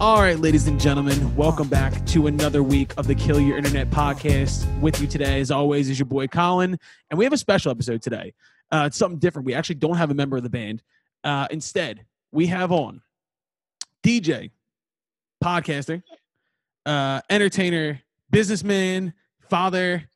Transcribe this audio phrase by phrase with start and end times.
[0.00, 3.90] All right, ladies and gentlemen, welcome back to another week of the Kill Your Internet
[3.90, 4.64] podcast.
[4.78, 6.78] With you today, as always, is your boy Colin,
[7.10, 8.32] and we have a special episode today.
[8.70, 9.44] Uh, it's something different.
[9.44, 10.84] We actually don't have a member of the band.
[11.24, 13.02] Uh, instead, we have on
[14.04, 14.52] DJ,
[15.42, 16.04] podcasting,
[16.86, 19.14] uh, entertainer, businessman,
[19.50, 20.08] father,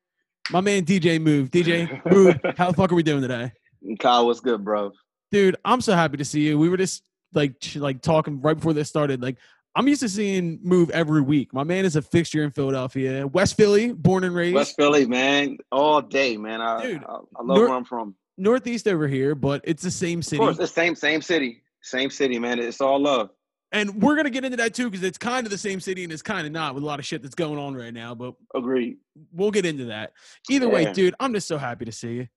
[0.52, 1.50] my man DJ Muve.
[1.50, 3.50] DJ Muve, how the fuck are we doing today?
[3.98, 4.92] Kyle, what's good, bro?
[5.32, 6.56] Dude, I'm so happy to see you.
[6.56, 7.02] We were just
[7.34, 9.20] like ch- like talking right before this started.
[9.20, 9.38] Like
[9.74, 11.54] I'm used to seeing Muve every week.
[11.54, 14.54] My man is a fixture in Philadelphia, West Philly, born and raised.
[14.54, 16.60] West Philly, man, all day, man.
[16.60, 18.14] I, Dude, I, I love North- where I'm from.
[18.36, 20.36] Northeast over here, but it's the same city.
[20.36, 22.58] Of course, the same same city, same city, man.
[22.58, 23.30] It's all love.
[23.72, 26.12] And we're gonna get into that too because it's kind of the same city and
[26.12, 28.14] it's kind of not with a lot of shit that's going on right now.
[28.14, 28.98] But Agreed.
[29.32, 30.12] we'll get into that.
[30.50, 32.28] Either way, dude, I'm just so happy to see you.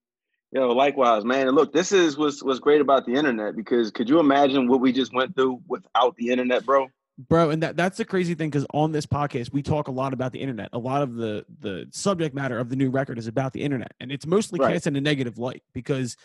[0.51, 1.47] Yo, likewise, man.
[1.47, 4.79] And look, this is what's what's great about the internet because could you imagine what
[4.79, 6.87] we just went through without the internet, bro?
[7.17, 10.11] Bro and that that's the crazy thing because on this podcast we talk a lot
[10.13, 13.27] about the internet a lot of the the subject matter of the new record is
[13.27, 14.73] about the internet and it's mostly Right.
[14.73, 16.17] cast in a negative light because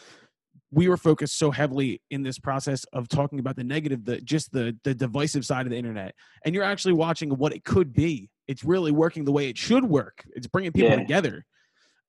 [0.72, 4.52] we were focused so heavily in this process of talking about the negative the just
[4.52, 8.28] the the divisive side of the internet and you're actually watching what it could be
[8.48, 10.97] it's really working the way it should work it's bringing people Yeah.
[10.97, 11.47] together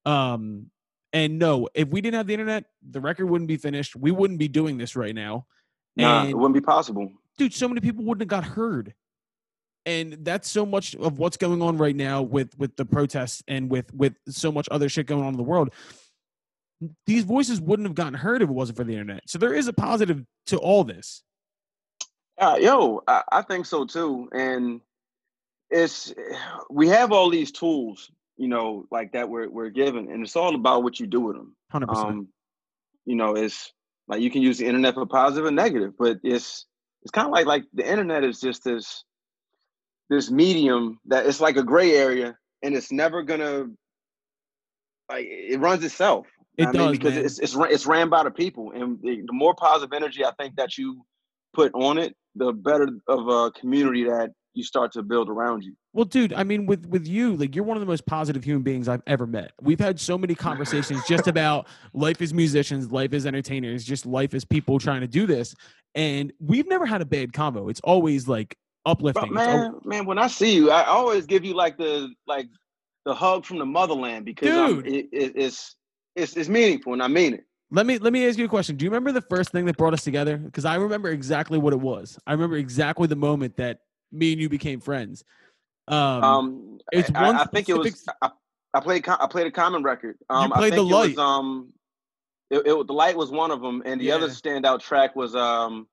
[0.05, 0.71] um
[1.13, 4.39] and no if we didn't have the internet the record wouldn't be finished we wouldn't
[4.39, 5.45] be doing this right now
[5.97, 7.11] Nah, And- it wouldn't be possible.
[7.37, 8.93] Dude, so many people wouldn't have got heard.
[9.85, 13.69] And that's so much of what's going on right now with with the protests and
[13.69, 15.73] with with so much other shit going on in the world.
[17.07, 19.21] These voices wouldn't have gotten heard if it wasn't for the internet.
[19.27, 21.23] So there is a positive to all this.
[22.39, 24.29] Uh, yo, I, I think so too.
[24.33, 24.81] And
[25.71, 26.13] it's
[26.69, 30.53] we have all these tools, you know, like that we're we're given, and it's all
[30.53, 31.55] about what you do with them.
[31.71, 32.07] Hundred percent.
[32.07, 32.27] Um,
[33.05, 33.71] you know, it's
[34.07, 36.65] like you can use the internet for positive and negative, but it's
[37.01, 39.03] it's kind of like like the internet is just this
[40.09, 43.67] this medium that it's like a gray area, and it's never gonna
[45.09, 46.27] like it runs itself.
[46.57, 47.25] It I does, mean, because man.
[47.25, 50.55] it's it's it's ran by the people, and the, the more positive energy I think
[50.57, 51.03] that you
[51.53, 55.75] put on it, the better of a community that you start to build around you.
[55.93, 58.63] Well, dude, I mean, with with you, like you're one of the most positive human
[58.63, 59.51] beings I've ever met.
[59.61, 64.33] We've had so many conversations just about life as musicians, life as entertainers, just life
[64.33, 65.55] as people trying to do this,
[65.95, 67.69] and we've never had a bad convo.
[67.69, 69.33] It's always like uplifting.
[69.33, 72.47] But man, man, when I see you, I always give you like the like
[73.05, 74.87] the hug from the motherland because Dude.
[74.87, 75.75] it, it, it's
[76.15, 77.45] it's it's meaningful and I mean it.
[77.73, 78.75] Let me let me ask you a question.
[78.75, 80.37] Do you remember the first thing that brought us together?
[80.37, 82.19] Because I remember exactly what it was.
[82.27, 83.79] I remember exactly the moment that
[84.11, 85.23] me and you became friends.
[85.87, 88.29] Um, Um, it's I, one I think it was I,
[88.73, 90.17] I played I played a Common record.
[90.29, 91.09] Um, played I The think it Light.
[91.09, 91.73] was um,
[92.49, 95.87] it, it, the light was one of them, and the other standout track was um,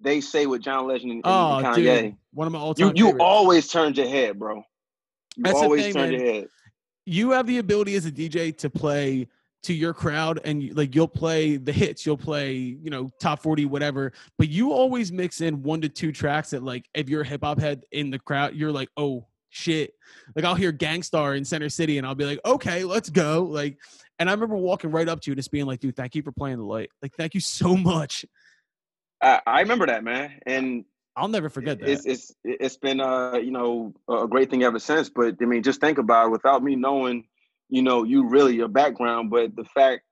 [0.00, 2.02] they say with John Legend and, and oh, Kanye.
[2.02, 3.22] dude, one of my You all-time you favorites.
[3.24, 4.56] always turned your head, bro.
[4.56, 4.62] You
[5.38, 6.20] That's always thing, turned man.
[6.20, 6.46] your head.
[7.06, 9.28] you have the ability as a DJ to play
[9.64, 13.66] to your crowd and like you'll play the hits, you'll play, you know, top 40
[13.66, 17.26] whatever, but you always mix in one to two tracks that like if you're a
[17.26, 19.94] hip hop head in the crowd, you're like, "Oh, shit."
[20.36, 23.42] Like I'll hear Gang Starr in Center City and I'll be like, "Okay, let's go."
[23.42, 23.78] Like
[24.18, 26.22] and I remember walking right up to you and just being like, "Dude, thank you
[26.22, 26.90] for playing the light.
[27.02, 28.24] Like thank you so much."
[29.20, 30.84] I, I remember that, man, and
[31.16, 31.88] I'll never forget that.
[31.88, 35.08] it's it's it's been uh you know a great thing ever since.
[35.08, 36.30] But I mean, just think about it.
[36.30, 37.26] Without me knowing,
[37.68, 40.02] you know, you really your background, but the fact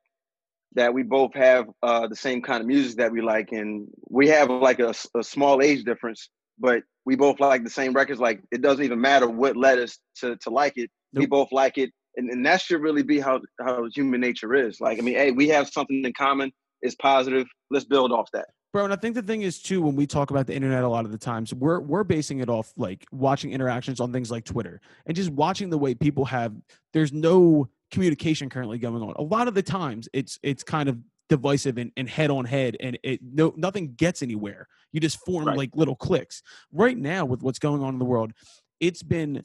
[0.74, 4.28] that we both have uh the same kind of music that we like, and we
[4.28, 8.20] have like a small age difference, but we both like the same records.
[8.20, 10.90] Like it doesn't even matter what led us to to like it.
[11.14, 14.80] We both like it, and, and that should really be how how human nature is.
[14.80, 16.52] Like I mean, hey, we have something in common.
[16.80, 17.46] It's positive.
[17.70, 18.46] Let's build off that.
[18.72, 20.88] Bro, and I think the thing is too when we talk about the internet a
[20.88, 24.44] lot of the times, we're we're basing it off like watching interactions on things like
[24.44, 26.54] Twitter and just watching the way people have
[26.94, 29.12] there's no communication currently going on.
[29.16, 32.76] A lot of the times it's it's kind of divisive and, and head on head
[32.80, 34.66] and it no nothing gets anywhere.
[34.90, 35.56] You just form Right.
[35.56, 36.42] like little clicks.
[36.72, 38.32] Right now with what's going on in the world,
[38.80, 39.44] it's been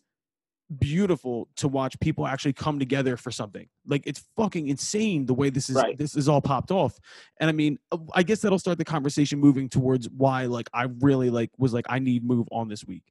[0.79, 3.67] beautiful to watch people actually come together for something.
[3.85, 5.97] Like it's fucking insane the way this is Right.
[5.97, 6.99] this is all popped off.
[7.39, 10.87] And I mean, uh, I guess that'll start the conversation moving towards why like I
[10.99, 13.03] really like was like I need Muve on this week.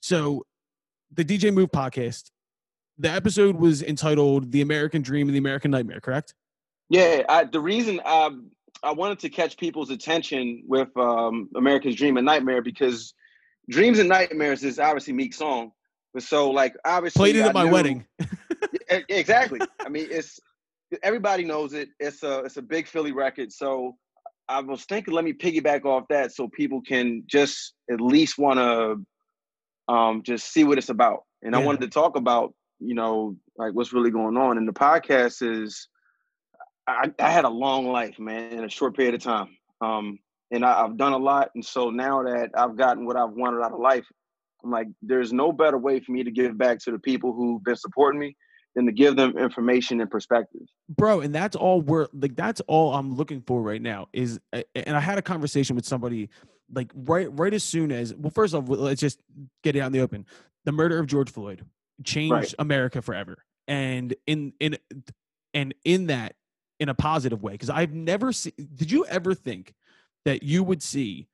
[0.00, 0.44] So
[1.12, 2.30] the DJ Muve podcast,
[2.98, 6.34] the episode was entitled "The American Dream and the American Nightmare." Correct?
[6.88, 8.50] Yeah, I, the reason um,
[8.82, 13.14] I wanted to catch people's attention with um, America's Dream and Nightmare because
[13.68, 15.72] Dreams and Nightmares is obviously Meek's song,
[16.14, 18.06] but so like obviously Played it I at my knew- wedding.
[19.08, 19.60] Exactly.
[19.80, 20.38] I mean, it's
[21.02, 21.88] everybody knows it.
[21.98, 23.96] It's a it's a big Philly record, so
[24.48, 28.58] I was thinking, let me piggyback off that so people can just at least want
[28.60, 31.24] to um, just see what it's about.
[31.42, 31.60] And Yeah.
[31.60, 34.56] I wanted to talk about, you know, like what's really going on.
[34.56, 35.88] And the podcast is,
[36.86, 39.48] I, I had a long life, man, in a short period of time.
[39.80, 40.20] Um,
[40.52, 41.50] and I, I've done a lot.
[41.56, 44.06] And so now that I've gotten what I've wanted out of life,
[44.66, 47.62] I'm like, there's no better way for me to give back to the people who've
[47.62, 48.36] been supporting me
[48.74, 50.60] than to give them information and perspective.
[50.88, 54.94] bro and that's all we're like that's all i'm looking for right now is and
[54.96, 56.28] i had a conversation with somebody
[56.72, 59.18] like right right as soon as well first off let's just
[59.62, 60.26] get it out in the open
[60.66, 61.64] the murder of george floyd
[62.04, 62.54] changed Right.
[62.58, 64.76] america forever and in in
[65.54, 66.34] and in that
[66.78, 69.72] in a positive way because i've never seen did you ever think
[70.26, 71.28] that you would see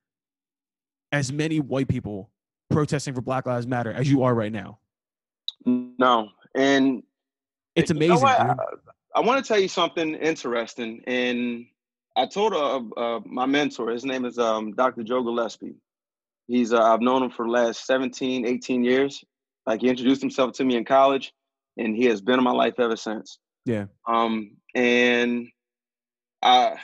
[1.11, 2.31] as many white people
[2.73, 4.79] protesting for black lives matter as you are right now
[5.65, 6.31] No.
[6.55, 7.03] And
[7.75, 8.27] it's You know amazing.
[8.29, 8.55] I,
[9.15, 11.03] I want to tell you something interesting.
[11.07, 11.67] And
[12.17, 15.03] I told uh, uh, my mentor, his name is um, Dr.
[15.03, 15.75] Joe Gillespie.
[16.49, 19.25] He's uh, I've known him for the last 17, 18 years.
[19.67, 21.33] Like he introduced himself to me in college,
[21.77, 23.39] and he has been in my life ever since.
[23.65, 23.87] Yeah.
[24.07, 25.49] Um, and
[26.43, 26.75] I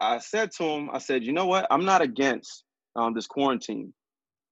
[0.00, 1.66] I said to him, I said, you know what?
[1.70, 2.62] I'm not against
[2.94, 3.92] um, this quarantine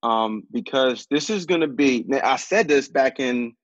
[0.06, 2.06] um, because this is going to be.
[2.22, 3.54] I said this back in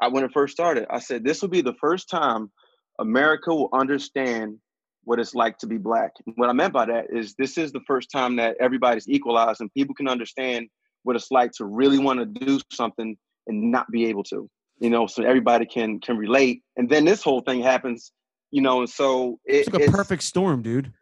[0.00, 0.86] I, when it first started.
[0.90, 2.50] I said this will be the first time
[2.98, 4.58] America will understand
[5.04, 6.12] what it's like to be black.
[6.36, 9.72] What I meant by that is this is the first time that everybody's equalized and
[9.74, 10.68] people can understand
[11.02, 14.48] what it's like to really want to do something and not be able to.
[14.78, 16.62] You know, so everybody can can relate.
[16.76, 18.12] And then this whole thing happens.
[18.50, 20.92] You know, and so it, it's like a perfect storm dude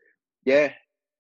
[0.45, 0.73] Yeah,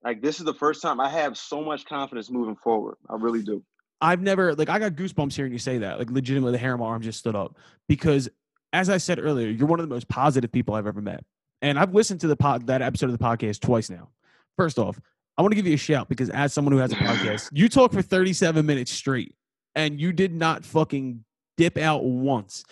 [0.03, 2.97] like this is the first time I have so much confidence moving forward.
[3.09, 3.63] I really do.
[4.01, 5.99] I've never like I got goosebumps hearing you say that.
[5.99, 7.57] Like legitimately, the hair on my arm just stood up
[7.89, 8.29] because,
[8.73, 11.25] as I said earlier, you're one of the most positive people I've ever met,
[11.63, 14.09] and I've listened to the pod that episode of the podcast twice now.
[14.57, 15.01] First off,
[15.37, 17.69] I want to give you a shout because as someone who has a podcast, you
[17.69, 19.35] talk for 37 minutes straight,
[19.75, 21.25] and you did not fucking
[21.57, 22.65] dip out once.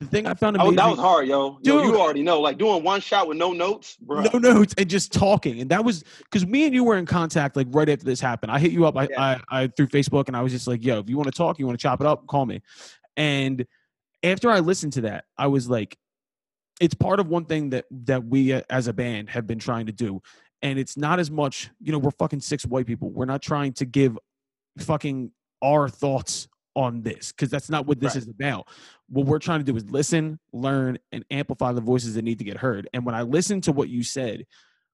[0.00, 1.58] The thing I found I was, that was hard, yo.
[1.62, 1.84] Yo, Dude.
[1.84, 2.40] you already know.
[2.40, 4.22] Like doing one shot with no notes, bro.
[4.32, 7.54] no notes and just talking and that was because me and you were in contact
[7.54, 9.20] like right after this happened i hit you up I, Yeah.
[9.20, 11.58] I i through facebook and i was just like yo if you want to talk
[11.58, 12.62] you want to chop it up call me
[13.16, 13.66] and
[14.22, 15.98] after i listened to that i was like
[16.80, 19.86] it's part of one thing that that we uh, as a band have been trying
[19.86, 20.22] to do
[20.62, 23.72] and it's not as much you know we're fucking six white people we're not trying
[23.74, 24.16] to give
[24.78, 25.30] fucking
[25.62, 28.22] our thoughts on this because that's not what this Right.
[28.22, 28.68] is about
[29.08, 32.44] what we're trying to do is listen learn and amplify the voices that need to
[32.44, 34.46] get heard and when i listened to what you said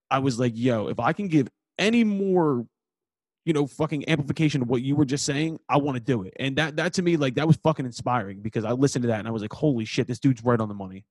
[0.09, 1.47] i was like yo if i can give
[1.77, 2.65] any more
[3.45, 6.33] you know fucking amplification of what you were just saying i want to do it
[6.39, 9.19] and that that to me like that was fucking inspiring because i listened to that
[9.19, 11.05] and i was like holy shit this dude's right on the money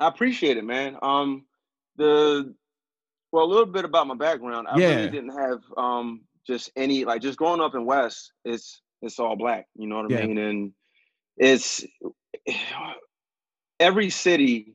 [0.00, 0.96] I appreciate it, man.
[1.02, 1.44] Um,
[1.96, 2.52] the
[3.30, 4.66] well, a little bit about my background.
[4.68, 4.88] I Yeah.
[4.96, 8.32] really didn't have um just any like just growing up in West.
[8.44, 9.66] It's it's all black.
[9.76, 10.26] You know what I Yeah.
[10.26, 10.38] mean?
[10.38, 10.72] And
[11.36, 11.84] it's
[13.80, 14.74] every city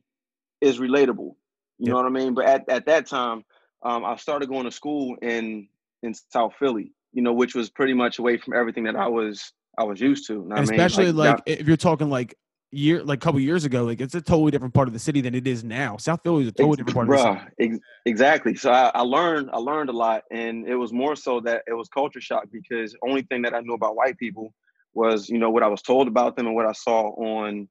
[0.60, 1.34] is relatable.
[1.78, 1.88] You Yep.
[1.88, 2.34] know what I mean?
[2.34, 3.44] But at, at that time,
[3.82, 5.68] um, I started going to school in
[6.02, 6.92] in South Philly.
[7.12, 10.26] You know, which was pretty much away from everything that I was I was used
[10.28, 10.34] to.
[10.34, 10.80] You know what I mean?
[10.80, 11.54] especially like, yeah.
[11.54, 12.36] if you're talking like
[12.72, 15.20] year like a couple years ago like it's a totally different part of the city
[15.20, 17.78] than it is now south philly is a totally different part of the city ex-
[18.06, 18.54] exactly.
[18.54, 21.74] So I, I learned, I learned a lot, and it was more so that it
[21.74, 24.54] was culture shock because only thing that I knew about white people
[24.94, 27.68] was, you know, what I was told about them and what I saw on,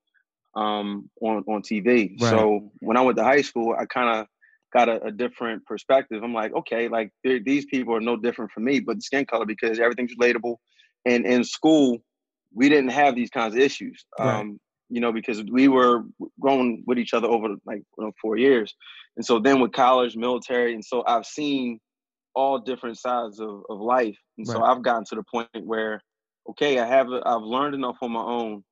[0.55, 2.19] um, on on TV.
[2.19, 2.29] Right.
[2.29, 4.27] So when I went to high school, I kind of
[4.73, 6.23] got a, a different perspective.
[6.23, 9.45] I'm like, okay, like these people are no different from me, but the skin color
[9.45, 10.55] because everything's relatable.
[11.05, 11.99] And in school,
[12.53, 14.05] we didn't have these kinds of issues.
[14.17, 14.39] Right.
[14.39, 14.59] Um,
[14.89, 16.03] you know, because we were
[16.39, 18.75] growing with each other over like you know, four years.
[19.15, 21.79] And so then with college, military, and so I've seen
[22.35, 24.17] all different sides of, of life.
[24.37, 26.01] And so I've gotten to the point where,
[26.51, 28.63] okay, I have I've learned enough on my own,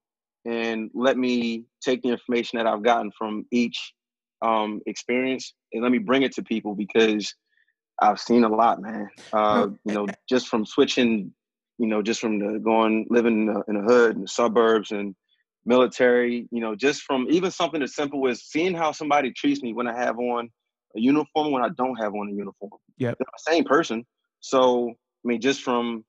[0.45, 3.93] and let me take the information that I've gotten from each
[4.41, 7.33] um, experience and let me bring it to people because
[8.01, 9.09] I've seen a lot, man.
[9.33, 11.33] Uh, you know, just from switching,
[11.77, 14.91] you know, just from the going living in the, in the hood and the suburbs
[14.91, 15.15] and
[15.67, 19.73] military, you know, just from even something as simple as seeing how somebody treats me
[19.73, 20.49] when I have on
[20.95, 22.71] a uniform when I don't have on a uniform.
[22.97, 23.13] Yeah.
[23.37, 24.05] Same person.
[24.39, 26.05] So I mean, just from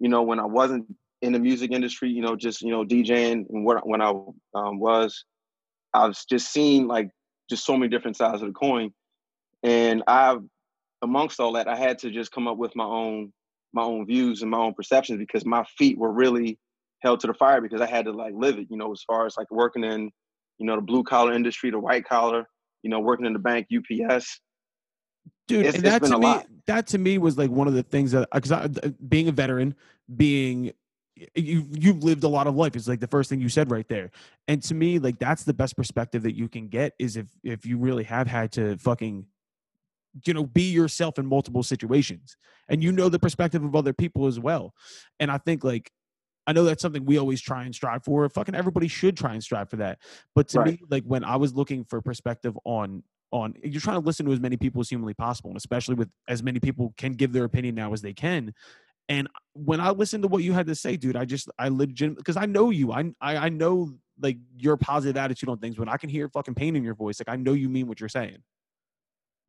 [0.00, 0.86] you know when I wasn't
[1.22, 4.10] in the music industry, you know, just you know DJing and what when I
[4.54, 5.24] um, was,
[5.94, 7.10] I was just seeing like
[7.48, 8.90] just so many different sides of the coin,
[9.62, 10.36] and I,
[11.00, 13.32] amongst all that, I had to just come up with my own
[13.72, 16.58] my own views and my own perceptions because my feet were really
[17.02, 19.26] held to the fire because I had to like live it, you know, as far
[19.26, 20.10] as like working in,
[20.58, 22.46] you know, the blue collar industry, the white collar,
[22.82, 24.40] you know, working in the bank, UPS.
[25.48, 26.46] dude It's- and that to me lot.
[26.66, 29.74] that to me was like one of the things that because being a veteran
[30.16, 30.72] being
[31.34, 33.88] you you've lived a lot of life it's like the first thing you said right
[33.88, 34.10] there
[34.48, 37.64] and to me like that's the best perspective that you can get is if if
[37.64, 39.24] you really have had to fucking
[40.24, 42.36] you know be yourself in multiple situations
[42.68, 44.74] and you know the perspective of other people as well
[45.20, 45.90] and i think like
[46.46, 48.28] i know that's something we always try and strive for.
[48.28, 49.98] Fucking everybody should try and strive for that.
[50.34, 50.72] But to Right.
[50.72, 54.32] me like when i was looking for perspective on on you're trying to listen to
[54.32, 57.44] as many people as humanly possible and especially with as many people can give their
[57.44, 58.54] opinion now as they can.
[59.08, 62.16] And when i listened to what you had to say dude i just i legit
[62.16, 62.92] because i know you.
[62.92, 65.78] I, I i know like your positive attitude on things.
[65.78, 68.00] When i can hear fucking pain in your voice like i know you mean what
[68.00, 68.38] you're saying.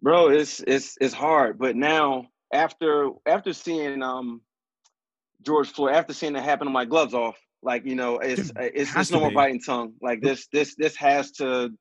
[0.02, 1.58] Bro it's it's it's hard.
[1.58, 4.42] But now after after seeing um
[5.44, 7.38] george floyd after seeing that happen on my gloves off.
[7.64, 9.94] Like you know it's Dude, uh, it's, it's no to more biting tongue.
[10.02, 11.72] Like this this this has to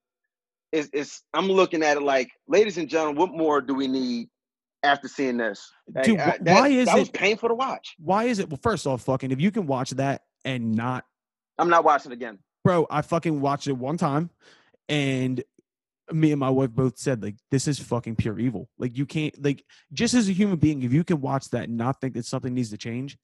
[0.73, 4.29] it's, it's i'm looking at it like ladies and gentlemen what more do we need
[4.83, 5.69] after seeing this?
[5.95, 7.95] Like, Dude, I- that- why is that was it- painful to watch.
[7.99, 11.05] why is it well first off fucking if you can watch that and not
[11.59, 12.39] i'm not watching it again.
[12.65, 14.31] Bro i fucking watched it one time
[14.89, 15.43] and
[16.13, 18.69] me and my wife both said like this is fucking pure evil.
[18.79, 21.77] Like you can't like just as a human being if you can watch that and
[21.77, 23.19] not think that something needs to change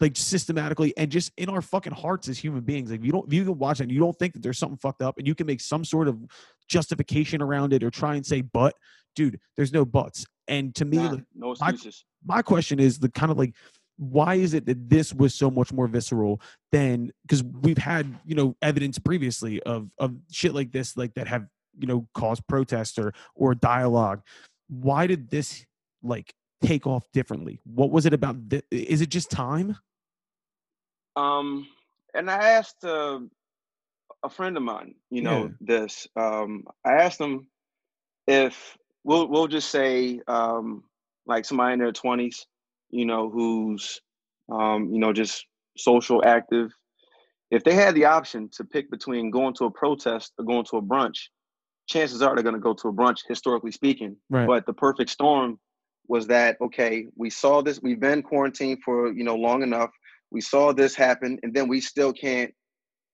[0.00, 3.26] like systematically and just in our fucking hearts as human beings like if you don't
[3.26, 5.26] if you can watch it and you don't think that there's something fucked up and
[5.26, 6.18] you can make some sort of
[6.68, 8.74] justification around it or try and say but
[9.16, 10.24] dude there's no buts.
[10.46, 12.04] And to me Nah, no excuses.
[12.24, 13.54] my question is the kind of like
[13.96, 16.40] why is it that this was so much more visceral
[16.70, 21.26] than because we've had you know evidence previously of of shit like this like that
[21.26, 21.46] have
[21.78, 24.22] you know caused protests or or dialogue.
[24.68, 25.64] Why did this
[26.02, 27.60] like take off differently?
[27.64, 29.76] What was it about thi- is it just time
[31.18, 31.66] Um,
[32.14, 33.20] and I asked uh,
[34.22, 35.50] a friend of mine, you know, Yeah.
[35.60, 36.06] this.
[36.16, 37.48] Um, I asked him
[38.26, 40.84] if we'll we'll just say um,
[41.26, 42.46] like somebody in their twenties,
[42.90, 44.00] you know, who's
[44.50, 45.46] um, you know just
[45.76, 46.70] social active.
[47.50, 50.76] If they had the option to pick between going to a protest or going to
[50.76, 51.18] a brunch,
[51.86, 54.16] chances are they're going to go to a brunch, historically speaking.
[54.28, 55.58] right But the perfect storm
[56.06, 59.90] was that okay, we saw this, we've been quarantined for you know long enough.
[60.30, 62.52] We saw this happen, and then we still can't,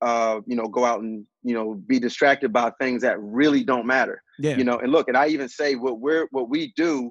[0.00, 3.86] uh, you know, go out and you know be distracted by things that really don't
[3.86, 4.22] matter.
[4.38, 7.10] yeah You know, and look, and I even say what we're what we do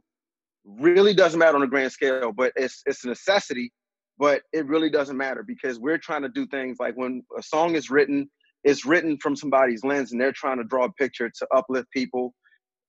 [0.65, 3.71] really doesn't matter on a grand scale, but it's it's a necessity.
[4.19, 7.75] But it really doesn't matter because we're trying to do things like when a song
[7.75, 8.29] is written,
[8.63, 12.33] it's written from somebody's lens, and they're trying to draw a picture to uplift people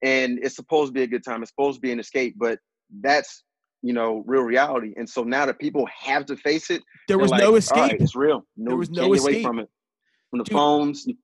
[0.03, 1.43] and it's supposed to be a good time.
[1.43, 2.59] It's supposed to be an escape, but
[3.01, 3.44] that's
[3.85, 4.95] you know real reality.
[4.97, 8.01] And so now that people have to face it, there was like, no escape right,
[8.01, 8.45] it's real.
[8.57, 9.45] No, There was no escape.
[9.45, 9.69] from it.
[10.31, 10.53] From the Dude.
[10.55, 11.15] phones, you,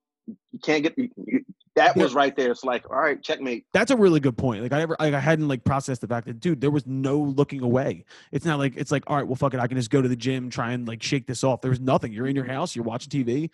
[0.53, 0.97] you can't get.
[0.99, 1.45] You, you-
[1.77, 2.51] that was right there.
[2.51, 3.65] It's like, all right, checkmate.
[3.73, 4.61] that's a really good point.
[4.63, 7.17] Like I ever, like I hadn't like processed the fact that, dude, there was no
[7.19, 8.05] looking away.
[8.33, 10.09] It's not like it's like, all right, well, fuck it, I can just go to
[10.09, 11.61] the gym, try and like shake this off.
[11.61, 12.13] There was nothing.
[12.13, 13.51] You're in your house, you're watching TV,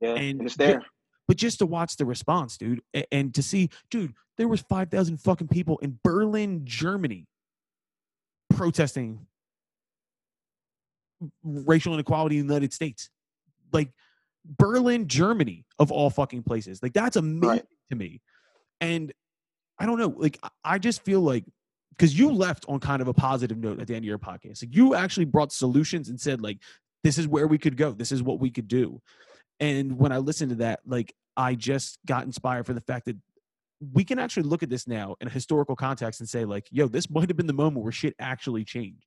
[0.00, 0.82] Yeah, And and, it's there.
[1.26, 4.88] but just to watch the response, dude, a- and to see, dude, there was five
[4.88, 7.26] thousand fucking people in Berlin, Germany,
[8.58, 9.26] protesting
[11.42, 13.10] racial inequality in the United States,
[13.72, 13.90] like
[14.44, 16.82] Berlin, Germany, of all fucking places.
[16.82, 17.64] Like that's amazing Right.
[17.90, 18.20] to me,
[18.80, 19.12] and
[19.78, 21.44] I don't know, like I- I just feel like
[21.90, 24.62] because you left on kind of a positive note at the end of your podcast,
[24.62, 26.58] like you actually brought solutions and said like,
[27.02, 29.00] this is where we could go, this is what we could do,
[29.60, 33.16] and when I listened to that, like I just got inspired for the fact that
[33.80, 36.88] we can actually look at this now in a historical context and say like, yo,
[36.88, 39.04] this might have been the moment where shit actually changed.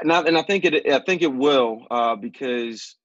[0.00, 0.86] And I, and I think it.
[0.88, 2.96] I think it will uh, because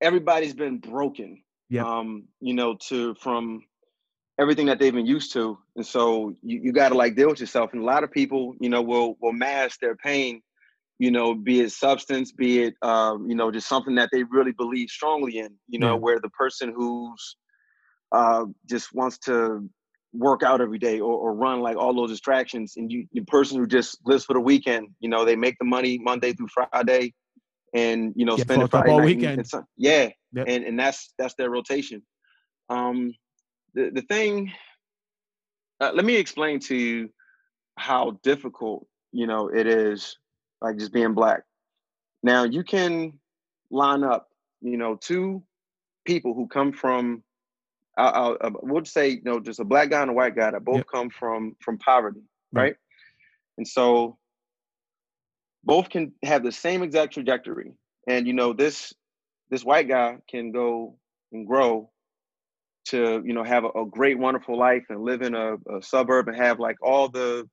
[0.00, 1.42] everybody's been broken.
[1.70, 1.84] Yep.
[1.84, 3.62] Um, you know, to from
[4.40, 7.40] everything that they've been used to, and so you, you got to like deal with
[7.40, 7.74] yourself.
[7.74, 10.40] And a lot of people, you know, will will mask their pain.
[10.98, 14.52] You know, be it substance, be it um, you know, just something that they really
[14.52, 15.50] believe strongly in.
[15.68, 16.00] You know, Yeah.
[16.00, 17.36] where the person who's
[18.12, 19.68] uh, just wants to
[20.12, 23.58] work out every day or, or run like all those distractions and you the person
[23.58, 27.12] who just lives for the weekend you know they make the money monday through friday
[27.74, 29.38] and you know Get spend it friday all night and- weekend.
[29.40, 30.46] and Sun- yeah Yep.
[30.48, 32.02] and and that's that's their rotation
[32.70, 33.14] um
[33.74, 34.52] the, the thing
[35.80, 37.10] uh, let me explain to you
[37.76, 40.16] how difficult you know it is
[40.62, 41.42] like just being black
[42.22, 43.12] now you can
[43.70, 44.28] line up
[44.62, 45.42] you know two
[46.06, 47.22] people who come from
[47.98, 50.50] I'll, I'll, we'll just say you know just a black guy and a white guy
[50.50, 50.86] that both Yep.
[50.92, 52.20] come from from poverty
[52.52, 52.62] Right.
[52.62, 52.76] right
[53.58, 54.18] and so
[55.64, 57.72] both can have the same exact trajectory
[58.06, 58.94] and you know this
[59.50, 60.96] this white guy can go
[61.32, 61.90] and grow
[62.86, 66.28] to you know have a, a great wonderful life and live in a, a suburb
[66.28, 67.48] and have like all the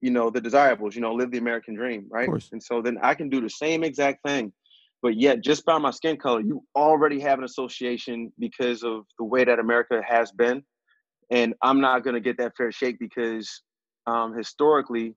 [0.00, 3.14] you know the desirables you know live the american dream right and so then i
[3.14, 4.52] can do the same exact thing
[5.02, 9.24] but yet just by my skin color, you already have an association because of the
[9.24, 10.62] way that America has been,
[11.30, 13.62] and I'm not going to get that fair shake because
[14.06, 15.14] um, historically,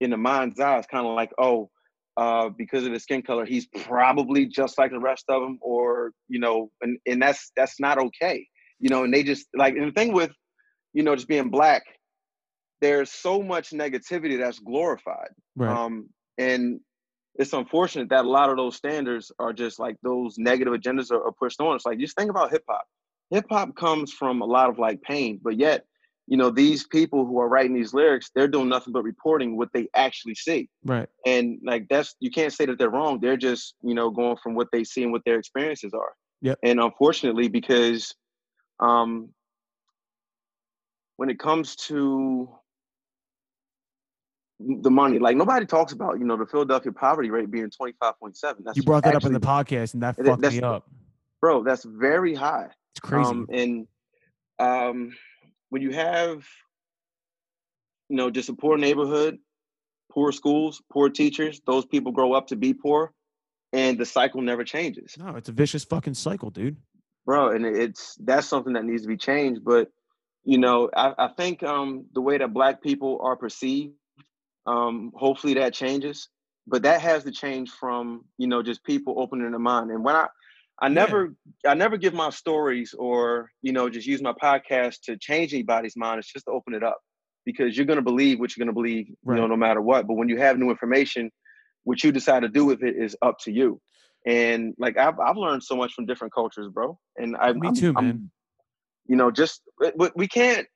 [0.00, 1.70] in the mind's eye, it's kind of like, oh,
[2.16, 6.12] uh, because of his skin color, he's probably just like the rest of them, or
[6.28, 8.46] you know, and and that's that's not okay,
[8.80, 9.04] you know.
[9.04, 10.32] And they just like, and the thing with,
[10.94, 11.82] you know, just being black,
[12.80, 15.78] there's so much negativity that's glorified, Right.
[15.78, 16.80] um, and
[17.38, 21.22] it's unfortunate that a lot of those standards are just like those negative agendas are,
[21.24, 21.76] are pushed on.
[21.76, 22.84] It's like just think about hip hop.
[23.30, 25.84] Hip hop comes from a lot of like pain, but yet,
[26.26, 29.68] you know, these people who are writing these lyrics, they're doing nothing but reporting what
[29.72, 30.68] they actually see.
[30.84, 31.08] right.
[31.24, 33.20] And like that's you can't say that they're wrong.
[33.20, 36.12] They're just, you know, going from what they see and what their experiences are.
[36.42, 36.58] Yep.
[36.64, 38.14] And unfortunately, because
[38.80, 39.30] um
[41.16, 42.48] when it comes to
[44.60, 48.34] the money, like nobody talks about, you know, the Philadelphia poverty rate being 25.7.
[48.64, 50.88] That's You brought that up in the podcast, and that fucked me up.
[51.40, 52.68] bro, that's very high.
[52.92, 53.30] It's crazy.
[53.30, 53.86] Um, and
[54.58, 55.16] um,
[55.70, 56.44] when you have,
[58.08, 59.38] you know, just a poor neighborhood,
[60.10, 63.12] poor schools, poor teachers, those people grow up to be poor,
[63.72, 66.76] and the cycle never changes, no, it's a vicious fucking cycle, dude.
[67.26, 67.50] bro.
[67.50, 69.62] And it's that's something that needs to be changed.
[69.62, 69.92] But
[70.44, 73.92] you know, I, I think um, the way that Black people are perceived,
[74.72, 76.28] um, hopefully that changes.
[76.70, 79.90] But that has to change from you know just people opening their mind.
[79.90, 80.26] And when I
[80.80, 80.94] I Yeah.
[81.00, 81.34] never
[81.66, 85.96] I never give my stories or you know just use my podcast to change anybody's
[85.96, 86.18] mind.
[86.18, 86.98] It's just to open it up
[87.46, 90.06] because you're gonna believe what you're gonna believe, you know, no matter what.
[90.06, 91.30] But when you have new information,
[91.84, 93.80] what you decide to do with it is up to you.
[94.26, 96.98] And like I've I've learned so much from different cultures, bro.
[97.16, 98.30] And I Me I'm- too, I'm- man.
[99.06, 99.62] you know, just
[100.14, 100.66] we can't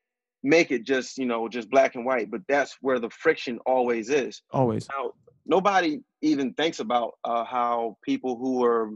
[0.42, 4.10] make it just you know just black and white, but that's where the friction always
[4.10, 4.88] is Always.
[4.88, 5.12] now
[5.46, 8.90] nobody even thinks about uh, how people who are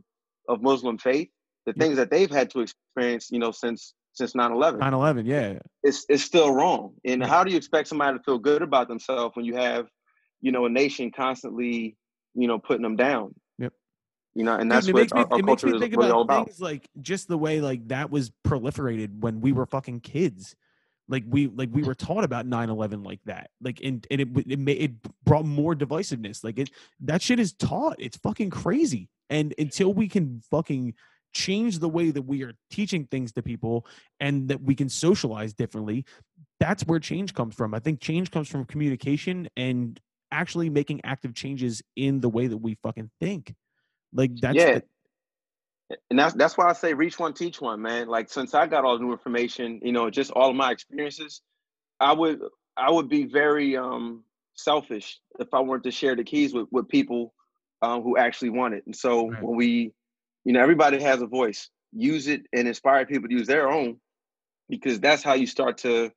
[0.49, 1.29] of muslim faith
[1.67, 1.83] the Yeah.
[1.85, 5.27] things that they've had to experience you know since since 9-11 9/11.
[5.27, 5.59] Yeah.
[5.83, 7.27] it's, it's still wrong and Yeah.
[7.29, 9.89] how do you expect somebody to feel good about themselves when you have
[10.41, 11.97] you know a nation constantly
[12.35, 13.73] you know putting them down Yep.
[14.37, 15.97] you know and that's it what me, our, our it makes culture me is think
[15.97, 19.51] really all about about things like just the way like that was proliferated when we
[19.53, 20.55] were fucking kids.
[21.09, 23.51] Like we like we were taught about 9/11 like that.
[23.61, 24.93] Like and, and it it made it
[25.25, 26.43] brought more divisiveness.
[26.43, 27.97] Like it that shit is taught.
[27.99, 29.09] It's fucking crazy.
[29.31, 30.95] And until we can fucking
[31.33, 33.87] change the way that we are teaching things to people
[34.21, 36.05] and that we can socialize differently,
[36.59, 37.75] that's where change comes from.
[37.75, 40.01] I think change comes from communication and
[40.33, 43.55] actually making active changes in the way that we fucking think.
[44.13, 44.85] Like that's yeah the-
[46.11, 48.09] and that's that's why I say reach one, teach one, man.
[48.09, 51.43] Like since I got all the new information, you know, just all of my experiences,
[52.01, 52.41] I would
[52.77, 56.89] I would be very um selfish if I weren't to share the keys with with
[56.89, 57.35] people
[57.83, 58.85] um, who actually want it.
[58.87, 59.39] And so Right.
[59.39, 59.93] when we,
[60.45, 61.71] you know, everybody has a voice.
[61.93, 63.99] Use it and inspire people to use their own,
[64.69, 66.11] because that's how you start to,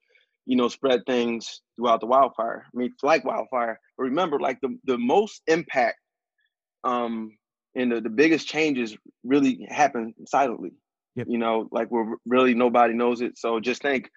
[0.46, 2.66] you know, spread things throughout the wildfire.
[2.74, 3.80] I mean, like wildfire.
[3.98, 6.00] But remember, like the the most impact
[6.84, 7.38] um
[7.80, 10.72] and the, the biggest changes really happen silently.
[11.15, 11.28] Yep.
[11.30, 13.38] You know, like where really nobody knows it.
[13.38, 14.10] So just think,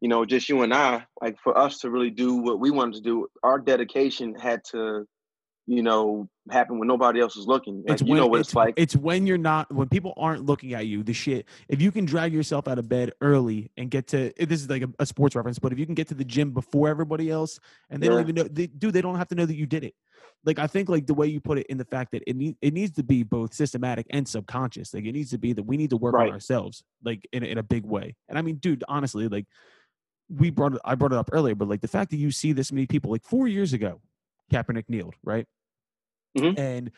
[0.00, 2.94] you know, just you and I, like for us to really do what we wanted
[2.94, 5.06] to do, our dedication had to,
[5.70, 7.84] you know, happen when nobody else is looking.
[7.86, 8.74] Like it's you when know what it's, it's, like.
[8.76, 11.04] It's when you're not when people aren't looking at you.
[11.04, 11.46] The shit.
[11.68, 14.68] If you can drag yourself out of bed early and get to eh, this is
[14.68, 17.30] like a, a sports reference, but if you can get to the gym before everybody
[17.30, 19.64] else, and they don't even know, they, dude, they don't have to know that you
[19.64, 19.94] did it.
[20.44, 22.56] Like I think like the way you put it in the fact that it need,
[22.60, 24.92] it needs to be both systematic and subconscious.
[24.92, 26.26] Like it needs to be that we need to work Right.
[26.28, 28.16] on ourselves, like in a, in a big way.
[28.28, 29.46] And I mean, dude, honestly, like
[30.28, 32.52] we brought it, I brought it up earlier, but like the fact that you see
[32.52, 34.00] this many people, like four years ago,
[34.50, 35.46] Kaepernick kneeled, right?
[36.36, 36.58] Mhm.
[36.58, 36.90] And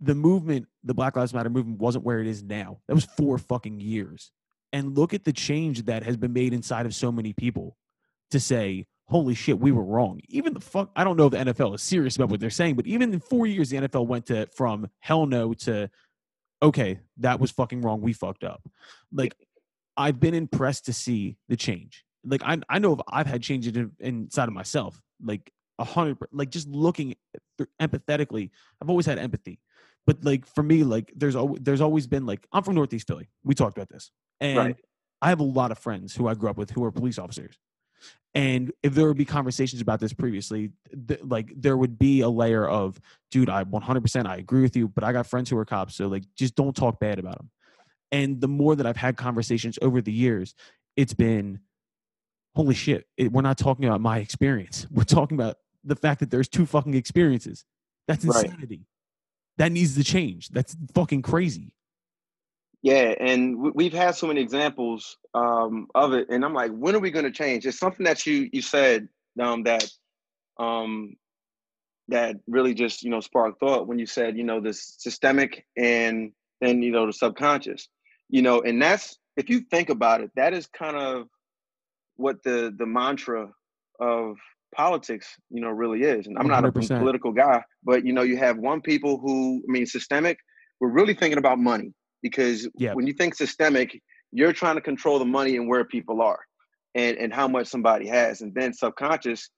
[0.00, 2.80] the movement, the Black Lives Matter movement, wasn't where it is now.
[2.88, 4.32] That was four fucking years.
[4.72, 7.76] And look at the change that has been made inside of so many people
[8.30, 10.20] to say, holy shit, we were wrong.
[10.28, 12.76] Even the fuck, I don't know if the NFL is serious about what they're saying,
[12.76, 15.90] but even in four years, the NFL went to from hell no to,
[16.62, 18.00] okay, that was fucking wrong.
[18.00, 18.66] We fucked up.
[19.12, 19.34] Like,
[19.96, 22.04] I've been impressed to see the change.
[22.24, 26.50] Like, I, I know I've had changes in, inside of myself, like a hundred, like
[26.50, 27.14] just looking
[27.80, 29.60] empathetically, I've always had empathy.
[30.06, 33.28] But like for me, like there's always there's always been like I'm from Northeast Philly.
[33.44, 34.76] We talked about this, and Right.
[35.20, 37.58] I have a lot of friends who I grew up with who are police officers.
[38.34, 40.70] And if there would be conversations about this previously,
[41.06, 42.98] th- like there would be a layer of,
[43.30, 46.08] dude, I 100% I agree with you, but I got friends who are cops, so
[46.08, 47.50] like just don't talk bad about them.
[48.10, 50.54] And the more that I've had conversations over the years,
[50.96, 51.60] it's been,
[52.54, 54.86] holy shit, it, we're not talking about my experience.
[54.92, 57.64] We're talking about the fact that there's two fucking experiences.
[58.08, 58.44] That's Right.
[58.44, 58.86] insanity.
[59.58, 60.48] that needs to change.
[60.48, 61.74] That's fucking crazy.
[62.82, 67.00] Yeah, and we've had so many examples um, of it, and I'm like, when are
[67.00, 67.64] we going to change?
[67.66, 69.08] It's something that you you said
[69.40, 69.88] um, that
[70.58, 71.14] um,
[72.08, 76.32] that really just you know sparked thought when you said you know this systemic and
[76.60, 77.88] then you know the subconscious,
[78.28, 81.28] you know, and that's if you think about it, that is kind of
[82.22, 83.48] what the the mantra
[84.00, 84.36] of
[84.74, 86.26] politics, you know, really is.
[86.26, 86.48] And I'm 100%.
[86.48, 90.38] not a political guy, but you know, you have one people who, I mean, systemic.
[90.80, 92.94] We're really thinking about money because yeah.
[92.94, 94.00] when you think systemic,
[94.32, 96.40] you're trying to control the money and where people are
[96.94, 98.40] and, and how much somebody has.
[98.40, 99.50] And then subconscious,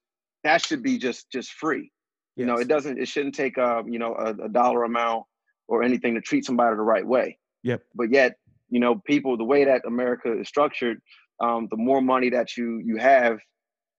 [0.42, 1.90] that should be just just free.
[2.36, 2.42] Yes.
[2.42, 5.24] You know, it doesn't it shouldn't take um, you know, a, a dollar amount
[5.68, 7.38] or anything to treat somebody the right way.
[7.62, 7.82] Yep.
[7.94, 8.34] But yet,
[8.68, 11.00] you know, people the way that America is structured,
[11.40, 13.38] um, the more money that you you have,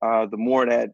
[0.01, 0.91] uh, the more that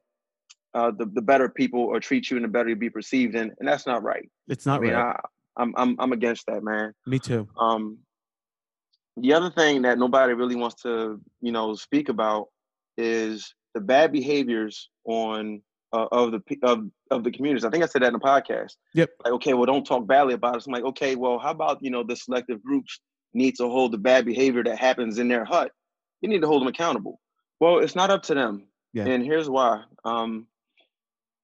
[0.74, 3.52] uh, the the better people or treat you and the better you be perceived, and
[3.60, 4.30] and that's not right.
[4.48, 5.20] It's not I mean, right.
[5.58, 6.94] I'm I'm I'm against that, man.
[7.06, 7.48] Me too.
[7.60, 8.00] Um,
[9.18, 12.48] the other thing that nobody really wants to, you know, speak about
[12.98, 15.62] is the bad behaviors on
[15.94, 17.66] uh, of the of of the communities.
[17.66, 18.76] I think I said that in the podcast.
[18.94, 19.10] Yep.
[19.24, 20.68] Like, okay, well, don't talk badly about us.
[20.68, 23.00] I'm like, okay, well, how about you know the selective groups
[23.34, 25.72] need to hold the bad behavior that happens in their hut?
[26.22, 27.20] You need to hold them accountable.
[27.60, 28.68] Well, it's not up to them.
[28.94, 29.06] Yeah.
[29.06, 29.84] And here's why.
[30.06, 30.48] Um,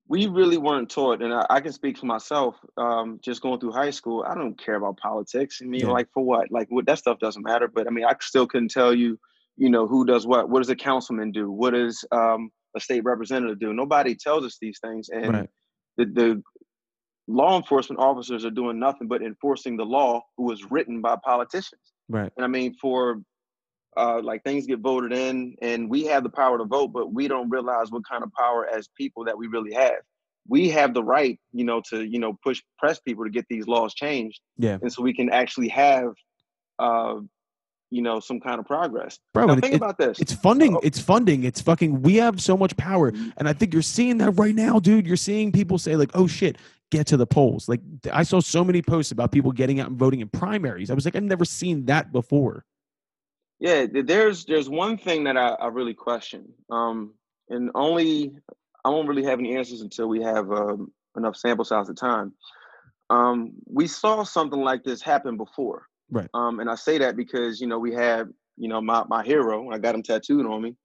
[0.10, 2.56] we really weren't taught, and I, I can speak for myself.
[2.78, 5.60] Um, just going through high school, I don't care about politics.
[5.62, 5.92] I mean, yeah.
[5.92, 6.50] like for what?
[6.52, 6.86] Like what?
[6.86, 7.68] That stuff doesn't matter.
[7.68, 9.20] But I mean, I still couldn't tell you,
[9.58, 10.50] you know, who does what.
[10.50, 11.52] What does a councilman do?
[11.52, 13.74] What does um, a state representative do?
[13.74, 15.50] Nobody tells us these things, and right.
[15.98, 16.44] the, the
[17.28, 21.82] law enforcement officers are doing nothing but enforcing the law, who was written by politicians.
[22.08, 22.32] Right.
[22.38, 23.22] And I mean, for
[23.98, 27.28] uh, like things get voted in and we have the power to vote but we
[27.28, 30.00] don't realize what kind of power as people that we really have.
[30.48, 33.68] We have the right you know to you know push press people to get these
[33.68, 34.40] laws changed.
[34.58, 34.78] Yeah.
[34.82, 36.14] And so we can actually have
[36.80, 37.16] uh
[37.90, 39.18] you know some kind of progress.
[39.34, 40.20] Bro now, think it, about this.
[40.20, 40.82] it's funding Uh-oh.
[40.84, 43.12] it's funding it's fucking we have so much power.
[43.12, 43.30] Mm-hmm.
[43.38, 45.08] and i think you're seeing that right now dude.
[45.08, 46.58] You're seeing people say like oh shit
[46.90, 47.68] get to the polls.
[47.68, 47.82] Like
[48.14, 50.92] i saw so many posts about people getting out and voting in primaries.
[50.92, 52.64] I was like i've never seen that before
[53.60, 57.14] yeah, there's there's one thing that I, I really question, um,
[57.50, 58.34] and only
[58.86, 62.34] I won't really have any answers until we have um, enough sample size of time.
[63.10, 66.30] Um, we saw something like this happen before, right?
[66.36, 69.72] Um, and I say that because you know we had you know my my hero,
[69.72, 70.76] I got him tattooed on me,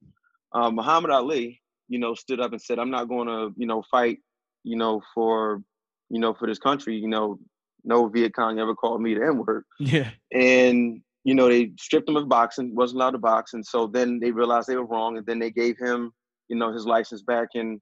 [0.53, 1.61] uh, Muhammad Ali.
[1.89, 4.17] You know, stood up and said, "I'm not going to you know fight,
[4.63, 5.61] you know for
[6.09, 6.95] you know for this country.
[6.95, 7.37] You know,
[7.83, 9.65] no Viet Cong ever called me the N word.
[9.79, 13.87] Yeah, and you know, they stripped him of boxing, wasn't allowed to box, and so
[13.87, 16.11] then they realized they were wrong, and then they gave him,
[16.49, 17.79] you know, his license back, and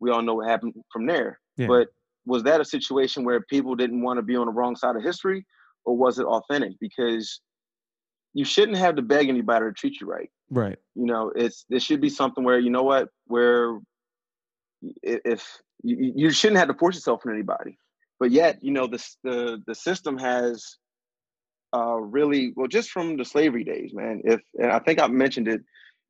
[0.00, 1.38] we all know what happened from there.
[1.56, 1.66] Yeah.
[1.66, 1.88] But
[2.24, 5.02] was that a situation where people didn't want to be on the wrong side of
[5.02, 5.44] history,
[5.84, 6.72] or was it authentic?
[6.80, 7.40] Because
[8.34, 10.30] you shouldn't have to beg anybody to treat you right.
[10.50, 10.78] Right.
[10.94, 13.78] You know, it's it should be something where you know what, where
[15.02, 17.78] if you, you shouldn't have to force yourself on anybody,
[18.18, 20.78] but yet you know the the the system has
[21.74, 24.22] uh, really well just from the slavery days, man.
[24.24, 25.62] If and I think I mentioned it,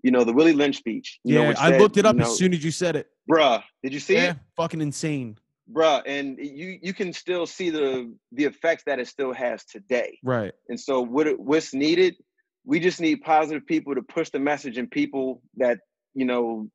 [0.03, 1.19] you know, the Willie Lynch speech.
[1.25, 3.09] yeah, know, I looked it up you know, as soon as you said it.
[3.31, 4.37] Bruh, did you see yeah, it?
[4.57, 5.39] Fucking insane.
[5.71, 10.19] Bruh, and you you can still see the the effects that it still has today.
[10.23, 10.53] Right.
[10.69, 12.17] And so what it, what's needed,
[12.65, 15.81] we just need positive people to push the message and people that,
[16.15, 16.71] you know,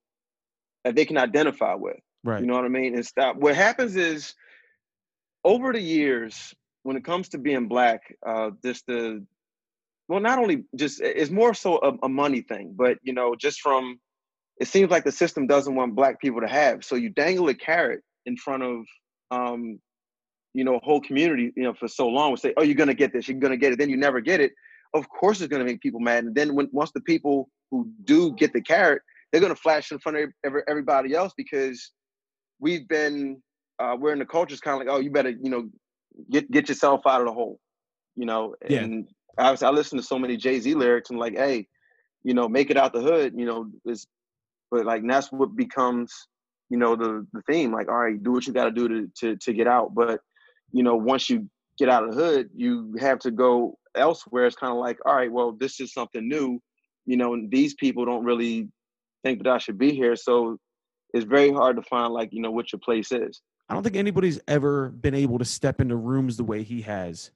[0.84, 1.98] that they can identify with.
[2.24, 2.42] Right.
[2.42, 2.96] You know what I mean?
[2.96, 3.36] And stop.
[3.36, 4.36] What happens is
[5.44, 9.26] over the years, when it comes to being black, uh, just the
[10.10, 13.62] well, not only just it's more so a, a, money thing, but you know, just
[13.62, 14.00] from
[14.58, 16.84] it seems like the system doesn't want black people to have.
[16.84, 18.86] So you dangle a carrot in front of
[19.32, 19.80] um,
[20.54, 22.94] you know, a whole community, you know, for so long would say, Oh, you're gonna
[22.94, 24.52] get this, you're gonna get it, then you never get it.
[24.94, 26.26] Of course it's gonna make people mad.
[26.26, 30.00] And then when once the people who do get the carrot, they're gonna flash in
[30.00, 31.92] front of every, everybody else because
[32.60, 33.42] we've been
[33.80, 35.70] uh, we're in the culture is kind of like, oh, you better, you know,
[36.30, 37.60] get get yourself out of the hole,
[38.16, 38.56] you know.
[38.68, 38.82] Yeah.
[38.82, 41.68] And I, I listen to so many Jay Z lyrics and like, hey,
[42.24, 44.08] you know, make it out the hood, you know, is
[44.72, 46.28] but like that's what becomes,
[46.70, 47.72] you know, the the theme.
[47.72, 49.94] Like, all right, do what you got to do to to to get out.
[49.94, 50.22] But
[50.72, 54.46] you know, once you get out of the hood, you have to go elsewhere.
[54.46, 56.60] It's kind of like, all right, well, this is something new,
[57.06, 58.70] you know, and these people don't really
[59.24, 60.16] think that I should be here.
[60.16, 60.58] So
[61.14, 63.42] it's very hard to find like, you know, what your place is.
[63.70, 67.32] I don't think anybody's ever been able to step into rooms the way he has,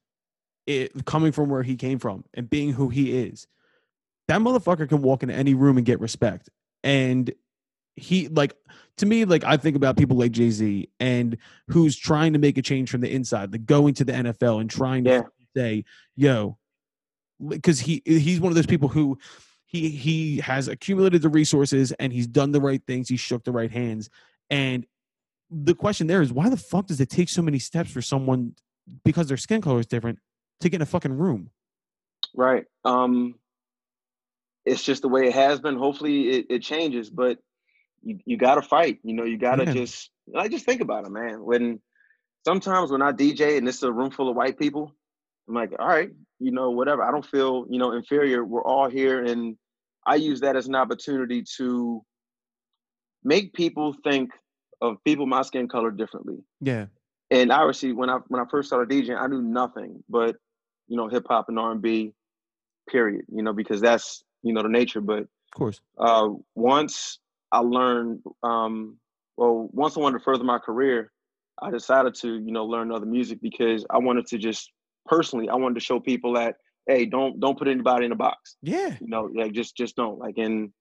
[0.65, 3.47] it coming from where he came from and being who he is.
[4.27, 6.49] That motherfucker can walk into any room and get respect.
[6.83, 7.33] And
[7.95, 8.53] he like
[8.97, 11.37] to me like I think about people like Jay Z and
[11.69, 14.69] who's trying to make a change from the inside, like going to the NFL and
[14.69, 15.21] trying to Yeah.
[15.55, 15.85] say,
[16.15, 16.57] "Yo,"
[17.47, 19.17] because he he's one of those people who
[19.65, 23.09] he he has accumulated the resources and he's done the right things.
[23.09, 24.09] He shook the right hands,
[24.49, 24.85] and
[25.49, 28.53] the question there is, why the fuck does it take so many steps for someone
[29.03, 30.19] because their skin color is different
[30.61, 31.49] to get in a fucking room?
[32.35, 32.65] Right.
[32.83, 33.35] Um,
[34.65, 35.77] it's just the way it has been.
[35.77, 37.39] Hopefully, it, it changes, but
[38.03, 38.99] you you got to fight.
[39.03, 39.73] You know, you got to Yeah.
[39.73, 41.43] just like just think about it, man.
[41.43, 41.79] When
[42.45, 44.93] sometimes when I DJ and it's a room full of white people,
[45.47, 47.03] I'm like, all right, you know, whatever.
[47.03, 48.43] I don't feel you know inferior.
[48.43, 49.57] We're all here, and
[50.05, 52.03] I use that as an opportunity to
[53.23, 54.31] make people think
[54.81, 56.85] of people my skin color differently Yeah,
[57.29, 60.35] and obviously when I when I first started DJing, I knew nothing but
[60.87, 62.13] you know hip hop and R and B,
[62.89, 63.25] period.
[63.33, 65.01] You know because that's you know the nature.
[65.01, 65.81] But of course.
[65.97, 67.19] uh, once
[67.51, 68.97] I learned, um,
[69.35, 71.11] well, once I wanted to further my career,
[71.61, 74.71] I decided to you know learn other music because I wanted to just
[75.05, 76.55] personally I wanted to show people that
[76.87, 78.55] hey don't don't put anybody in a box.
[78.61, 80.71] Yeah, You know like just just don't like and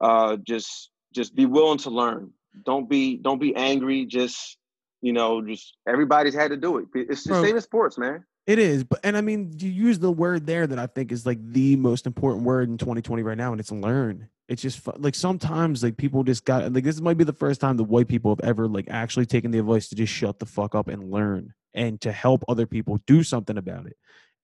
[0.00, 2.30] uh, just just be willing to learn.
[2.64, 4.06] Don't be don't be angry.
[4.06, 4.56] Just
[5.00, 6.86] you know, just everybody's had to do it.
[6.94, 7.44] It's the Bro.
[7.44, 8.24] same in sports, man.
[8.46, 11.26] It is, but and I mean, you use the word there that I think is
[11.26, 14.28] like the most important word in 2020 right now, and it's learn.
[14.48, 17.60] It's just fu- like sometimes like people just got like this might be the first
[17.60, 20.46] time the white people have ever like actually taken the advice to just shut the
[20.46, 23.96] fuck up and learn and to help other people do something about it.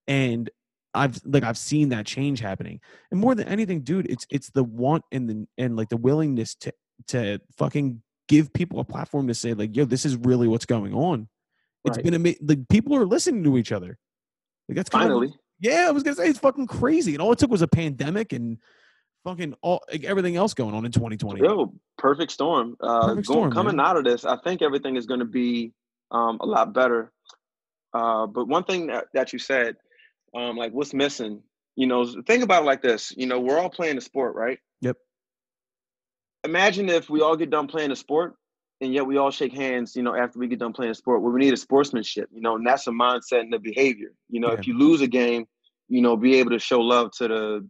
[0.07, 0.51] And
[0.93, 4.65] I've like I've seen that change happening, and more than anything, dude, it's it's the
[4.65, 6.75] want and the and like the willingness to
[7.09, 10.95] to fucking give people a platform to say like, yo, this is really what's going
[10.95, 11.29] on.
[11.85, 12.05] It's Right.
[12.05, 12.47] been amazing.
[12.47, 13.99] Like people are listening to each other.
[14.69, 15.87] Like that's kind of Finally, yeah.
[15.89, 18.59] I was gonna say it's fucking crazy, and all it took was a pandemic and
[19.25, 21.41] fucking all like, everything else going on in 2020.
[21.41, 22.77] yo, perfect storm.
[22.81, 23.87] Uh, Perfect going, storm, coming man.
[23.87, 25.73] out of this, I think everything is going to be
[26.11, 27.13] um, a lot better.
[27.93, 29.77] Uh, but one thing that, that you said,
[30.35, 31.43] um, like what's missing,
[31.77, 33.13] you know, think about it like this.
[33.17, 34.59] You know, we're all playing a sport, right?
[36.45, 38.35] Imagine if we all get done playing a sport
[38.81, 41.23] and yet we all shake hands, you know, after we get done playing a sport.
[41.23, 44.13] What we need is sportsmanship, you know, and that's a mindset and a behavior.
[44.29, 45.47] You know, if you lose a game,
[45.89, 47.69] you know, be able to show love to the,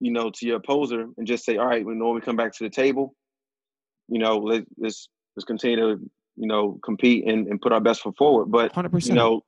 [0.00, 2.64] you know, to your opposer and just say, all right, when we come back to
[2.64, 3.14] the table,
[4.08, 8.02] you know, let, let's let's continue to, you know, compete and, and put our best
[8.02, 8.46] foot forward.
[8.46, 8.88] But 100.
[8.88, 9.42] you percent know,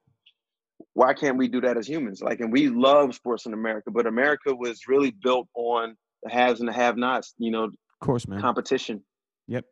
[0.94, 2.20] why can't we do that as humans?
[2.22, 6.60] Like, and we love sports in America, but America was really built on the haves
[6.60, 7.34] and the have-nots.
[7.38, 7.70] You know,
[8.02, 8.40] course, man.
[8.40, 9.02] competition.
[9.48, 9.64] Yep.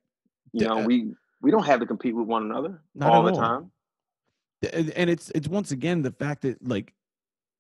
[0.53, 0.87] You know, Yeah.
[0.87, 1.13] we
[1.43, 3.47] we don't have to compete with one another Not all at the all.
[3.47, 3.71] time.
[4.73, 6.93] and and it's it's once again the fact that like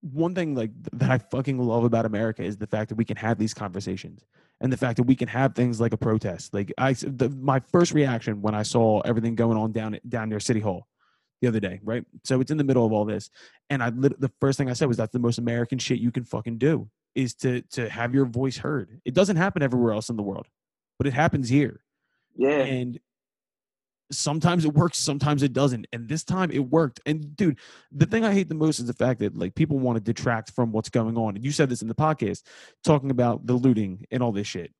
[0.03, 3.17] one thing like that I fucking love about America is the fact that we can
[3.19, 4.25] have these conversations
[4.61, 6.55] and the fact that we can have things like a protest.
[6.55, 10.41] Like I, the, my first reaction when I saw everything going on down down near
[10.41, 10.87] City Hall
[11.43, 12.05] the other day, right?
[12.25, 13.31] So it's in the middle of all this,
[13.71, 16.25] and I the first thing I said was that's the most American shit you can
[16.25, 19.01] fucking do is to to have your voice heard.
[19.05, 20.47] It doesn't happen everywhere else in the world,
[21.01, 21.81] but it happens here.
[22.37, 22.59] Yeah.
[22.61, 23.01] and
[24.13, 25.87] sometimes it works sometimes it doesn't.
[25.95, 27.01] And this time it worked.
[27.07, 27.59] And dude
[27.91, 30.51] the thing i hate the most is the fact that like people want to detract
[30.51, 31.37] from what's going on.
[31.37, 32.43] And you said this in the podcast
[32.85, 34.73] talking about the looting and all this shit.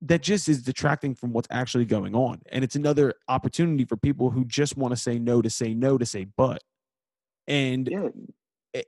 [0.00, 2.40] That just is detracting from what's actually going on.
[2.50, 5.98] And it's another opportunity for people who just want to say no to say no
[5.98, 6.62] to say but.
[7.46, 8.08] And yeah.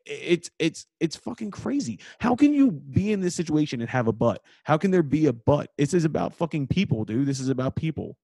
[0.05, 2.01] It's it's it's fucking crazy.
[2.19, 4.43] How can you be in this situation and have a butt?
[4.65, 5.71] How can there be a butt?
[5.79, 7.27] This is about fucking people, dude.
[7.27, 8.17] This is about people.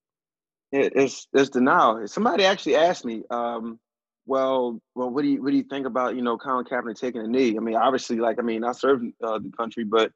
[0.72, 2.06] It's it's denial.
[2.08, 3.78] Somebody actually asked me, um,
[4.26, 7.20] well, well, what do you what do you think about you know Colin Kaepernick taking
[7.20, 7.56] a knee?
[7.56, 10.12] I mean, obviously, like I mean, I served uh, the country, but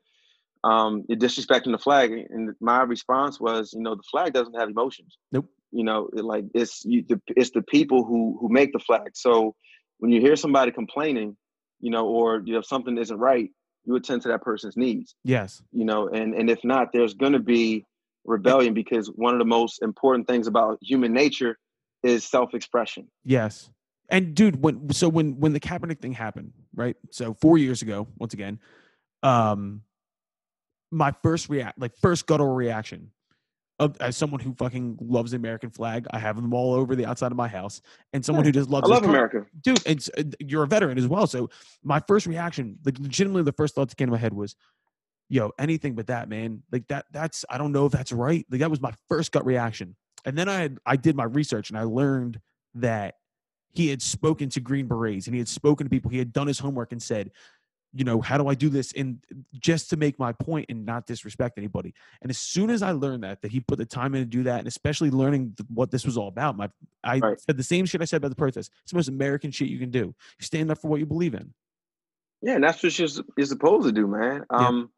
[0.65, 2.11] um, you're disrespecting the flag.
[2.13, 5.17] And my response was, you know, the flag doesn't have emotions.
[5.31, 5.49] Nope.
[5.71, 9.11] You know, it, like it's you, the, it's the people who who make the flag.
[9.15, 9.55] So
[9.99, 11.37] when you hear somebody complaining,
[11.81, 13.51] you know, or you know something isn't right,
[13.87, 15.63] you attend to that person's needs Yes.
[15.73, 17.85] you know and and if not there's going to be
[18.25, 21.57] rebellion because one of the most important things about human nature
[22.03, 23.71] is self-expression Yes.
[24.09, 26.95] And dude, when so when when the Kaepernick thing happened, right?
[27.11, 28.61] So four years ago, once again,
[29.25, 29.83] um,
[30.93, 33.11] my first react, like first guttural reaction,
[33.79, 37.05] of as someone who fucking loves the American flag, I have them all over the
[37.07, 38.49] outside of my house, and someone Yeah.
[38.49, 38.89] who just loves.
[38.89, 39.83] i love country- america dude.
[39.87, 41.51] It's uh, you're a veteran as well, so
[41.83, 44.57] my first reaction, like legitimately, the first thought that came to my head was,
[45.29, 46.63] "Yo, anything but that, man.
[46.73, 47.05] Like that.
[47.13, 48.47] That's I don't know if that's right.
[48.51, 51.69] Like that was my first gut reaction, and then I had, I did my research
[51.71, 52.41] and I learned
[52.77, 53.17] that
[53.73, 56.11] he had spoken to Green Berets and he had spoken to people.
[56.11, 57.31] He had done his homework and said,
[57.97, 59.19] you know, how do I do this And
[59.59, 61.95] just to make my point and not disrespect anybody?
[62.21, 64.43] And as soon as I learned that, that he put the time in to do
[64.45, 66.69] that, and especially learning th- what this was all about, my
[67.03, 67.41] I Right.
[67.41, 68.71] said the same shit I said about the protest.
[68.83, 70.15] It's the most American shit you can do.
[70.39, 71.55] You stand up for what you believe in.
[72.43, 74.45] Yeah, and that's what you're, you're supposed to do, man.
[74.53, 74.69] Yeah.
[74.69, 74.91] Um,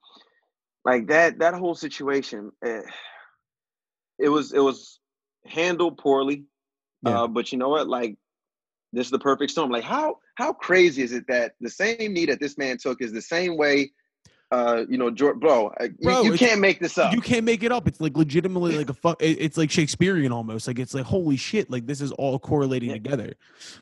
[0.85, 2.83] like that that whole situation, eh,
[4.19, 4.99] it was it was
[5.47, 6.45] handled poorly.
[7.03, 7.23] Yeah.
[7.23, 7.89] Uh, but you know what?
[7.89, 8.17] Like
[8.93, 9.71] this is the perfect storm.
[9.71, 13.13] Like how how crazy is it that the same knee that this man took is
[13.13, 13.93] the same way?
[14.51, 15.71] Uh, you know, George, bro,
[16.01, 17.15] Bro, you, you can't make this up.
[17.15, 17.87] You can't make it up.
[17.87, 19.19] It's like legitimately like a fuck.
[19.21, 20.67] It's like Shakespearean almost.
[20.67, 21.71] Like it's like holy shit.
[21.71, 22.95] Like this is all correlating Yeah.
[22.95, 23.35] together.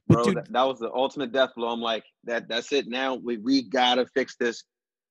[0.08, 1.68] But bro, dude, that, that was the ultimate death blow.
[1.68, 2.88] I'm like, that that's it.
[2.88, 4.64] Now we we gotta fix this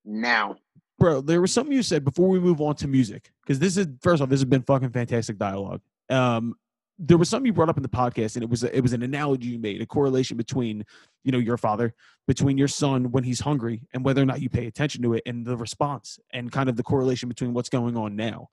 [0.03, 0.57] now.
[0.99, 3.87] bro, there was something you said before we move on to music because this is
[4.01, 5.79] first off, this has been fucking fantastic dialogue.
[6.09, 6.55] Um,
[6.97, 8.93] there was something you brought up in the podcast, and it was a, it was
[8.93, 10.85] an analogy you made, a correlation between
[11.23, 11.93] you know your father,
[12.27, 15.23] between your son when he's hungry, and whether or not you pay attention to it,
[15.25, 18.49] and the response, and kind of the correlation between what's going on now.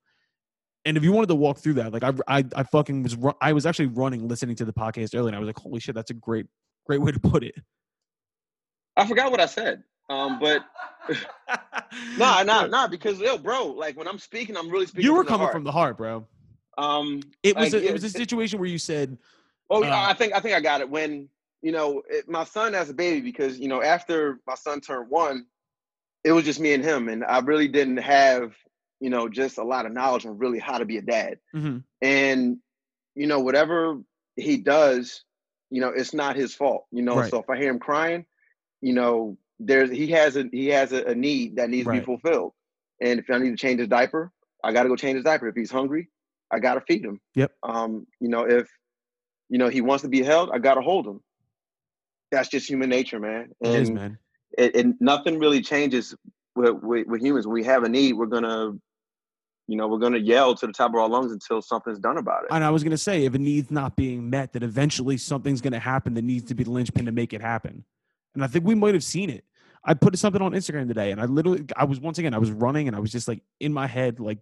[0.84, 3.36] And if you wanted to walk through that, like I, I, I fucking was, ru-
[3.40, 5.94] I was actually running listening to the podcast earlier, and I was like, holy shit,
[5.94, 6.46] that's a great,
[6.86, 7.54] great way to put it.
[8.96, 9.84] I forgot what I said.
[10.10, 10.62] Um, but
[12.18, 15.04] nah, nah, nah, because yo, bro, like when I'm speaking, I'm really speaking.
[15.04, 15.52] You were from the coming heart.
[15.52, 16.26] from the heart, bro.
[16.78, 19.18] Um, It was like, a, it was a situation where you said,
[19.70, 20.90] Oh, Uh, yeah, I think I think I got it.
[20.90, 21.28] When
[21.62, 25.08] you know it, my son as a baby, because you know after my son turned
[25.10, 25.46] one,
[26.24, 28.54] it was just me and him, and I really didn't have
[29.00, 31.38] you know just a lot of knowledge on really how to be a dad.
[31.54, 32.58] mhm, And
[33.14, 34.00] you know whatever
[34.36, 35.24] he does,
[35.70, 36.86] you know it's not his fault.
[36.90, 37.30] You know, Right.
[37.30, 38.26] so if I hear him crying,
[38.80, 42.00] you know there's he has a he has a, a need that needs to be
[42.04, 42.52] fulfilled.
[43.00, 44.32] And if I need to change his diaper,
[44.62, 45.48] I got to go change his diaper.
[45.48, 46.08] If he's hungry,
[46.52, 47.20] I got to feed him.
[47.34, 47.52] Yep.
[47.62, 48.68] Um, you know, if
[49.48, 51.20] you know he wants to be held, I got to hold him.
[52.30, 53.50] That's just human nature, man.
[53.60, 54.18] it is, And man.
[54.56, 56.14] it, it nothing really changes
[56.56, 57.46] with, with with humans.
[57.46, 58.72] When we have a need, we're gonna,
[59.68, 62.44] you know, we're gonna yell to the top of our lungs until something's done about
[62.44, 62.48] it.
[62.50, 65.78] And I was gonna say, if a need's not being met, that eventually something's gonna
[65.78, 67.84] happen that needs to be the linchpin to make it happen.
[68.34, 69.44] And I think we might have seen it.
[69.84, 72.50] I put something on Instagram today, and I literally, I was once again, I was
[72.52, 74.38] running, and I was just like in my head, like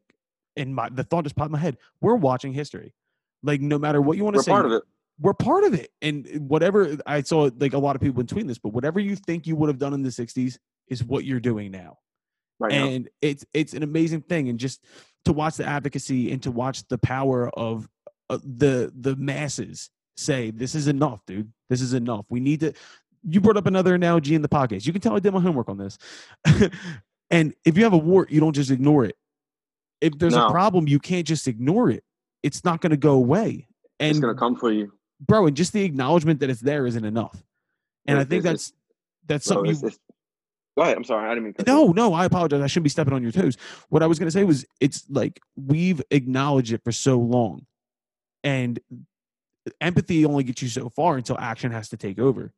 [0.57, 1.77] in my, the thought just popped in my head.
[2.01, 2.95] We're watching history.
[3.43, 4.83] Like no matter what you want to say, part of it.
[5.19, 5.91] we're part of it.
[6.03, 9.17] And whatever I saw, like a lot of people in tweeting this, but whatever you
[9.17, 10.59] think you would have done in the '60s
[10.89, 11.99] is what you're doing now
[12.59, 12.87] Right now.
[12.89, 14.85] and it's it's an amazing thing and just
[15.25, 17.89] to watch the advocacy and to watch the power of
[18.29, 22.73] uh, the the masses say this is enough dude this is enough we need to
[23.27, 25.69] you brought up another analogy in the podcast you can tell i did my homework
[25.71, 25.97] on this
[27.31, 29.17] and if you have a wart you don't just ignore it
[30.01, 32.05] if there's a problem you can't just ignore it
[32.43, 33.67] it's not going to go away
[33.99, 34.93] and it's gonna come for you.
[35.21, 37.43] bro and just the acknowledgement that it's there isn't enough
[38.07, 38.73] and i think that's
[39.27, 39.97] that's Bro, something you
[40.81, 40.97] go ahead.
[40.97, 41.27] I'm sorry.
[41.27, 41.55] I didn't mean.
[41.55, 42.61] to no, no, I apologize.
[42.63, 43.57] I shouldn't be stepping on your toes.
[43.89, 47.67] What I was going to say was it's like we've acknowledged it for so long.
[48.43, 48.81] And
[49.81, 52.53] empathy only gets you so far until action has to take over.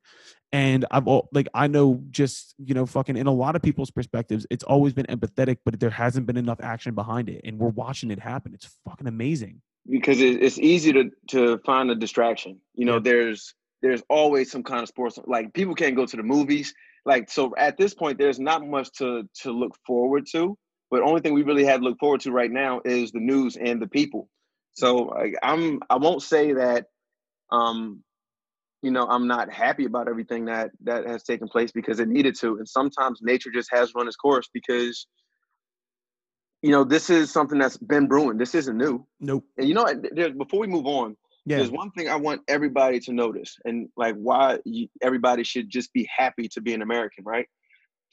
[0.53, 3.89] And I've all, like I know just, you know, fucking in a lot of people's
[3.91, 7.41] perspectives, it's always been empathetic, but there hasn't been enough action behind it.
[7.43, 8.53] And we're watching it happen.
[8.53, 9.61] It's fucking amazing.
[9.89, 12.61] because it's easy to to find a distraction.
[12.75, 12.99] You know, Yeah.
[13.09, 15.19] there's there's always some kind of sports.
[15.25, 16.73] Like people can't go to the movies.
[17.05, 20.57] Like so, at this point, there's not much to to look forward to.
[20.91, 23.57] But only thing we really have to look forward to right now is the news
[23.57, 24.29] and the people.
[24.75, 26.85] So like, I'm I won't say that,
[27.51, 28.03] um,
[28.83, 32.35] you know, I'm not happy about everything that that has taken place because it needed
[32.41, 32.57] to.
[32.57, 35.07] And sometimes nature just has run its course because.
[36.65, 38.37] You know, this is something that's been brewing.
[38.37, 39.05] This isn't new.
[39.19, 39.43] Nope.
[39.57, 39.85] And you know,
[40.37, 41.57] before we move on, Yeah.
[41.57, 45.91] there's one thing I want everybody to notice, and like why you, everybody should just
[45.91, 47.47] be happy to be an American, right?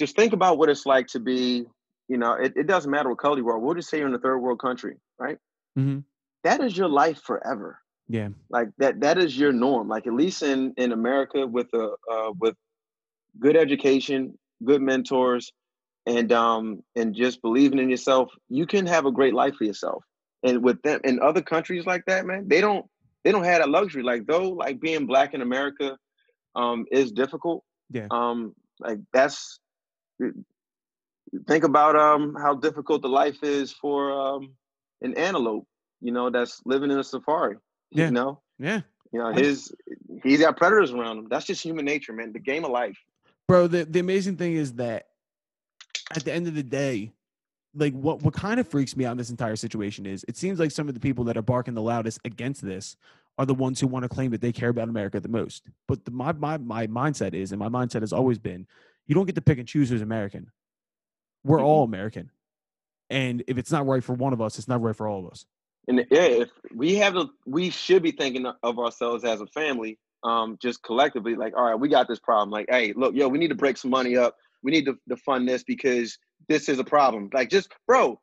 [0.01, 1.65] Just think about what it's like to be,
[2.09, 3.59] you know, it, it doesn't matter what color you are.
[3.61, 5.39] We'll just say you're in a third world country, right?
[5.77, 6.01] hmm
[6.43, 7.79] That is your life forever.
[8.11, 8.31] Yeah.
[8.51, 9.87] Like that, that is your norm.
[9.87, 12.57] Like at least in in America, with a uh, with
[13.39, 15.53] good education, good mentors,
[16.07, 20.03] and um and just believing in yourself, you can have a great life for yourself.
[20.43, 22.85] And with them in other countries like that, man, they don't
[23.23, 24.03] they don't have that luxury.
[24.03, 25.97] Like though, like being black in America
[26.57, 27.63] um is difficult.
[27.93, 28.09] Yeah.
[28.11, 29.61] Um like that's
[31.47, 34.55] think about um how difficult the life is for um
[35.01, 35.69] an antelope,
[36.01, 37.57] you know, that's living in a safari.
[37.91, 38.07] Yeah.
[38.07, 38.41] You know?
[38.59, 38.81] Yeah.
[39.13, 39.73] You know, his
[40.23, 41.27] he's got predators around him.
[41.29, 42.33] That's just human nature, man.
[42.33, 42.97] The game of life.
[43.49, 45.09] bro the, the amazing thing is that
[46.15, 47.13] at the end of the day
[47.75, 50.59] like what what kind of freaks me out in this entire situation is it seems
[50.59, 52.97] like some of the people that are barking the loudest against this
[53.39, 56.05] are the ones who want to claim that they care about america the most but
[56.05, 58.67] the, my, my my mindset is and my mindset has always been
[59.07, 60.51] you don't get to pick and choose who's American.
[61.45, 61.65] We're Mhm.
[61.65, 62.31] all American.
[63.09, 65.33] And if it's not right for one of us, it's not right for all of
[65.33, 65.47] us.
[65.89, 69.99] And yeah, if we have the, we should be thinking of ourselves as a family,
[70.23, 72.51] um, just collectively, like, all right, we got this problem.
[72.51, 74.37] Like, hey, look, yo, we need to break some money up.
[74.63, 76.19] We need to, to fund this because
[76.49, 77.31] this is a problem.
[77.33, 78.21] Like, just bro,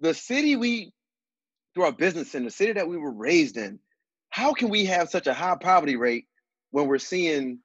[0.00, 0.92] the city we
[1.74, 3.78] through our business in, the city that we were raised in,
[4.30, 6.26] how can we have such a high poverty rate
[6.70, 7.58] when we're seeing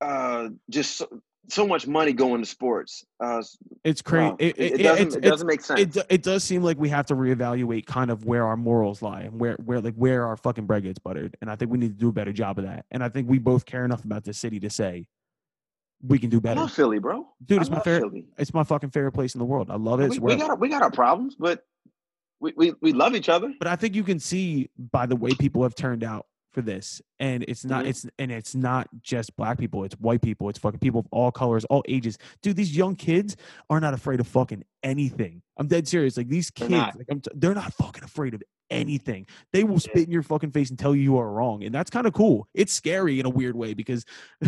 [0.00, 1.02] uh just
[1.50, 3.04] so, much money going to sports?
[3.18, 3.42] Uh,
[3.84, 4.30] It's crazy.
[4.30, 4.36] wow.
[4.38, 5.96] It, it, it, doesn't, it doesn't make sense.
[5.96, 9.22] it, it does seem like we have to reevaluate kind of where our morals lie
[9.22, 11.88] and where where like where our fucking bread gets buttered and i think we need
[11.94, 14.24] to do a better job of that and i think we both care enough about
[14.24, 15.06] the city to say
[16.02, 17.26] we can do I better love Philly, bro.
[17.44, 18.26] dude it's my favorite Philly.
[18.38, 20.56] it's my fucking favorite place in the world i love it We, we got our,
[20.56, 21.64] we got our problems, but
[22.40, 23.52] we, we, we love each other.
[23.58, 27.00] but i think you can see by the way people have turned out for this
[27.20, 27.88] and it's not Mhm.
[27.88, 31.30] it's and it's not just black people it's white people it's fucking people of all
[31.30, 33.36] colors all ages dude these young kids
[33.68, 36.96] are not afraid of fucking anything i'm dead serious like these They're kids not.
[36.96, 40.50] like I'm t- they're not fucking afraid of anything they will spit in your fucking
[40.50, 43.26] face and tell you you are wrong and that's kind of cool it's scary in
[43.26, 44.04] a weird way because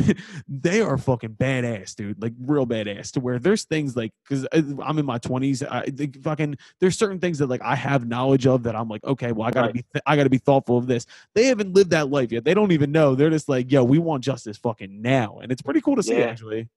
[0.48, 4.62] they are fucking badass dude like real badass to where there's things like because uh,
[4.82, 8.46] i'm in my 20s i think fucking there's certain things that like i have knowledge
[8.46, 9.74] of that i'm like okay well i gotta Right.
[9.74, 12.44] be th- i gotta be thoughtful of this they haven't lived that life yet.
[12.44, 13.14] They don't even know.
[13.14, 15.38] They're just like, yo, we want justice fucking now.
[15.42, 16.26] And it's pretty cool to see Yeah.
[16.26, 16.68] actually.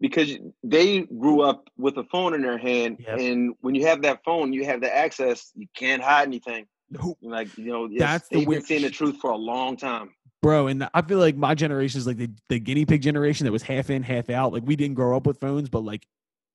[0.00, 3.18] because they grew up with a phone in their hand, Yep.
[3.18, 5.50] and when you have that phone, you have the access.
[5.54, 6.66] You can't hide anything.
[6.92, 7.18] Nope.
[7.22, 10.10] Like you know, That's the they've weird been seeing the truth for a long time.
[10.42, 13.52] Bro, and I feel like my generation is like the, the guinea pig generation that
[13.52, 14.52] was half in, half out.
[14.52, 16.06] Like we didn't grow up with phones, but like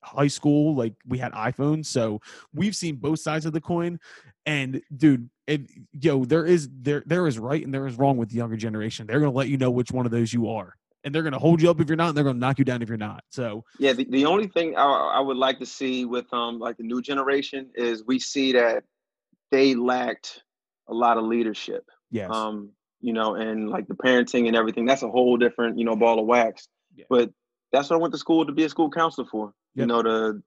[0.03, 1.85] high school, like we had iPhones.
[1.85, 2.21] So
[2.53, 3.99] we've seen both sides of the coin.
[4.45, 5.61] And dude, it,
[5.93, 9.07] yo, there is there there is right and there is wrong with the younger generation.
[9.07, 10.75] They're gonna let you know which one of those you are.
[11.03, 12.81] And they're gonna hold you up if you're not, and they're gonna knock you down
[12.81, 13.23] if you're not.
[13.31, 16.77] So Yeah, the, the only thing I, I would like to see with um like
[16.77, 18.83] the new generation is we see that
[19.51, 20.43] they lacked
[20.89, 21.83] a lot of leadership.
[22.11, 22.29] yes.
[22.31, 22.71] um
[23.01, 26.19] you know and like the parenting and everything that's a whole different you know ball
[26.19, 27.05] of wax Yeah.
[27.09, 27.29] but
[27.71, 30.41] that's what i went to school to be a school counselor for you know to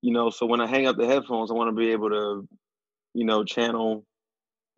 [0.00, 2.48] you know so when i hang up the headphones i want to be able to
[3.12, 4.06] you know channel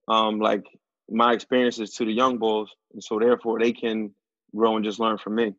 [0.08, 0.64] um like
[1.08, 4.12] my experiences to the young bulls and so therefore they can
[4.56, 5.54] grow and just learn from me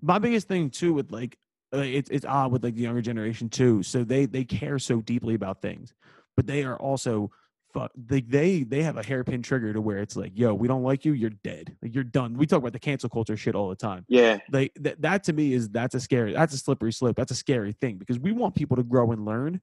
[0.00, 1.36] my biggest thing too with like
[1.74, 3.82] uh, it's it's odd with like the younger generation too.
[3.82, 5.92] So they they care so deeply about things,
[6.38, 7.32] but they are also
[7.74, 10.84] fuck they they they have a hairpin trigger to where it's like, yo, we don't
[10.84, 12.34] like you, you're dead, like you're done.
[12.34, 14.04] We talk about the cancel culture shit all the time.
[14.08, 17.16] yeah Like that that to me is that's a scary that's a slippery slope.
[17.16, 19.60] That's a scary thing because we want people to grow and learn.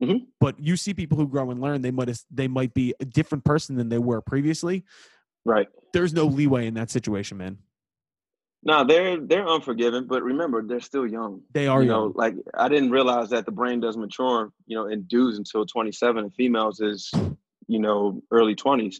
[0.00, 0.28] Mhm.
[0.38, 3.42] But you see people who grow and learn, they might they might be a different
[3.42, 4.84] person than they were previously.
[5.44, 7.58] right There's no leeway in that situation, man.
[8.62, 11.40] No they're they're unforgiving but remember they're still young.
[11.52, 11.96] They are you young.
[11.96, 15.66] know like i didn't realize that the brain does mature you know in dudes until
[15.66, 17.10] 27 and females is
[17.68, 18.96] you know early 20s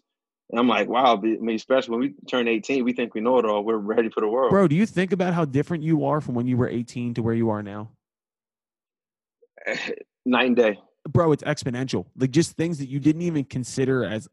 [0.51, 3.39] and i'm like wow I mean especially when we turn 18 we think we know
[3.39, 3.65] it all.
[3.65, 4.51] We're ready for the world.
[4.51, 7.23] Bro, do you think about how different you are from when you were 18 to
[7.23, 7.91] where you are now?
[10.25, 12.07] night and day Bro, it's exponential.
[12.17, 14.29] Like just things that you didn't even consider as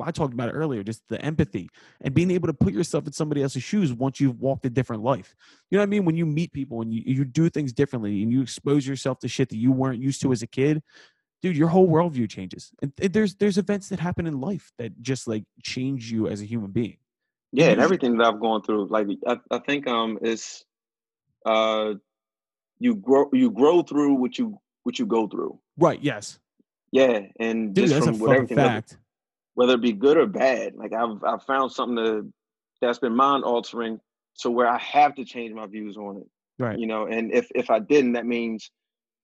[0.00, 1.68] I talked about it earlier, just the empathy
[2.02, 5.02] and being able to put yourself in somebody else's shoes once you've walked a different
[5.02, 5.34] life.
[5.70, 6.04] You know what I mean?
[6.04, 9.28] When you meet people and you, you do things differently and you expose yourself to
[9.28, 10.82] shit that you weren't used to as a kid,
[11.42, 12.70] dude, your whole worldview changes.
[12.80, 16.40] And, and there's there's events that happen in life that just like change you as
[16.40, 16.98] a human being.
[17.52, 20.64] yeah and everything that i've gone through like i, I think um it's
[21.46, 21.94] uh
[22.78, 26.38] you grow you grow through what you what you go through Right, yes.
[26.92, 28.98] yeah and Dude, just from what everything whether, fact.
[29.54, 32.32] whether it be good or bad like i've i've found something to,
[32.80, 33.98] that's been mind altering
[34.40, 36.26] to where i have to change my views on it
[36.58, 36.78] Right.
[36.78, 38.70] you know and if if i didn't that means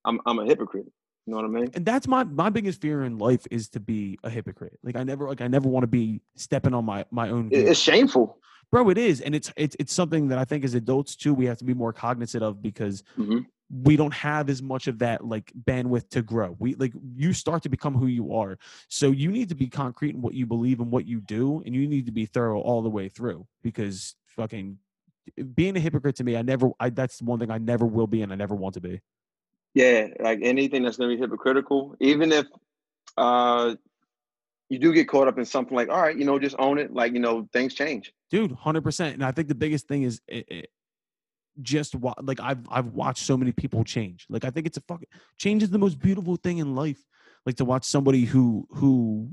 [0.05, 0.87] i'm i'm a hypocrite
[1.27, 3.81] you know what i mean and that's my my biggest fear in life is to
[3.81, 4.79] be a hypocrite.
[4.83, 7.51] Like I never like I never want to be stepping on my my own.
[7.51, 7.69] Views.
[7.71, 8.39] it's shameful
[8.73, 8.89] bro.
[8.89, 11.59] It is, and it's it's it's something that I think as adults too we have
[11.59, 13.45] to be more cognizant of because Mhm.
[13.71, 16.57] We don't have as much of that like bandwidth to grow.
[16.59, 18.59] We like you start to become who you are,
[18.89, 21.75] so you need to be concrete in what you believe and what you do, and
[21.75, 24.79] you need to be thorough all the way through because fucking
[25.55, 26.71] being a hypocrite to me, I never.
[26.81, 29.01] I that's one thing I never will be, and I never want to be.
[29.75, 32.47] yeah like anything that's to be hypocritical even if
[33.17, 33.75] uh
[34.69, 36.93] you do get caught up in something like all right you know just own it
[36.93, 40.45] like you know things change dude 100% and i think the biggest thing is it,
[40.49, 40.71] it,
[41.63, 44.83] just wa- like i've i've watched so many people change like i think it's a
[44.83, 47.05] fucking change is the most beautiful thing in life
[47.47, 49.29] like to watch somebody who who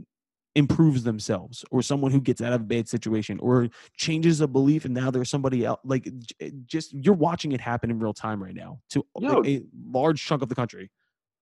[0.56, 4.86] improves themselves or someone who gets out of a bad situation or changes a belief
[4.86, 8.14] and now there's somebody else like j- eh, just you're watching it happen in real
[8.14, 9.38] time right now to Yo.
[9.38, 10.90] like, a large chunk of the country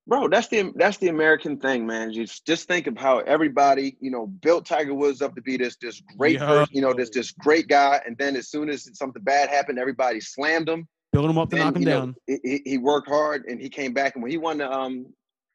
[0.07, 2.13] Bro, that's the that's the American thing, man.
[2.13, 5.77] Just just think of how everybody, you know, built Tiger Woods up to be this
[5.81, 6.45] this great Yo.
[6.45, 9.79] person, you know, this this great guy, and then as soon as something bad happened,
[9.79, 10.87] everybody slammed him.
[11.11, 13.67] build them up to knock them you know, down he- he, worked hard and he
[13.67, 15.07] came back, and when he won the um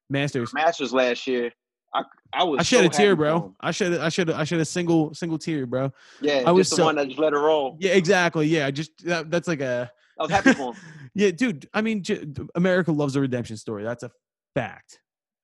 [0.09, 1.53] masters Masters last year,
[1.95, 3.55] I I was I shed so a tear, bro.
[3.61, 5.93] I shed, I shed, I shed a single, single tear, bro.
[6.21, 7.77] Yeah, I was just the one that just let it roll.
[7.79, 8.49] Yeah, exactly.
[8.49, 10.81] Yeah, I just that, that's like a I was happy for him.
[11.15, 11.69] yeah, dude.
[11.73, 12.03] I mean,
[12.57, 13.85] America loves a redemption story.
[13.85, 14.11] That's a
[14.55, 15.01] fact.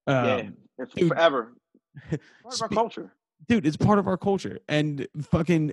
[0.06, 0.56] Um, yeah, and
[0.94, 1.52] dude, forever.
[2.10, 3.12] Part of our culture.
[3.48, 4.58] dude, it's part of our culture.
[4.68, 5.72] And fucking,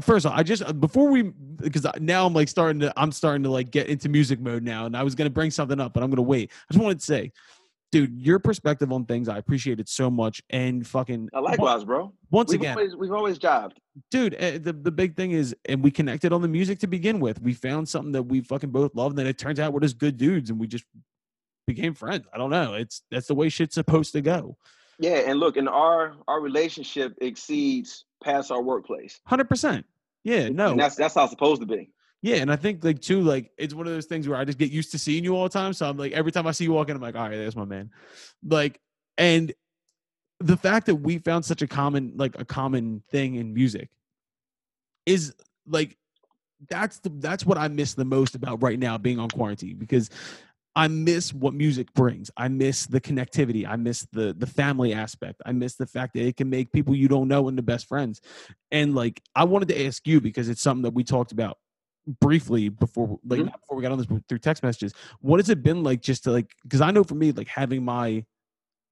[0.00, 3.10] first of all, I just uh, before we because now I'm like starting to I'm
[3.12, 5.94] starting to like get into music mode now, and I was gonna bring something up,
[5.94, 6.50] but I'm gonna wait.
[6.68, 7.32] I just wanted to say,
[7.90, 12.12] dude, your perspective on things I appreciate it so much, and fucking Uh, likewise, bro.
[12.30, 13.72] once We've again, always we've always jived.
[14.10, 17.18] dude uh, the, the big thing is and we connected on the music to begin
[17.18, 19.80] with we found something that we fucking both love and then it turns out we're
[19.80, 20.84] just good dudes and we just
[21.66, 22.26] became friends.
[22.32, 22.74] I don't know.
[22.74, 24.56] It's that's the way shit's supposed to go.
[24.98, 29.20] Yeah, and look, and our our relationship exceeds past our workplace.
[29.28, 29.84] 100%
[30.24, 30.72] yeah no.
[30.72, 31.90] And that's that's how it's supposed to be.
[32.22, 34.58] yeah and i think like too like it's one of those things where i just
[34.58, 35.72] get used to seeing you all the time.
[35.72, 37.64] So i'm like every time i see you walking i'm like all right there's my
[37.64, 37.90] man.
[38.44, 38.80] Like
[39.18, 39.52] and
[40.40, 43.90] the fact that we found such a common like a common thing in music
[45.06, 45.34] is
[45.66, 45.96] like
[46.68, 50.10] that's the that's what I miss the most about right now being on quarantine because
[50.76, 52.30] I miss what music brings.
[52.36, 53.66] I miss the connectivity.
[53.66, 55.40] I miss the the family aspect.
[55.46, 58.20] I miss the fact that it can make people you don't know into best friends.
[58.70, 61.56] And like I wanted to ask you because it's something that we talked about
[62.20, 63.46] briefly before like Mhm.
[63.46, 64.92] not before we got on this through text messages.
[65.20, 67.82] What has it been like just to like because I know for me like having
[67.84, 68.24] my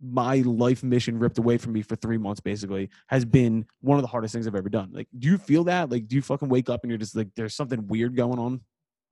[0.00, 4.02] my life mission ripped away from me for three months basically has been one of
[4.02, 4.90] the hardest things I've ever done.
[4.92, 5.90] Like, do you feel that?
[5.90, 8.60] Like, do you fucking wake up and you're just like, there's something weird going on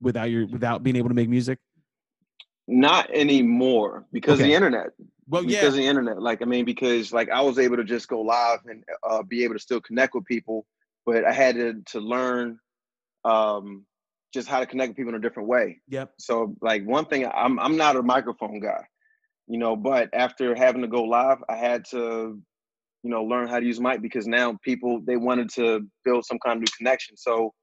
[0.01, 1.59] without your without being able to make music?
[2.67, 4.49] Not anymore because of Okay.
[4.49, 4.87] the internet.
[5.27, 6.21] Well, because yeah, of the internet.
[6.21, 9.43] Like I mean, because like I was able to just go live and uh, be
[9.43, 10.65] able to still connect with people,
[11.05, 12.59] but I had to to learn
[13.25, 13.85] um,
[14.33, 15.81] just how to connect with people in a different way.
[15.87, 18.83] yep, So like one thing, I'm I'm not a microphone guy,
[19.47, 19.75] you know.
[19.75, 22.39] But after having to go live, I had to,
[23.03, 26.39] you know, learn how to use mic because now people they wanted to build some
[26.39, 27.17] kind of new connection.
[27.17, 27.53] So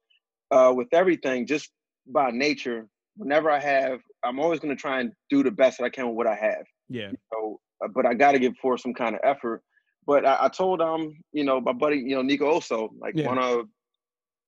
[0.51, 1.70] uh, with everything, just
[2.07, 2.88] by nature,
[3.21, 6.09] whenever I have, I'm always going to try and do the best that I can
[6.09, 6.64] with what I have.
[6.89, 9.62] yeah, So, uh, but I got to give forth some kind of effort.
[10.07, 13.27] But I, I told um, you know, my buddy, you know, Nico Oso, like Yeah.
[13.27, 13.66] one of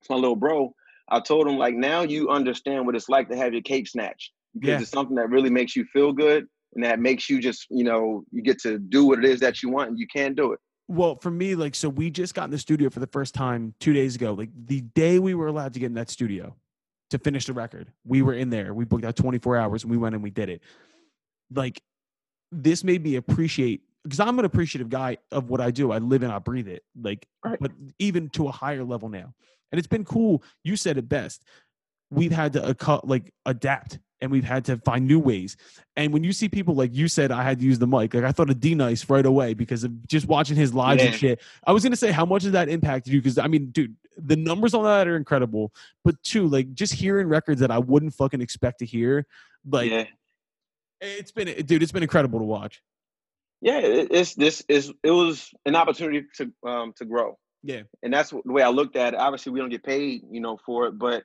[0.09, 0.75] my little bro.
[1.11, 4.33] I told him like now you understand what it's like to have your cake snatched
[4.55, 4.81] because Yeah.
[4.81, 8.25] it's something that really makes you feel good and that makes you just you know
[8.33, 10.61] you get to do what it is that you want and you can't do it.
[10.89, 13.75] Well, for me, like, so we just got in the studio for the first time
[13.81, 14.33] two days ago.
[14.33, 16.57] Like the day we were allowed to get in that studio
[17.13, 18.75] to finish the record, we were in there.
[18.75, 20.63] We booked out 24 hours and we went and we did it.
[21.55, 21.83] Like,
[22.51, 25.93] this made me appreciate because I'm an appreciative guy of what I do.
[25.93, 26.83] I live and I breathe it.
[27.01, 27.59] Like, Right.
[27.61, 29.33] but even to a higher level now.
[29.71, 30.43] And it's been cool.
[30.65, 31.45] You said it best.
[32.11, 35.57] We've had to like adapt and we've had to find new ways.
[35.97, 38.15] And when you see people like you said, I had to use the mic.
[38.15, 41.15] Like I thought of D Nice right away because of just watching his lives and
[41.15, 41.41] shit.
[41.67, 43.21] I was gonna say how much has that impacted you?
[43.21, 45.75] Because I mean, dude, the numbers on that are incredible.
[46.05, 49.27] But two, like just hearing records that I wouldn't fucking expect to hear,
[49.69, 50.05] like yeah,
[51.01, 52.81] it's been, dude, it's been incredible to watch.
[53.61, 53.79] yeah.
[53.79, 57.37] It, it's this is it was an opportunity to um to grow.
[57.65, 59.21] Yeah, and that's the way I looked at it.
[59.21, 60.99] Obviously, we don't get paid, you know, for it.
[60.99, 61.25] But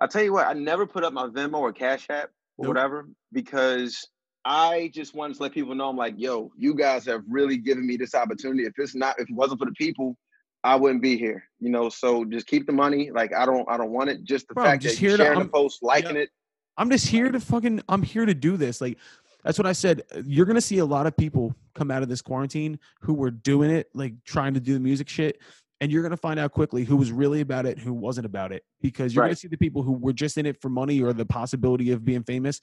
[0.00, 2.74] I tell you what, I never put up my Venmo or Cash App or Nope.
[2.74, 4.06] whatever because
[4.44, 7.86] I just wanted to let people know I'm like, yo, you guys have really given
[7.86, 8.64] me this opportunity.
[8.64, 10.16] If it's not, if it wasn't for the people,
[10.64, 11.44] I wouldn't be here.
[11.60, 13.10] You know, so just keep the money.
[13.10, 14.24] Like I don't, I don't want it.
[14.24, 16.30] Just the Bro, fact that you're to- sharing I'm- the post, liking it.
[16.76, 18.80] I'm just here to fucking I'm here to do this.
[18.80, 18.98] Like
[19.44, 20.02] that's what I said.
[20.24, 23.70] You're gonna see a lot of people come out of this quarantine who were doing
[23.70, 25.40] it, like trying to do the music shit.
[25.80, 28.52] And you're gonna find out quickly who was really about it, and who wasn't about
[28.52, 31.12] it, because you're gonna see the people who were just in it for money or
[31.12, 32.60] the possibility of being famous,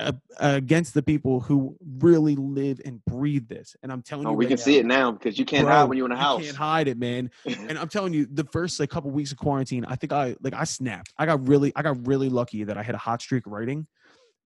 [0.00, 3.76] uh, against the people who really live and breathe this.
[3.82, 5.74] And I'm telling Oh, you, we right can see it now because you can't bro,
[5.74, 6.40] hide when you're in a house.
[6.40, 9.38] you can't hide it, man and I'm telling you, the first like couple weeks of
[9.38, 11.12] quarantine, I think I like I snapped.
[11.18, 13.86] I got really, I got really lucky that I had a hot streak writing,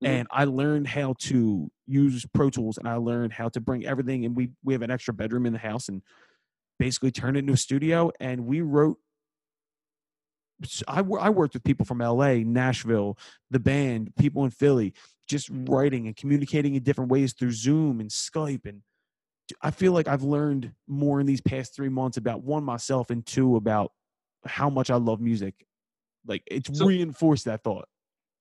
[0.03, 0.09] Mhm.
[0.09, 4.25] and I learned how to use Pro Tools, and I learned how to bring everything.
[4.27, 6.03] And we we have an extra bedroom in the house, and
[6.79, 8.11] basically turned it into a studio.
[8.21, 8.99] And we wrote.
[10.89, 13.19] I I worked with people from L.A., Nashville,
[13.51, 14.95] the band, people in Philly,
[15.29, 18.81] just writing and communicating in different ways through Zoom and Skype and
[19.63, 23.25] I feel like I've learned more in these past three months about one myself and
[23.25, 23.93] two about
[24.45, 25.55] how much I love music.
[26.27, 27.87] Like it's So- reinforced that thought.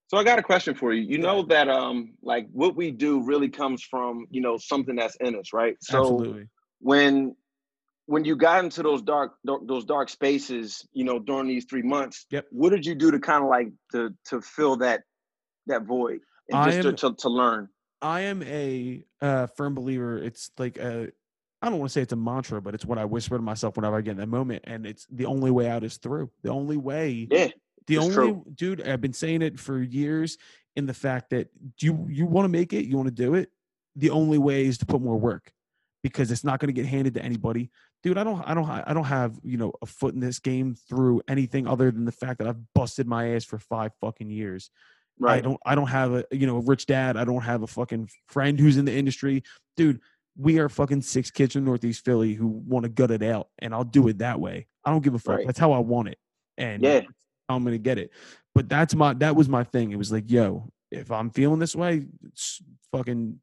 [0.07, 1.01] So I got a question for you.
[1.01, 5.15] You know that um like what we do really comes from, you know, something that's
[5.17, 5.75] in us, right?
[5.81, 6.47] So Absolutely.
[6.79, 7.35] when
[8.07, 11.81] when you got into those dark dark- those dark spaces, you know, during these 3
[11.81, 12.47] months, Yep.
[12.51, 15.03] what did you do to kind of like to to fill that
[15.67, 17.69] that void and I just to, am- to to learn?
[18.01, 20.17] I am a uh, firm believer.
[20.17, 21.11] It's like a,
[21.61, 23.77] I don't want to say it's a mantra, but it's what I whisper to myself
[23.77, 24.65] whenever I get in that moment.
[24.67, 26.29] And it's the only way out is through.
[26.43, 27.49] The only way Yeah.
[27.87, 28.45] The only true.
[28.53, 30.37] dude, I've been saying it for years
[30.75, 31.47] in the fact that
[31.79, 33.49] you you want to make it, you want to do it.
[33.95, 35.51] The only way is to put more work
[36.03, 37.71] because it's not going to get handed to anybody.
[38.05, 40.75] Dude, I don't I don't I don't have, you know, a foot in this game
[40.87, 44.69] through anything other than the fact that I've busted my ass for 5 fucking years.
[45.17, 45.39] Right.
[45.39, 47.17] I don't I don't have a you know, a rich dad.
[47.17, 49.41] I don't have a fucking friend who's in the industry.
[49.75, 50.01] Dude,
[50.37, 53.73] we are fucking six kids from Northeast Philly who want to gut it out and
[53.73, 54.67] I'll do it that way.
[54.83, 55.37] I don't give a fuck.
[55.37, 55.47] Right.
[55.47, 56.19] That's how I want it.
[56.59, 57.01] And Yeah.
[57.49, 58.11] I'm gonna get it.
[58.53, 59.89] But that's my that was my thing.
[59.89, 63.39] It was like, yo, if I'm feeling this way, it's fucking,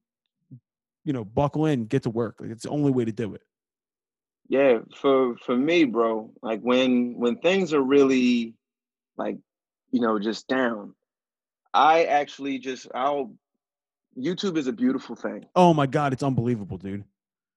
[1.04, 2.36] you know, buckle in, get to work.
[2.38, 3.42] Like it's the only way to do it.
[4.48, 8.54] Yeah, for for me, bro, like when when things are really
[9.16, 9.38] like,
[9.90, 10.94] you know, just down,
[11.72, 13.34] I actually just I'll
[14.18, 15.46] YouTube is a beautiful thing.
[15.56, 17.04] Oh my god, it's unbelievable, dude.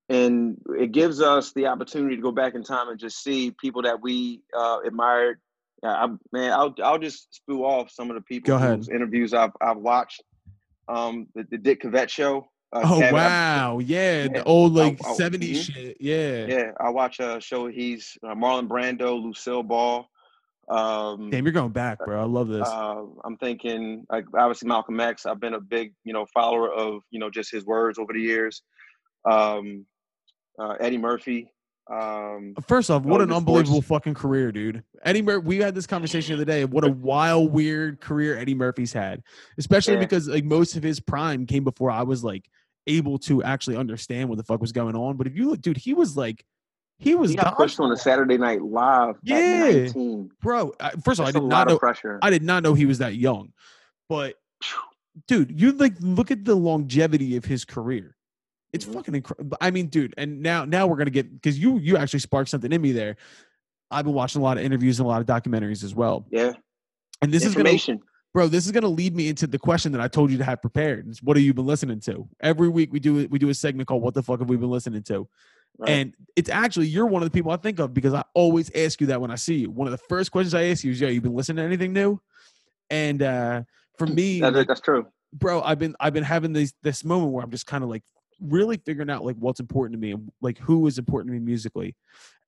[0.08, 3.82] and it gives us the opportunity to go back in time and just see people
[3.82, 5.40] that we uh, admired.
[5.84, 8.78] Yeah, I, man, I'll I'll just spew off some of the people Go ahead.
[8.78, 10.24] whose interviews I've I've watched.
[10.88, 12.48] Um, the, the Dick Cavett show.
[12.74, 15.62] Uh, Oh Kevin, wow, yeah, yeah, the old like I- I- 70s mhm.
[15.74, 15.98] shit.
[16.00, 16.46] Yeah.
[16.48, 17.68] yeah, I watch a show.
[17.68, 20.08] He's uh, Marlon Brando, Lucille Ball.
[20.68, 22.20] Um, Damn, you're going back, bro.
[22.20, 22.68] I love this.
[22.68, 25.26] uh, I'm thinking like obviously Malcolm X.
[25.26, 28.20] I've been a big you know follower of you know just his words over the
[28.22, 28.64] years.
[29.30, 29.86] Um,
[30.60, 31.52] uh, Eddie Murphy.
[31.92, 34.84] Um, First off, what an unbelievable fucking career, dude.
[35.04, 36.66] Eddie Mur- we had this conversation the other day.
[36.66, 39.22] What a wild, weird career Eddie Murphy's had.
[39.58, 40.00] Especially Yeah.
[40.00, 42.50] because like most of his prime came before I was like
[42.88, 45.16] able to actually understand what the fuck was going on.
[45.18, 46.44] But if you look, dude, he was like
[46.98, 47.98] he was he got pushed on a.
[47.98, 49.36] Saturday Night Live Yeah.
[49.38, 50.32] at 19.
[50.42, 50.74] bro.
[50.80, 52.18] I, first of all, I did not know pressure.
[52.22, 53.52] I did not know he was that young.
[54.10, 54.36] But
[55.28, 58.15] dude, you like look at the longevity of his career.
[58.76, 58.94] It's Mhm.
[58.94, 59.58] fucking incredible.
[59.62, 62.72] I mean, dude, and now now we're gonna get because you you actually sparked something
[62.72, 63.16] in me there.
[63.90, 66.26] I've been watching a lot of interviews and a lot of documentaries as well.
[66.32, 66.54] yeah,
[67.22, 67.78] And this is gonna
[68.34, 70.62] bro, this is gonna lead me into the question that I told you to have
[70.62, 71.08] prepared.
[71.08, 72.28] It's what have you been listening to?
[72.42, 74.70] Every week we do we do a segment called What the fuck have we been
[74.70, 75.28] listening to?
[75.78, 75.90] Right.
[75.90, 79.00] And it's actually you're one of the people I think of because I always ask
[79.00, 79.70] you that when I see you.
[79.72, 81.94] One of the first questions I ask you is, "Yo, you been listening to anything
[81.94, 82.20] new?"
[82.90, 83.64] And uh
[83.98, 85.08] for me, That- like, that's true.
[85.34, 88.04] bro, I've been I've been having this this moment where I'm just kind of like
[88.40, 91.46] really figuring out like what's important to me and like who is important to me
[91.46, 91.96] musically.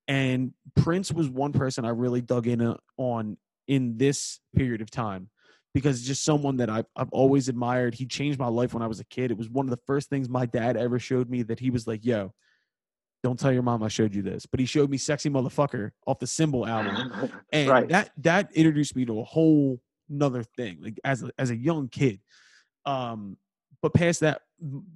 [0.07, 4.89] And Prince was one person I really dug in uh, on in this period of
[4.89, 5.29] time
[5.73, 7.93] because just someone that I've I've always admired.
[7.93, 9.31] He changed my life when I was a kid.
[9.31, 11.85] It was one of the first things my dad ever showed me that he was
[11.87, 12.33] like, "Yo,
[13.21, 16.19] don't tell your mom I showed you this." But he showed me "Sexy Motherfucker" off
[16.19, 17.11] the Symbol album
[17.51, 17.89] and Right.
[17.89, 21.89] that that introduced me to a whole another thing like as a, as a young
[21.89, 22.21] kid
[22.85, 23.35] um
[23.81, 24.41] but past that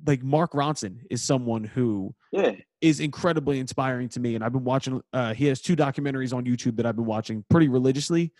[0.05, 4.63] like mark ronson is someone who yeah, is incredibly inspiring to me and i've been
[4.63, 8.31] watching uh he has two documentaries on youtube that i've been watching pretty religiously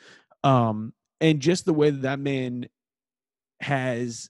[0.44, 2.68] um and just the way that that man
[3.60, 4.30] has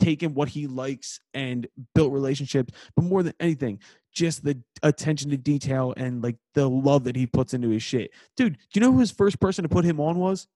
[0.00, 3.78] taken what he likes and built relationships but more than anything
[4.16, 8.10] just the attention to detail and like the love that he puts into his shit.
[8.36, 10.48] Dude do you know who his first person to put him on was?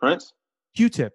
[0.00, 0.32] Prince.
[0.74, 1.14] q-tip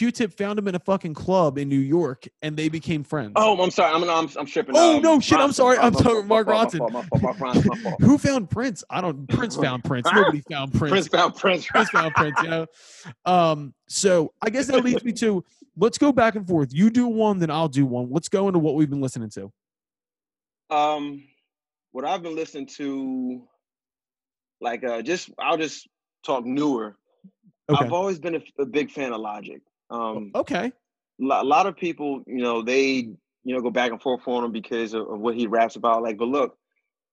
[0.00, 3.62] q-tip found him in a fucking club in new york and they became friends Oh,
[3.62, 3.94] I'm sorry.
[3.94, 4.74] I'm I'm, I'm tripping.
[4.76, 5.76] Oh, um, no, shit, I'm sorry.
[5.78, 6.80] I'm sorry, Mark Ronson.
[6.80, 6.92] My fault.
[6.92, 7.22] My fault.
[7.22, 7.66] Mark Ronson.
[7.66, 8.00] My fault.
[8.00, 11.66] who found prince i don't prince found prince nobody found prince Prince found Prince.
[11.66, 12.66] Prince found Prince, you know.
[13.24, 15.44] Um, so I guess that leads me to
[15.76, 16.72] let's go back and forth.
[16.72, 18.08] You do one, then I'll do one.
[18.10, 19.52] Let's go into what we've been listening to.
[20.74, 21.24] Um,
[21.92, 23.42] what I've been listening to,
[24.60, 25.88] like, uh, just I'll just
[26.24, 26.96] talk newer.
[27.68, 27.84] Okay.
[27.84, 29.60] I've always been a, a big fan of Logic.
[29.90, 30.72] Um, Okay.
[31.20, 33.08] a lot of people, you know, they
[33.44, 36.02] you know go back and forth on him because of, of what he raps about.
[36.02, 36.56] Like, but look,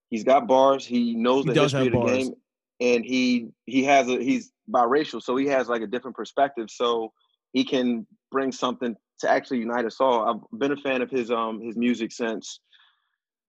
[0.09, 0.85] he's got bars.
[0.85, 2.17] He knows He the history of the bars.
[2.25, 2.33] game,
[2.79, 6.69] and he he has a he's biracial, so he has like a different perspective.
[6.69, 7.11] So
[7.53, 10.27] he can bring something to actually unite us all.
[10.53, 12.59] I've been a fan of his um his music since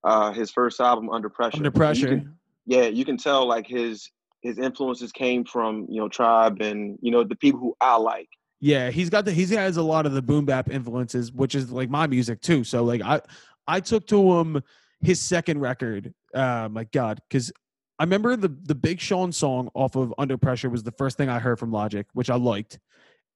[0.03, 1.57] uh his first album Under Pressure.
[1.57, 2.07] Under You pressure.
[2.07, 4.09] can- yeah, you can tell like his
[4.41, 8.29] his influences came from you know Tribe and you know the people who I like.
[8.61, 11.71] Yeah, he's got the he has a lot of the boom bap influences, which is
[11.71, 12.63] like my music too.
[12.63, 13.21] So like I
[13.67, 14.61] I took to him
[15.01, 16.13] his second record.
[16.33, 17.51] Uh, my God, because
[17.99, 21.29] I remember the the Big Sean song off of Under Pressure was the first thing
[21.29, 22.79] I heard from Logic, which I liked,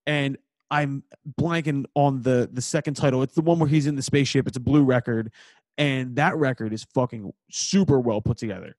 [0.05, 0.38] and
[0.69, 1.03] I'm
[1.39, 3.24] blanking on the the second title.
[3.24, 4.47] It's the one where he's in the spaceship.
[4.47, 5.32] It's a blue record,
[5.78, 8.76] and that record is fucking super well put together.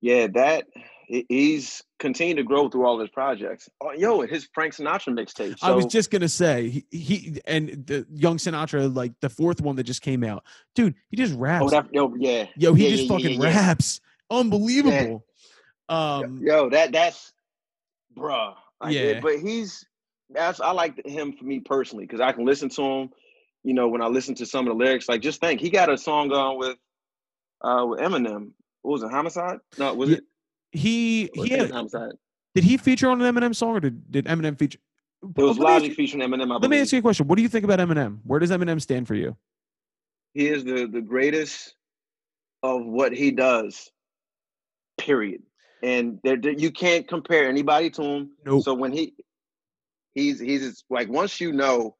[0.00, 0.64] Yeah, that
[1.28, 3.68] he's continued to grow through all his projects.
[3.80, 5.58] Oh, yo, his Frank Sinatra mixtape.
[5.58, 9.60] So, I was just gonna say he, he, and the Young Sinatra, like the fourth
[9.60, 10.44] one that just came out,
[10.74, 10.94] dude.
[11.08, 11.64] He just raps.
[11.66, 12.46] Oh, that, yo, yeah.
[12.56, 14.00] Yo, he yeah, just yeah, fucking yeah, raps.
[14.30, 15.24] Unbelievable.
[15.88, 17.32] Um, Yo, that that's
[18.16, 18.54] bruh.
[18.80, 19.20] Like, Yeah.
[19.20, 19.84] But he's
[20.30, 23.10] that's I like him for me personally because I can listen to him.
[23.64, 25.90] You know, when I listen to some of the lyrics, like just think he got
[25.90, 26.76] a song on with
[27.62, 28.52] uh with Eminem.
[28.82, 29.10] What was it?
[29.10, 29.58] Homicide?
[29.76, 30.24] No, was Yeah, it?
[30.72, 31.72] He he had,
[32.54, 34.78] did he feature on an Eminem song or did, did Eminem feature?
[35.22, 36.50] It was let me ask Logic you- featuring Eminem.
[36.52, 37.26] I Let me ask you a question.
[37.28, 38.20] What do you think about Eminem?
[38.24, 39.36] Where does Eminem stand for you?
[40.34, 41.74] He is the the greatest
[42.62, 43.90] of what he does.
[44.98, 45.42] Period.
[45.82, 48.30] And there, you can't compare anybody to him.
[48.44, 48.62] Nope.
[48.64, 49.14] So when he
[50.14, 51.96] he's he's just, like once you know,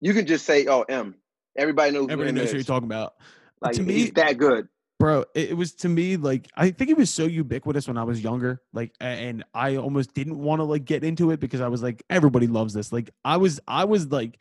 [0.00, 1.14] you can just say, "Oh, M."
[1.56, 2.08] Everybody knows.
[2.10, 3.14] Everybody knows what you're talking about.
[3.60, 4.68] Like to me- he's that good.
[4.98, 8.22] Bro it, was to me like i think it was so ubiquitous when i was
[8.22, 11.82] younger like and i almost didn't want to like get into it because i was
[11.82, 12.92] like everybody loves this.
[12.92, 14.38] Like i was i was like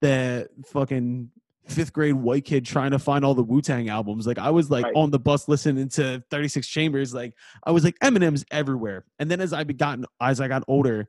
[0.00, 1.30] the fucking
[1.68, 4.26] fifth grade white kid trying to find all the wu-tang albums.
[4.26, 4.96] Like i was like Right.
[4.96, 7.14] on the bus listening to 36 chambers.
[7.14, 7.34] Like
[7.64, 9.04] i was like eminem's everywhere.
[9.20, 11.08] And then as i gotten as i got older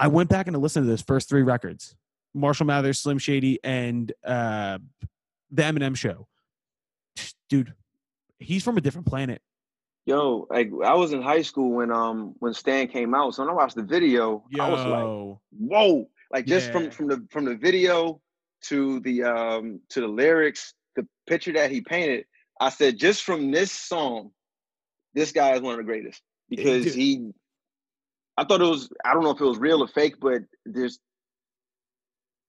[0.00, 1.94] i went back and listened to those first three records
[2.34, 4.78] marshall mathers slim shady and uh
[5.52, 6.26] the eminem show.
[7.48, 7.72] Dude
[8.38, 9.42] he's from a different planet.
[10.06, 13.34] Yo, like I was in high school when um when Stan came out.
[13.34, 15.08] So when I watched the video, I was like,
[15.50, 16.90] "Whoa!" Like just from Yeah.
[16.90, 18.20] from the from the video
[18.62, 22.26] to the um to the lyrics, the picture that he painted.
[22.60, 24.30] I said, just from this song,
[25.14, 26.94] this guy is one of the greatest because dude.
[26.94, 27.30] he.
[28.36, 28.88] I thought it was.
[29.04, 31.00] I don't know if it was real or fake, but there's.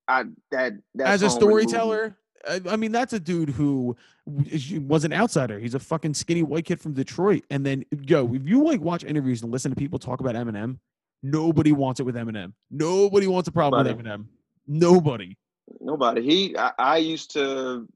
[0.08, 2.18] I that that as a storyteller,
[2.48, 5.60] I, I mean, that's a dude who was an outsider.
[5.60, 7.44] He's a fucking skinny white kid from Detroit.
[7.50, 10.80] And then, yo, if you like watch interviews and listen to people talk about Eminem,
[11.24, 12.54] nobody wants it with Eminem.
[12.70, 14.26] Nobody wants a problem with Eminem.
[14.68, 15.38] Nobody.
[15.80, 16.22] Nobody.
[16.22, 16.58] He.
[16.58, 17.88] I, I used to.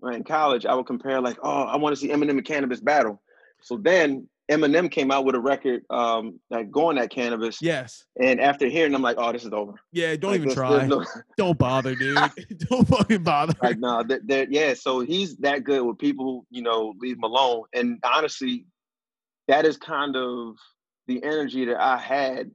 [0.00, 3.20] In college, I would compare like, oh, I want to see Eminem and Canibus battle.
[3.60, 8.04] So then Eminem came out with a record, um, like going at Canibus, Yes.
[8.22, 9.74] and after hearing, I'm like, oh, this is over.
[9.92, 10.16] Yeah.
[10.16, 10.70] Don't Like, even there's- try.
[10.78, 11.04] there's no-
[11.36, 12.16] Don't bother, dude.
[12.70, 13.54] Don't fucking bother.
[13.62, 14.74] like no, that, that yeah.
[14.74, 17.64] So he's that good with people, you know, leave him alone.
[17.74, 18.64] And honestly,
[19.48, 20.56] that is kind of
[21.06, 22.50] the energy that I had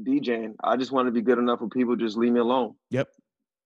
[0.00, 0.54] DJing.
[0.62, 2.74] I just want to be good enough for people just leave me alone.
[2.90, 3.08] Yep.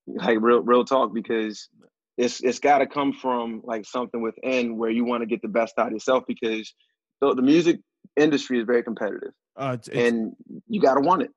[0.06, 1.68] Like real, real talk, because
[2.16, 5.48] it's it's got to come from like something within where you want to get the
[5.48, 6.24] best out of yourself.
[6.28, 6.72] Because
[7.20, 7.80] the, the music
[8.16, 10.32] industry is very competitive, Uh, it's, it's, and
[10.68, 11.30] you got to want it.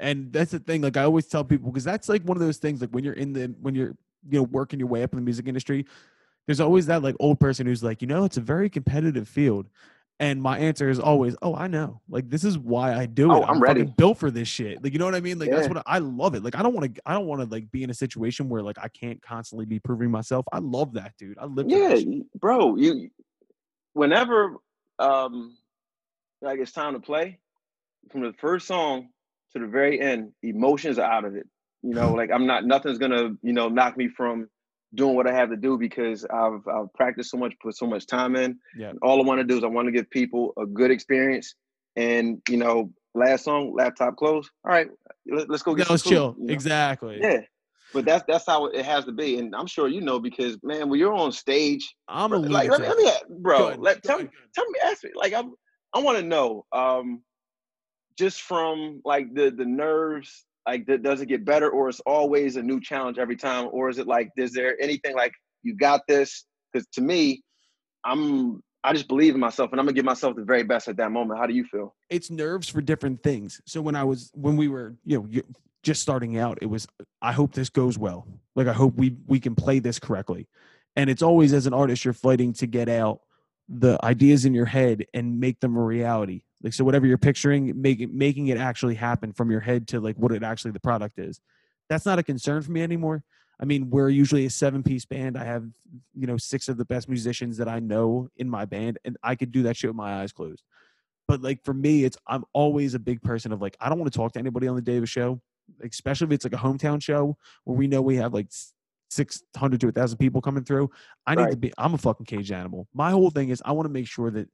[0.00, 2.58] and that's the thing like i always tell people because that's like one of those
[2.58, 3.94] things like when you're in the when you're
[4.28, 5.84] you know working your way up in the music industry
[6.46, 9.68] there's always that like old person who's like you know it's a very competitive field.
[10.20, 12.00] And my answer is always oh i know.
[12.08, 13.34] Like this is why i do it.
[13.36, 13.82] Oh, I'm ready.
[13.82, 14.82] fucking built for this shit.
[14.82, 15.38] Like you know what i mean?
[15.38, 16.42] Like that's what I, I love it.
[16.42, 18.62] Like i don't want to i don't want to like be in a situation where
[18.62, 20.44] like i can't constantly be proving myself.
[20.50, 21.38] I love that dude.
[21.38, 22.08] I live Yeah, that shit.
[22.08, 22.74] you- bro.
[22.76, 23.10] You
[23.92, 24.56] whenever
[24.98, 25.56] um
[26.40, 27.38] like it's time to play,
[28.10, 29.08] from the first song
[29.52, 31.46] to the very end, emotions are out of it.
[31.82, 34.48] You know, like I'm not nothing's gonna, you know, knock me from
[34.94, 38.06] doing what I have to do because I've I've practiced so much, put so much
[38.06, 38.58] time in.
[38.76, 38.92] Yeah.
[39.02, 41.54] All I want to do is I want to give people a good experience.
[41.96, 44.50] And you know, last song, laptop closed.
[44.64, 44.88] All right,
[45.30, 46.52] let, us go get that was chill you know?
[46.52, 47.40] exactly Yeah.
[47.94, 50.90] But that's that's how it has to be, and I'm sure you know because man,
[50.90, 53.10] when you're on stage, i'm a Bro, like, let, me, let me,
[53.40, 55.54] bro, ahead, let, tell, me, tell me, ask me, like, I'm,
[55.94, 57.22] I want to know, um,
[58.18, 62.56] just from like the the nerves, like, th- does it get better, or is always
[62.56, 65.32] a new challenge every time, or is it like, is there anything like
[65.62, 66.44] you got this?
[66.72, 67.42] Because to me,
[68.04, 70.98] I'm, I just believe in myself, and I'm gonna give myself the very best at
[70.98, 71.40] that moment.
[71.40, 71.94] How do you feel?
[72.10, 73.60] it's nerves for different things.
[73.66, 75.42] So when I was when we were you know
[75.82, 76.86] just starting out, it was
[77.22, 78.26] I hope this goes well.
[78.54, 80.48] Like I hope we we can play this correctly.
[80.96, 83.20] And it's always as an artist you're fighting to get out
[83.68, 86.42] the ideas in your head and make them a reality.
[86.62, 90.00] Like so whatever you're picturing, make it, making it actually happen from your head to
[90.00, 91.40] like what it actually the product is.
[91.88, 93.22] That's not a concern for me anymore.
[93.60, 95.36] I mean, we're usually a seven piece band.
[95.36, 95.64] I have,
[96.14, 99.34] you know, six of the best musicians that I know in my band, and I
[99.34, 100.62] could do that shit with my eyes closed
[101.28, 104.10] but like for me it's i'm always a big person of like i don't want
[104.10, 105.40] to talk to anybody on the day of a show
[105.82, 108.48] especially if it's like a hometown show where we know we have like
[109.10, 110.90] six hundred to a thousand people coming through.
[111.26, 111.72] I need to be.
[111.78, 112.88] I'm a fucking cage animal.
[112.94, 114.48] My whole thing is I want to make sure that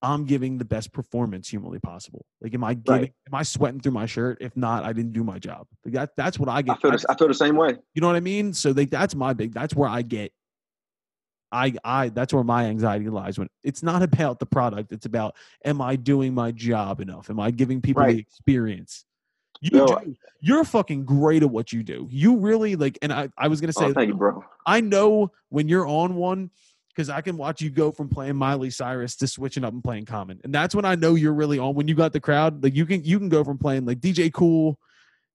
[0.00, 2.24] I'm giving the best performance humanly possible.
[2.40, 3.12] Like, am I giving?
[3.26, 4.38] Am I sweating through my shirt?
[4.40, 5.66] If not, I didn't do my job.
[5.84, 6.10] Like that.
[6.16, 6.80] That's what I I get.
[6.80, 7.76] feel I- the, I feel the same way.
[7.94, 8.52] you know what I mean?
[8.54, 9.52] So like that's my big.
[9.52, 10.32] That's where I get.
[11.50, 14.92] I I that's where my anxiety lies when it's not about the product.
[14.92, 17.30] It's about am I doing my job enough?
[17.30, 19.04] Am I giving people the experience?
[19.60, 20.16] You Yo, do.
[20.40, 22.06] You're fucking great at what you do.
[22.10, 22.98] You really like.
[23.02, 24.44] And I I was gonna oh, say Oh, thank you, bro.
[24.66, 26.50] I know when you're on one
[26.88, 30.04] because I can watch you go from playing Miley Cyrus to switching up and playing
[30.04, 31.74] Common, and that's when I know you're really on.
[31.74, 34.32] When you got the crowd, like you can you can go from playing like DJ
[34.32, 34.78] Kool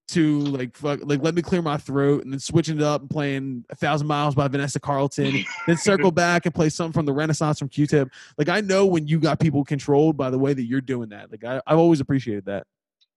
[0.09, 3.09] to like fuck like let me clear my throat, and then switching it up and
[3.09, 7.13] playing a thousand miles by Vanessa Carlton, then circle back and play something from the
[7.13, 8.09] Renaissance from Q-Tip.
[8.37, 11.31] Like I know when you got people controlled by the way that you're doing that.
[11.31, 12.67] Like I, I've always appreciated that.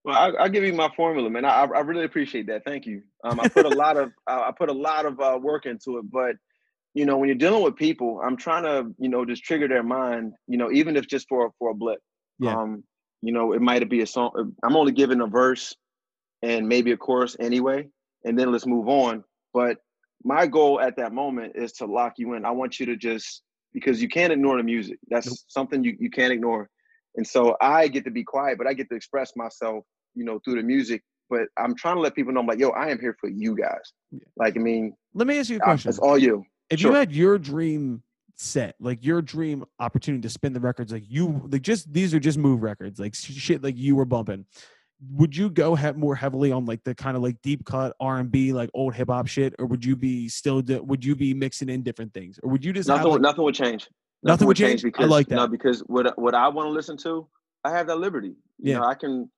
[0.07, 1.45] Well, I, I'll give you my formula, man.
[1.45, 2.65] I, I really appreciate that.
[2.65, 3.03] Thank you.
[3.25, 5.99] Um, I put a lot of I I put a lot of uh, work into
[5.99, 6.37] it, but
[6.95, 9.83] you know, when you're dealing with people, I'm trying to you know just trigger their
[9.83, 10.35] mind.
[10.47, 11.99] You know, even if just for for a blip.
[12.39, 12.57] Yeah.
[12.57, 12.85] Um,
[13.21, 14.55] you know, it might be a song.
[14.63, 15.75] I'm only giving a verse
[16.43, 17.89] and maybe a chorus anyway,
[18.25, 19.25] and then let's move on.
[19.53, 19.79] But
[20.23, 22.45] my goal at that moment is to lock you in.
[22.45, 23.43] I want you to just
[23.73, 24.99] because you can't ignore the music.
[25.09, 25.39] That's Nope.
[25.49, 26.69] something you, you can't ignore.
[27.17, 29.85] And so I get to be quiet, but I get to express myself,
[30.17, 31.03] you know, through the music.
[31.29, 33.57] But I'm trying to let people know, I'm like, yo, I am here for you
[33.57, 33.93] guys.
[34.13, 34.21] Yeah.
[34.37, 35.89] Like, I mean, Let me ask you a question.
[35.91, 36.45] it's all you.
[36.71, 38.03] if you had your dream
[38.39, 42.21] set like your dream opportunity to spin the records like you like just these are
[42.21, 44.45] just move records like shit like you were bumping
[45.13, 48.53] would you go he- more heavily on like the kind of like deep cut r&b
[48.53, 51.83] like old hip-hop shit or would you be still do, would you be mixing in
[51.83, 53.89] different things or would you just have, Nothing, like, would nothing would change.
[54.23, 54.85] Nothing would change?
[54.85, 57.27] I because like no, because what what I want to listen to,
[57.65, 58.35] I have that liberty.
[58.59, 58.79] You Yeah.
[58.81, 59.31] know, I can,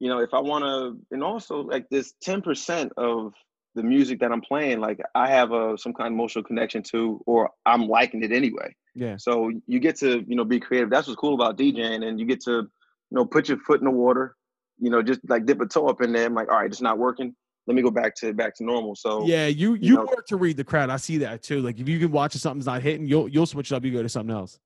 [0.00, 3.34] you know, if I want to, and also like this ten percent of
[3.74, 7.22] the music that I'm playing, like I have a some kind of emotional connection to,
[7.26, 8.74] or I'm liking it anyway.
[8.94, 10.90] yeah So you get to, you know, be creative.
[10.90, 12.68] That's what's cool about DJing, and you get to, you
[13.12, 14.34] know, put your foot in the water,
[14.78, 16.26] you know, just like dip a toe up in there.
[16.26, 17.36] I'm like, all right, it's not working.
[17.66, 18.96] Let me go back to back to normal.
[18.96, 21.78] So yeah you you know- work to read the crowd i see that too like
[21.78, 24.02] if you can watch if something's not hitting you'll you'll switch it up you go
[24.02, 24.58] to something else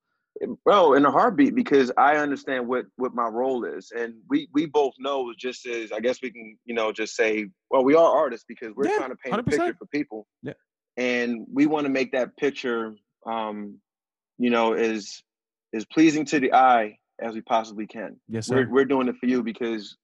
[0.65, 4.67] bro in a heartbeat because i understand what what my role is and we we
[4.67, 8.17] both know just as i guess we can you know just say well we are
[8.17, 9.45] artists because we're Yeah, trying to paint a 100%.
[9.45, 10.55] picture for people Yeah.
[10.97, 12.95] and we want to make that picture
[13.27, 13.79] um
[14.39, 15.23] you know as
[15.75, 19.27] as pleasing to the eye as we possibly can yes we're, we're doing it for
[19.27, 19.97] you because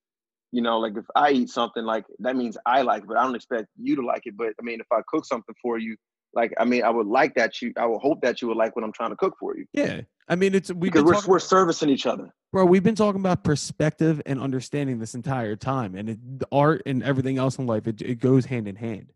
[0.52, 3.22] you know like if i eat something like that means i like it but i
[3.24, 5.96] don't expect you to like it but i mean if i cook something for you
[6.34, 8.74] like i mean i would like that you i would hope that you would like
[8.76, 11.30] what i'm trying to cook for you yeah i mean it's we've because we're, talking
[11.30, 15.94] we're servicing each other Bro, we've been talking about perspective and understanding this entire time,
[15.94, 16.18] and it,
[16.50, 19.12] art and everything else in life it, it goes hand in hand.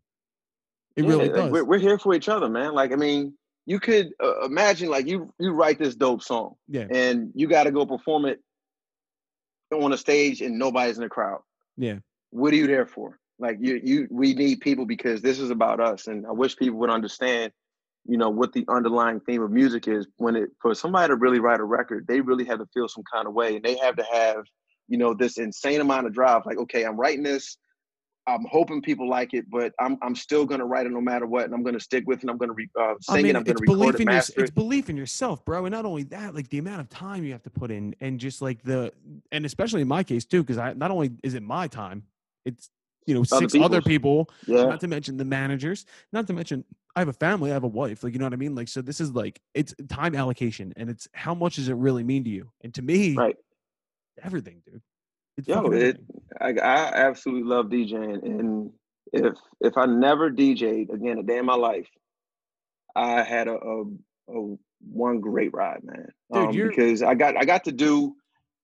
[0.95, 1.51] It Yeah, really like, does.
[1.51, 2.75] We're, we're here for each other, man.
[2.75, 3.35] Like, I mean,
[3.67, 6.87] you could uh, imagine, like, you you write this dope song, Yeah.
[6.91, 8.39] and you got to go perform it
[9.73, 11.41] on a stage, and nobody's in the crowd.
[11.77, 11.99] Yeah.
[12.31, 13.19] What are you there for?
[13.39, 16.79] Like, you you we need people because this is about us, and I wish people
[16.79, 17.53] would understand,
[18.07, 20.07] you know, what the underlying theme of music is.
[20.19, 23.05] When it for somebody to really write a record, they really have to feel some
[23.13, 24.45] kind of way, and they have to have,
[24.89, 26.43] you know, this insane amount of drive.
[26.47, 27.57] Like, okay, I'm writing this.
[28.27, 31.45] I'm hoping people like it, but I'm I'm still gonna write it no matter what,
[31.45, 32.23] and I'm gonna stick with it.
[32.23, 33.37] And I'm gonna re, uh, sing I mean, it.
[33.37, 34.55] I'm gonna it's record belief it, in your, it's it.
[34.55, 35.67] belief in yourself, bro.
[35.67, 38.19] And not only that, like the amount of time you have to put in, and
[38.19, 38.93] just like the,
[39.31, 42.05] and especially in my case too, because I not only is it my time,
[42.47, 42.71] it's
[43.07, 46.65] you know Other six other people, Yeah, not to mention the managers, not to mention
[46.97, 48.55] I have a family, I have a wife, like you know what I mean.
[48.55, 52.05] Like so, this is like it's time allocation, and it's how much does it really
[52.05, 52.51] mean to you?
[52.63, 53.37] And to me, right.
[54.23, 54.81] everything, dude.
[55.37, 56.01] It's Yo, it-
[56.41, 58.71] I, I absolutely love DJing, and
[59.13, 61.89] if if I never DJ'd again a day in my life,
[62.97, 63.83] I had a, a,
[64.29, 66.09] a one great ride, man.
[66.33, 68.15] Dude, um, because I got I got to do.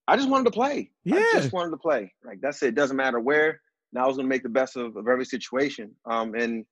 [0.09, 0.91] I just wanted to play.
[1.13, 1.25] I Yeah.
[1.35, 2.13] just wanted to play.
[2.25, 2.75] Like that's it.
[2.75, 3.61] Doesn't matter where.
[3.93, 5.93] Now I was gonna make the best of, of every situation.
[6.05, 6.65] Um, and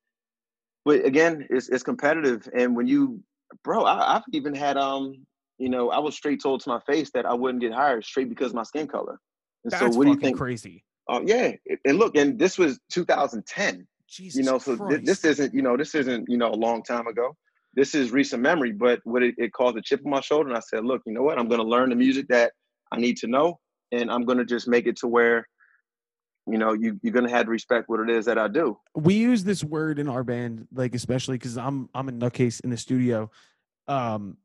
[0.85, 3.21] but again, it's it's competitive, and when you,
[3.65, 5.27] bro, I, I've even had um,
[5.59, 8.29] you know, I was straight told to my face that I wouldn't get hired straight
[8.29, 9.19] because of my skin color.
[9.65, 10.37] And That's so, what do you think?
[10.37, 10.85] crazy.
[11.09, 11.53] Um, yeah,
[11.85, 13.87] and look, and this was 2010.
[14.09, 16.83] Jesus You know, so th- this isn't, you know, this isn't, you know, a long
[16.83, 17.37] time ago.
[17.75, 20.57] This is recent memory, but what it, it caused a chip on my shoulder, and
[20.57, 21.39] I said, look, you know what?
[21.39, 22.53] I'm going to learn the music that
[22.93, 23.59] I need to know,
[23.93, 25.47] and I'm going to just make it to where,
[26.51, 28.79] you know, you you're to have to respect what it is that I do.
[28.95, 32.71] we use this word in our band, like especially because I'm I'm a nutcase in
[32.71, 33.31] the studio,
[33.87, 34.37] um,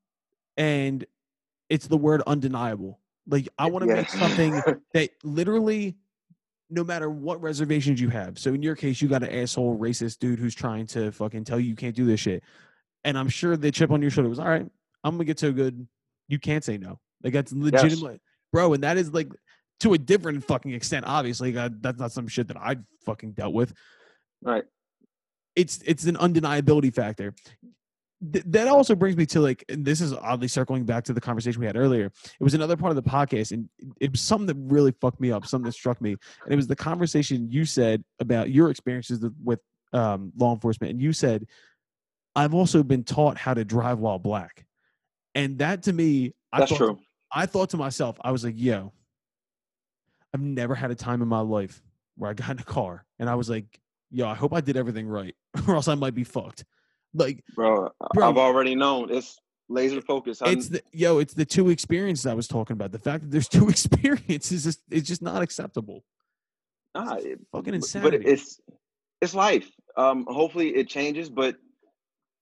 [0.57, 1.05] and
[1.69, 2.99] it's the word undeniable.
[3.27, 4.61] Like I want to make something
[4.93, 5.95] that literally
[6.69, 8.39] no matter what reservations you have.
[8.39, 11.59] So in your case, you got an asshole racist dude who's trying to fucking tell
[11.59, 12.43] you you can't do this shit.
[13.03, 14.65] And I'm sure the chip on your shoulder was all right.
[15.03, 15.87] I'm gonna get so good.
[16.27, 16.99] You can't say no.
[17.23, 18.19] Like that's legitimate, yes.
[18.51, 18.73] bro.
[18.73, 19.29] And that is like
[19.79, 21.05] to a different fucking extent.
[21.07, 23.73] Obviously, that's not some shit that I fucking dealt with.
[24.41, 24.63] Right.
[25.55, 27.33] It's it's an undeniability factor
[28.31, 31.59] th- that also brings me to like this is oddly circling back to the conversation
[31.59, 33.67] we had earlier it was another part of the podcast and
[33.99, 36.67] it was something that really fucked me up something that struck me and it was
[36.67, 39.59] the conversation you said about your experiences with
[39.93, 41.45] um, law enforcement and you said
[42.35, 44.65] i've also been taught how to drive while black
[45.35, 46.99] and that to me I that's thought, true
[47.31, 48.93] i thought to myself i was like yo
[50.33, 51.81] i've never had a time in my life
[52.17, 53.79] where i got in a car and i was like
[54.11, 55.35] yo i hope i did everything right
[55.67, 56.63] or else i might be fucked
[57.13, 59.37] like, bro, bro I've already known it's
[59.69, 60.41] laser focus.
[60.45, 62.91] It's the yo, it's the two experiences I was talking about.
[62.91, 66.03] The fact that there's two experiences is it's just not acceptable.
[66.95, 68.01] Nah, it, fucking insane.
[68.01, 68.59] But it's
[69.21, 69.69] it's life.
[69.95, 71.55] Um, hopefully it changes, but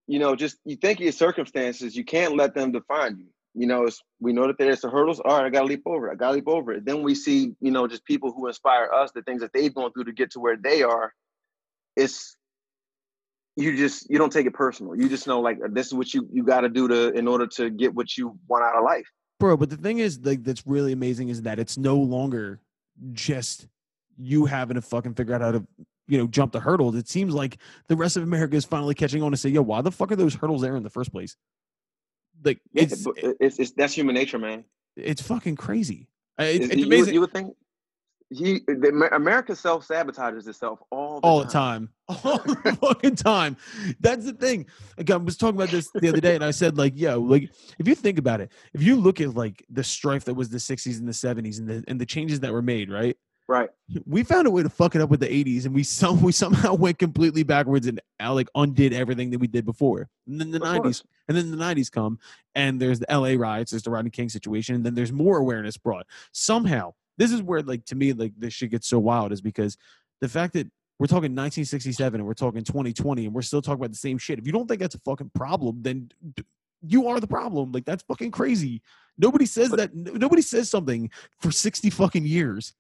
[0.08, 3.28] you know, just you think of your circumstances, you can't let them define you.
[3.54, 3.88] You know,
[4.20, 5.20] we know that there's the hurdles.
[5.20, 6.14] All right, I gotta leap over it.
[6.14, 6.86] I gotta leap over it.
[6.86, 9.92] Then we see, you know, just people who inspire us, the things that they've gone
[9.92, 11.14] through to get to where they are.
[11.98, 12.38] It's
[13.58, 14.96] you just you don't take it personal.
[14.96, 17.48] You just know like this is what you you got to do to in order
[17.48, 19.06] to get what you want out of life.
[19.40, 22.60] Bro, but the thing is like that's really amazing is that it's no longer
[23.12, 23.68] just
[24.18, 25.68] you having to fucking figure out how to
[26.08, 26.96] you know jump the hurdles.
[26.96, 29.82] It seems like the rest of America is finally catching on to say, "Yo, why
[29.82, 31.36] the fuck are those hurdles there in the first place?"
[32.44, 34.64] Like it's yeah, it's, it's, that's human nature, man.
[34.96, 36.08] It's fucking crazy.
[36.40, 37.08] Uh, it, it's, amazing.
[37.08, 37.56] You, you would think
[38.32, 41.90] he the, America self sabotages itself all the all time.
[42.08, 43.58] the time, all the fucking time.
[44.00, 44.68] That's the thing.
[44.98, 47.50] Like I was talking about this the other day, and I said, like, yo, like
[47.78, 50.58] if you think about it, if you look at like the strife that was the
[50.58, 53.18] '60s and the '70s, and the and the changes that were made, right?
[53.52, 53.70] Right.
[54.06, 56.32] We found a way to fuck it up with the '80s, and we some we
[56.32, 60.10] somehow went completely backwards and uh, like undid everything that we did before.
[60.28, 61.04] And then the of '90s, course.
[61.28, 62.18] and then the '90s come,
[62.56, 65.78] and there's the LA riots, there's the Rodney King situation, and then there's more awareness
[65.78, 69.42] brought somehow this is where like to me like this shit gets so wild is
[69.42, 69.78] because
[70.22, 73.90] the fact that we're talking 1967 and we're talking 2020 and we're still talking about
[73.90, 74.38] the same shit.
[74.38, 76.12] If you don't think that's a fucking problem, then
[76.86, 77.72] you are the problem.
[77.72, 78.82] Like that's fucking crazy.
[79.18, 79.96] Nobody says that.
[79.96, 82.74] Nobody says something for 60 fucking years,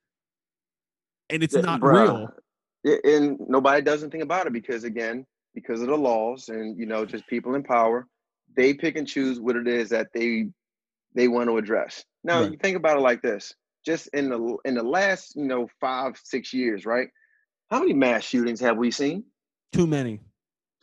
[1.31, 2.29] and it's yeah, not bruh.
[2.83, 2.99] real.
[3.03, 7.05] And nobody does anything about it because again, because of the laws and you know
[7.05, 8.07] just people in power,
[8.55, 10.47] they pick and choose what it is that they
[11.13, 12.03] they want to address.
[12.23, 12.51] Now right.
[12.51, 13.53] you think about it like this:
[13.85, 17.09] just in the in the last you know five six years, right?
[17.69, 19.23] How many mass shootings have we seen?
[19.71, 20.19] Too many.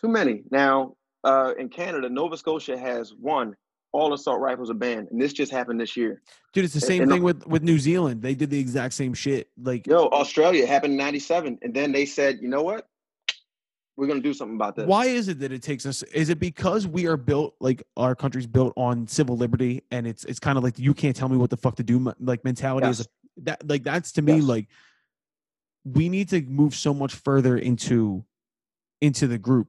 [0.00, 0.42] Too many.
[0.50, 0.94] Now,
[1.24, 3.54] uh, in Canada, Nova Scotia has one.
[3.92, 6.20] All assault rifles are banned, and this just happened this year.
[6.52, 8.22] Dude, it's the same and, thing with with New Zealand.
[8.22, 9.48] They did the exact same shit.
[9.60, 12.86] Like, yo, Australia happened in '97, and then they said, you know what?
[13.98, 14.86] we're going to do something about this.
[14.86, 16.04] Why is it that it takes us?
[16.04, 20.24] Is it because we are built like our country's built on civil liberty, and it's
[20.24, 22.86] it's kind of like you can't tell me what the fuck to do like mentality
[22.86, 23.00] yes.
[23.00, 23.08] is
[23.38, 24.44] that like that's to me yes.
[24.44, 24.68] like
[25.84, 28.24] we need to move so much further into
[29.00, 29.66] into the group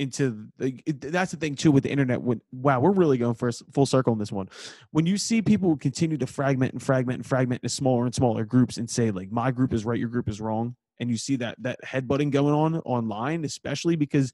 [0.00, 3.48] into the, that's the thing too with the internet when wow we're really going for
[3.48, 4.48] a full circle in this one
[4.90, 8.44] when you see people continue to fragment and fragment and fragment into smaller and smaller
[8.44, 11.36] groups and say like my group is right your group is wrong and you see
[11.36, 14.32] that that headbutting going on online, especially because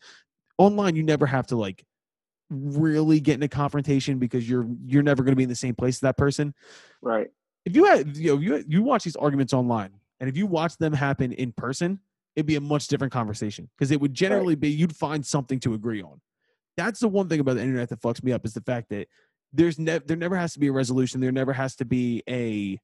[0.58, 1.84] online you never have to like
[2.50, 5.74] really get in a confrontation because you're you're never going to be in the same
[5.74, 6.52] place as that person.
[7.00, 7.28] Right.
[7.64, 10.76] If you had you know you you watch these arguments online, and if you watch
[10.76, 12.00] them happen in person,
[12.36, 14.60] it'd be a much different conversation because it would generally right.
[14.60, 16.20] be you'd find something to agree on.
[16.76, 19.08] That's the one thing about the internet that fucks me up is the fact that
[19.52, 21.20] there's never there never has to be a resolution.
[21.20, 22.78] There never has to be a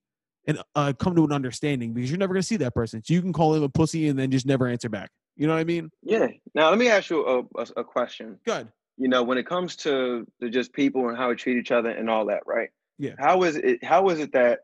[0.46, 3.02] and uh, come to an understanding because you're never going to see that person.
[3.04, 5.10] So you can call him a pussy and then just never answer back.
[5.36, 5.90] You know what I mean?
[6.02, 6.28] Yeah.
[6.54, 8.38] Now let me ask you a, a, a question.
[8.44, 8.68] Good.
[8.96, 11.90] You know, when it comes to, to just people and how we treat each other
[11.90, 12.70] and all that, right?
[12.98, 13.12] Yeah.
[13.18, 13.82] How is it?
[13.82, 14.60] How is it that,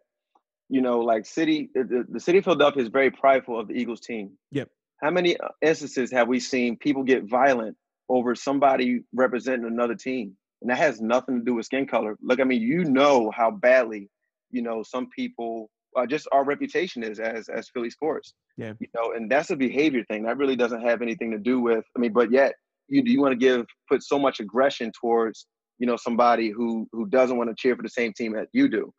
[0.68, 4.00] you know, like city, the, the city of Philadelphia is very prideful of the Eagles
[4.00, 4.32] team.
[4.50, 4.68] Yep.
[5.00, 7.76] How many instances have we seen people get violent
[8.08, 10.36] over somebody representing another team?
[10.60, 12.16] And that has nothing to do with skin color.
[12.20, 14.10] Look, I mean, you know how badly
[14.50, 18.34] you know some people uh, just our reputation is as as Philly sports.
[18.56, 18.72] Yeah.
[18.78, 20.24] You know, and that's a behavior thing.
[20.24, 21.84] That really doesn't have anything to do with.
[21.96, 22.54] I mean, but yet
[22.88, 25.46] you you want to give put so much aggression towards
[25.78, 28.68] you know somebody who who doesn't want to cheer for the same team that you
[28.68, 28.92] do.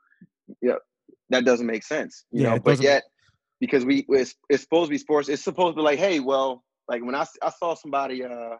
[0.61, 0.75] Yeah,
[1.29, 2.25] that doesn't make sense.
[2.31, 3.03] You yeah, know, but yet
[3.59, 5.29] because we it's, it's supposed to be sports.
[5.29, 8.55] It's supposed to be like, hey, well, like when I I saw somebody uh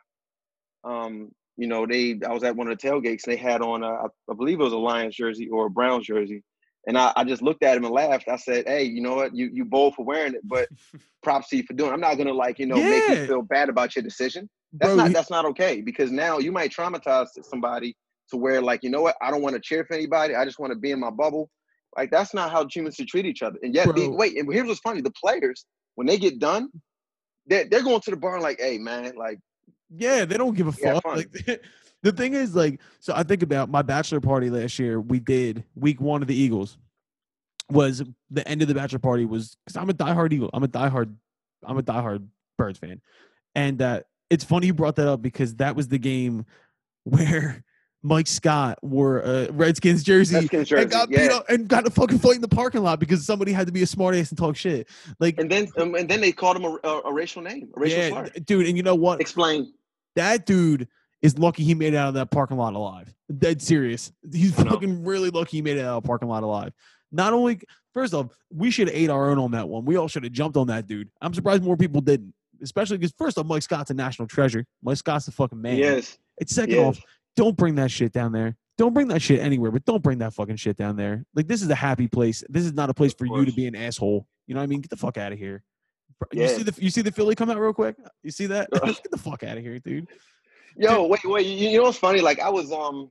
[0.84, 3.84] um you know, they I was at one of the tailgates and they had on
[3.84, 6.42] a, I believe it was a Lions jersey or a Browns jersey,
[6.88, 8.30] And I, I just looked at him and laughed.
[8.30, 9.36] I said, "Hey, you know what?
[9.36, 10.70] You you bold for wearing it, but
[11.24, 11.92] props to you for doing.
[11.92, 11.94] It.
[11.94, 14.50] I'm not gonna like you know make you feel bad about your decision.
[14.80, 17.96] That's Bro, not he- that's not okay because now you might traumatize somebody
[18.30, 19.18] to where like you know what?
[19.22, 20.36] I don't want to cheer for anybody.
[20.36, 21.50] I just want to be in my bubble.
[21.98, 23.58] Like that's not how humans should treat each other.
[23.62, 24.38] And yet, the- wait.
[24.38, 25.66] And here's what's funny: the players
[25.96, 26.70] when they get done,
[27.48, 29.40] they're they're going to the bar like, "Hey, man, like
[29.90, 31.04] Yeah, they don't give a fuck.
[31.06, 31.32] Like
[32.04, 35.02] the thing is, like, so I think about my bachelor party last year.
[35.02, 36.78] We did week one of the Eagles.
[37.72, 40.50] Was the end of the bachelor party was because I'm a diehard Eagle.
[40.54, 41.14] I'm a diehard.
[41.64, 42.26] I'm a diehard
[42.58, 43.00] Birds fan,
[43.54, 46.46] and uh, it's funny you brought that up because that was the game
[47.04, 47.64] where
[48.02, 50.36] Mike Scott wore a Redskins jersey.
[50.36, 51.38] Redskins jersey." And got beat yeah.
[51.38, 53.82] up and got a fucking fight in the parking lot because somebody had to be
[53.82, 54.88] a smartass and talk shit.
[55.20, 57.80] Like, And then um, and then they called him a, a, a racial name, a
[57.80, 58.30] racial yeah, slur.
[58.46, 58.68] dude.
[58.68, 59.20] And you know what?
[59.22, 59.74] Explain.
[60.16, 60.88] that dude
[61.22, 63.14] is lucky he made it out of that parking lot alive.
[63.38, 64.12] Dead serious.
[64.32, 66.72] He's fucking really lucky he made it out of the parking lot alive.
[67.12, 67.60] Not only,
[67.94, 69.84] first off, we should have ate our own on that one.
[69.84, 71.10] We all should have jumped on that dude.
[71.22, 72.34] I'm surprised more people didn't.
[72.62, 74.66] Especially because first off, Mike Scott's a national treasure.
[74.84, 75.78] Mike Scott's a fucking man.
[75.78, 76.18] Yes.
[76.38, 76.86] It's second yes.
[76.86, 77.02] off,
[77.40, 78.56] don't bring that shit down there.
[78.78, 81.26] Don't bring that shit anywhere, but don't bring that fucking shit down there.
[81.36, 82.44] Like this is a happy place.
[82.50, 84.28] This is not a place for you to be an asshole.
[84.48, 84.82] You know what I mean?
[84.82, 85.64] Get the fuck out of here.
[86.34, 86.48] You Yeah.
[86.50, 87.96] see the you see the Philly come out real quick?
[88.24, 88.70] You see that?
[88.86, 90.08] Get the fuck out of here, dude.
[90.78, 91.46] Yo, wait, wait.
[91.46, 92.20] You, you know what's funny?
[92.22, 93.10] Like I was um,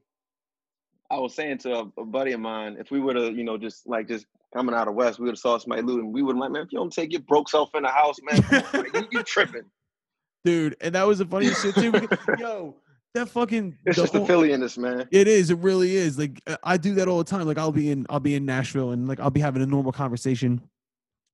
[1.10, 3.56] I was saying to a, a buddy of mine, if we would have, you know,
[3.56, 6.12] just like just coming out of West, we would have saw somebody looting.
[6.12, 8.16] We would have like, man, if you don't take your broke self in the house,
[8.22, 8.42] man,
[8.74, 9.64] on, like, you, you tripping.
[10.44, 10.76] dude.
[10.80, 11.92] And that was the funniest shit too.
[11.92, 12.74] because- Yo,
[13.14, 15.06] that fucking It's the just the whole- Philly in this, man.
[15.10, 15.50] It is.
[15.50, 16.18] It really is.
[16.18, 17.46] Like uh, I do that all the time.
[17.46, 19.92] Like I'll be in I'll be in Nashville and like I'll be having a normal
[19.92, 20.60] conversation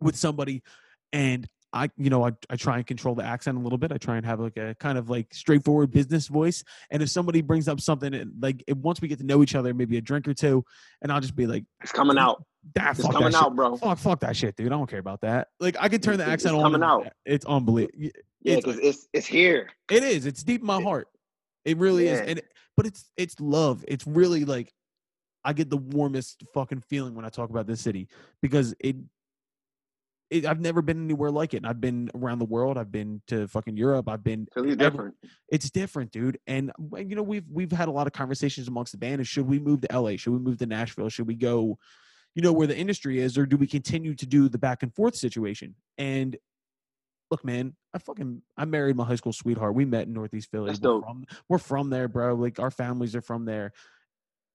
[0.00, 0.62] with somebody,
[1.12, 3.90] and I you know I I try and control the accent a little bit.
[3.92, 6.62] I try and have like a kind of like straightforward business voice.
[6.90, 9.54] And if somebody brings up something and, like it, once we get to know each
[9.56, 10.64] other, maybe a drink or two,
[11.02, 12.44] and I'll just be like, It's coming out.
[12.78, 13.42] "Ah, It's coming that shit.
[13.42, 13.76] out, bro.
[13.76, 14.68] Fuck, fuck that shit, dude.
[14.68, 15.48] I don't care about that.
[15.58, 16.72] Like I can turn the It's- accent it's on.
[16.72, 17.08] coming out.
[17.26, 18.10] It's unbelievable.
[18.42, 19.70] Yeah, because it's it's here.
[19.90, 20.26] It is.
[20.26, 21.08] It's deep in my heart.
[21.64, 22.20] It really is.
[22.20, 22.42] And
[22.76, 23.84] but it's it's love.
[23.88, 24.72] It's really like
[25.44, 28.08] I get the warmest fucking feeling when I talk about this city
[28.42, 28.96] because it
[30.30, 31.58] it I've never been anywhere like it.
[31.58, 32.78] And I've been around the world.
[32.78, 34.08] I've been to fucking Europe.
[34.08, 35.14] I've been every- different.
[35.50, 36.38] it's different, dude.
[36.46, 39.20] And you know, we've we've had a lot of conversations amongst the band.
[39.20, 40.16] Is should we move to LA?
[40.16, 41.08] Should we move to Nashville?
[41.08, 41.78] Should we go,
[42.34, 44.94] you know, where the industry is, or do we continue to do the back and
[44.94, 45.74] forth situation?
[45.98, 46.36] And
[47.30, 49.74] look, man, I fucking I married my high school sweetheart.
[49.74, 50.66] We met in Northeast Philly.
[50.66, 51.04] That's we're dope.
[51.04, 52.34] from we're from there, bro.
[52.34, 53.72] Like our families are from there.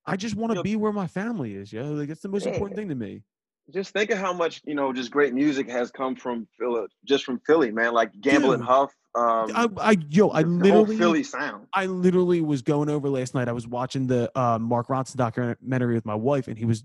[0.05, 1.91] I just want to be where my family is, yo.
[1.93, 2.51] Like it's the most Yeah.
[2.53, 3.23] important thing to me.
[3.71, 7.23] Just think of how much you know, just great music has come from Philly, just
[7.23, 7.93] from Philly, man.
[7.93, 8.67] Like Gamble and Dude.
[8.67, 8.91] Huff.
[9.15, 11.67] Um, I, I yo, I literally Philly sound.
[11.73, 13.47] I literally was going over last night.
[13.47, 16.83] I was watching the uh, Mark Ronson documentary with my wife, and he was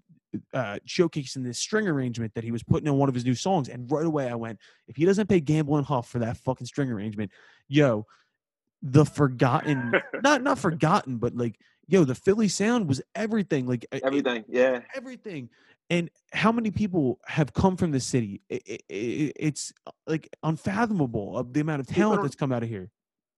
[0.53, 3.69] uh, showcasing this string arrangement that he was putting in one of his new songs.
[3.69, 4.59] And right away, I went,
[4.89, 7.31] if he doesn't pay Gamble and Huff for that fucking string arrangement,
[7.69, 8.07] yo,
[8.83, 13.67] the forgotten, not not forgotten, but like, yo, the Philly sound was everything.
[13.67, 14.81] Like it- it- Everything, yeah.
[14.95, 15.49] everything.
[15.91, 18.41] And how many people have come from the city?
[18.49, 19.73] It, it, it, it's
[20.07, 22.91] like unfathomable of the amount of talent that's come out of here.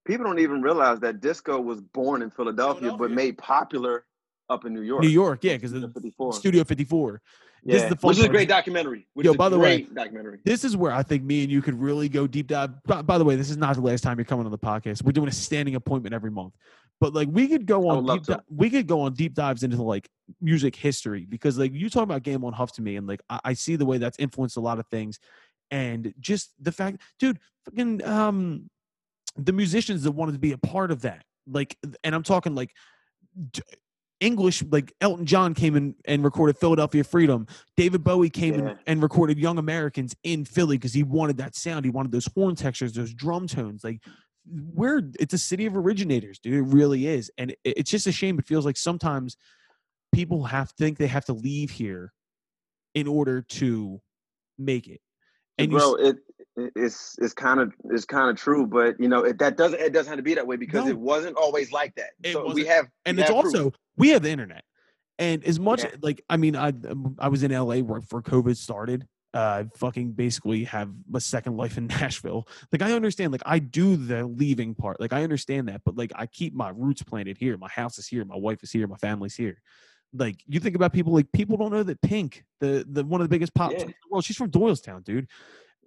[0.07, 4.05] People don't even realize that disco was born in Philadelphia, but made popular
[4.49, 5.03] up in New York.
[5.03, 6.33] New York, yeah, because Studio 54.
[6.33, 7.23] Studio 54.
[7.67, 9.07] This is the which is a great documentary.
[9.17, 10.39] Yo, by the way, documentary.
[10.45, 12.81] This is where I think me and you could really go deep dive.
[12.85, 15.03] By, by the way, this is not the last time you're coming on the podcast.
[15.03, 16.55] We're doing a standing appointment every month,
[17.01, 18.25] but like we could go on deep.
[18.25, 20.09] Di- we could go on deep dives into like
[20.41, 23.41] music history because like you talk about Gamble and Huff to me, and like I,
[23.45, 25.19] I see the way that's influenced a lot of things,
[25.73, 28.71] and just the fact, dude, fucking um,
[29.37, 32.71] the musicians that wanted to be a part of that, like, and I'm talking like.
[34.21, 37.47] English, like Elton John came in and recorded Philadelphia Freedom.
[37.77, 41.85] David Bowie came in and recorded Young Americans in Philly because he wanted that sound.
[41.85, 43.85] He wanted those horn textures, those drum tones.
[43.85, 44.03] Like
[44.49, 46.55] we're it's a city of originators, dude.
[46.55, 47.31] It really is.
[47.37, 48.39] And it, it's just a shame.
[48.39, 49.37] It feels like sometimes
[50.15, 52.13] people have think they have to leave here
[52.95, 54.01] in order to
[54.59, 55.01] make it.
[55.59, 59.09] And you, bro, it it- it's it's kind of it's kind of true, but you
[59.09, 60.91] know it, that doesn't it doesn't have to be that way because No.
[60.91, 62.11] it wasn't always like that.
[62.23, 62.67] It so we wasn't.
[62.69, 63.55] have and we it's have proof.
[63.55, 64.65] also we have the internet
[65.19, 65.91] and as much Yeah.
[66.03, 66.73] like i mean i
[67.19, 71.57] i was in la right before covid started uh I fucking basically have a second
[71.57, 75.69] life in nashville like i understand like i do the leaving part like i understand
[75.69, 78.63] that but like i keep my roots planted here my house is here my wife
[78.63, 79.57] is here my family's here
[80.13, 83.25] like you think about people like people don't know that pink the the one of
[83.25, 83.79] the biggest pop Yeah.
[83.79, 85.29] stars in the world she's from doylestown dude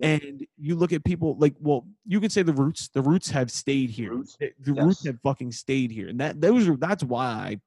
[0.01, 3.51] and you look at people like well you can say the roots the roots have
[3.51, 7.03] stayed here Roots, the, the roots have fucking stayed here and that those are that's
[7.03, 7.59] why i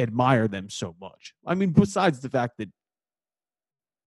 [0.00, 2.70] admire them so much i mean besides the fact that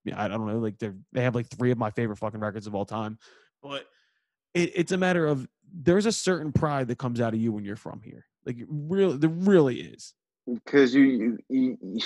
[0.05, 2.67] yeah, I don't know, like they they have like three of my favorite fucking records
[2.67, 3.17] of all time.
[3.61, 3.85] But
[4.53, 7.63] it, it's a matter of there's a certain pride that comes out of you when
[7.63, 8.25] you're from here.
[8.45, 10.13] Like really, there really is.
[10.45, 11.99] Because you, you, you,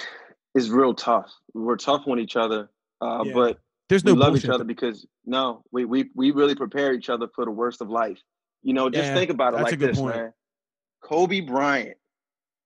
[0.54, 1.34] it's real tough.
[1.56, 2.70] We're tough on each other,
[3.02, 3.34] uh, Yeah.
[3.34, 3.60] but
[3.90, 7.28] There's no we love each other because no, we we we really prepare each other
[7.34, 8.20] for the worst of life.
[8.64, 10.16] You know, just Yeah, think about it like this, point.
[10.16, 10.34] man.
[11.02, 11.98] Kobe Bryant,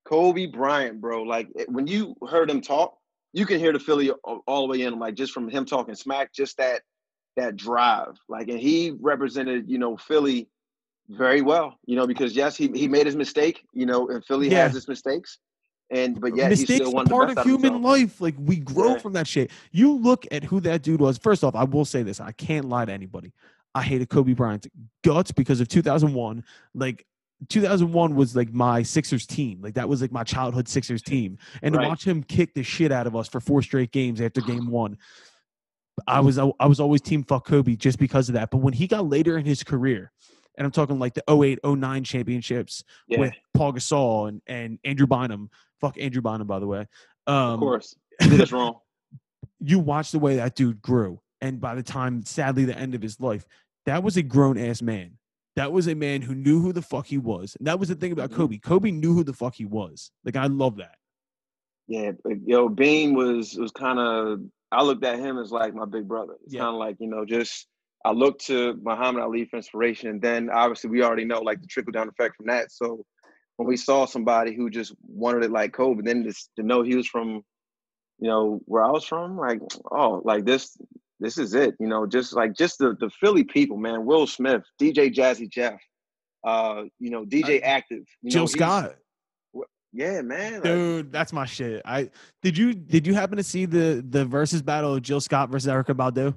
[0.05, 1.23] Kobe Bryant, bro.
[1.23, 2.97] Like when you heard him talk,
[3.33, 5.95] you can hear the Philly all, all the way in, like just from him talking
[5.95, 6.81] smack, just that
[7.37, 8.17] that drive.
[8.27, 10.49] Like, and he represented, you know, Philly
[11.07, 11.77] very well.
[11.85, 13.63] You know, because yes, he he made his mistake.
[13.73, 14.63] You know, and Philly Yeah.
[14.63, 15.37] has its mistakes,
[15.91, 17.83] and but yet he mistakes still are won the part best of human himself.
[17.83, 18.21] life.
[18.21, 18.97] Like we grow Yeah.
[18.99, 19.51] from that shit.
[19.71, 21.17] You look at who that dude was.
[21.17, 23.33] First off, I will say this: I can't lie to anybody.
[23.75, 24.67] I hated Kobe Bryant's
[25.03, 26.43] guts because of 2001.
[26.73, 27.05] Like
[27.49, 29.61] 2001 was like my Sixers team.
[29.61, 31.37] Like that was like my childhood Sixers team.
[31.61, 34.41] And to watch him kick the shit out of us for four straight games after
[34.41, 34.97] game one.
[36.07, 38.49] I was I was always team fuck Kobe just because of that.
[38.51, 40.11] But when he got later in his career,
[40.57, 45.07] and I'm talking like the 08, 09 championships, Yeah, with Paul Gasol and, and Andrew
[45.07, 45.49] Bynum.
[45.81, 46.87] Fuck Andrew Bynum, by the way.
[47.27, 47.95] Um, of course.
[48.21, 48.75] Us wrong.
[49.59, 53.01] you watch the way that dude grew, and by the time, sadly, the end of
[53.01, 53.45] his life,
[53.85, 55.17] that was a grown ass man.
[55.55, 57.55] That was a man who knew who the fuck he was.
[57.57, 58.35] And that was the thing about Mhm.
[58.35, 58.57] Kobe.
[58.59, 60.11] Kobe knew who the fuck he was.
[60.23, 60.95] Like I love that.
[61.87, 62.11] Yeah,
[62.45, 64.39] yo, Bean was was kind of.
[64.71, 66.35] I looked at him as like my big brother.
[66.45, 66.61] It's Yeah.
[66.61, 67.67] kind of like you know, just
[68.05, 71.67] I looked to Muhammad Ali for inspiration, and then obviously we already know like the
[71.67, 72.71] trickle down effect from that.
[72.71, 73.03] So
[73.57, 76.95] when we saw somebody who just wanted it like Kobe, then just to know he
[76.95, 77.43] was from,
[78.19, 79.59] you know, where I was from, like
[79.91, 80.77] oh, like this,
[81.19, 81.75] this is it.
[81.79, 84.05] You know, just like just the the Philly people, man.
[84.05, 85.79] Will Smith, DJ Jazzy Jeff,
[86.45, 88.95] uh, you know, DJ I- Active, you Jill know, Scott,
[89.93, 90.53] Yeah, man.
[90.53, 91.81] like- dude, that's my shit.
[91.85, 92.09] I
[92.41, 95.71] did you did you happen to see the the versus battle of Jill Scott versus
[95.71, 96.35] Erykah Badu?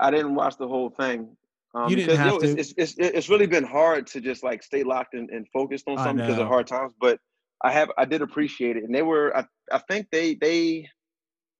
[0.00, 1.36] I didn't watch the whole thing.
[1.74, 2.58] Um, You didn't because, have yo, to.
[2.58, 5.88] It's, it's, it's, it's really been hard to just like stay locked and, and focused
[5.88, 6.94] on something because of hard times.
[7.00, 7.18] But
[7.62, 10.88] I have I did appreciate it, and they were I, I think they they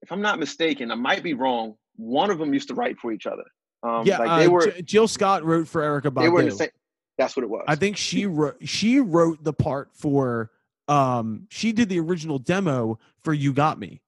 [0.03, 1.75] if I'm not mistaken, I might be wrong.
[1.97, 3.45] One of them used to write for each other.
[3.83, 6.23] Um, yeah, like they uh, were J- Jill Scott wrote for Erykah Badu.
[6.23, 6.69] they were the same.
[7.19, 7.65] That's what it was.
[7.69, 10.51] I think she wrote she wrote the part for
[10.89, 14.01] um she did the original demo for You Got Me.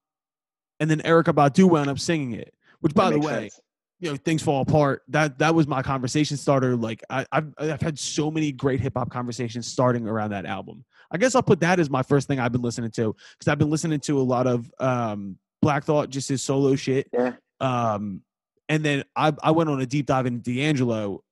[0.81, 2.55] And then Erykah Badu wound up singing it.
[2.81, 3.61] Which by the way, sense.
[4.03, 5.03] You know, things fall apart.
[5.09, 6.74] That that was my conversation starter.
[6.74, 10.85] Like I I've I've had so many great hip hop conversations starting around that album.
[11.12, 13.59] I guess I'll put that as my first thing I've been listening to because I've
[13.59, 17.09] been listening to a lot of um Black Thought, just his solo shit.
[17.12, 17.35] Yeah.
[17.61, 18.23] Um,
[18.69, 21.23] and then I I went on a deep dive into D'Angelo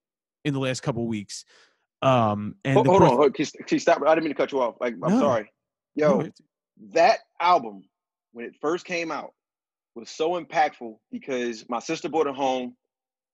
[0.44, 1.44] in the last couple weeks.
[2.02, 4.00] Um, and Hold, hold on, can, you, stop?
[4.06, 4.76] I didn't mean to cut you off.
[4.80, 5.18] Like I'm No.
[5.18, 5.52] sorry.
[5.96, 6.30] Yo, No,
[6.92, 7.82] that album
[8.32, 9.32] when it first came out
[9.94, 12.76] was so impactful because my sister bought it home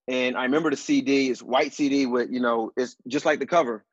[0.07, 3.45] and I remember the CD, it's white CD with, you know, it's just like the
[3.45, 3.83] cover.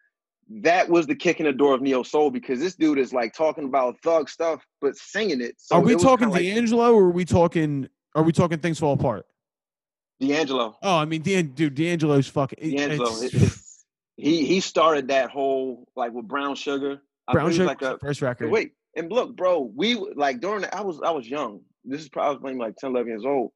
[0.49, 3.33] That was the kick in the door of Neo Soul because this dude is like
[3.35, 5.55] talking about thug stuff, but singing it.
[5.59, 8.59] So are we it talking kinda like D'Angelo or are we talking are we talking
[8.59, 9.27] things fall apart?
[10.21, 10.77] D'Angelo?
[10.83, 13.23] Oh, I mean, D'An- dude, D'Angelo's fucking it- D'Angelo.
[13.23, 13.85] it's-
[14.17, 17.03] he he started that whole like with Brown Sugar.
[17.27, 18.51] I Brown Sugar like a first record.
[18.51, 21.63] Wait, and look, bro, we like during the, I was I was young.
[21.85, 23.53] This is probably maybe like 10, 11 years old.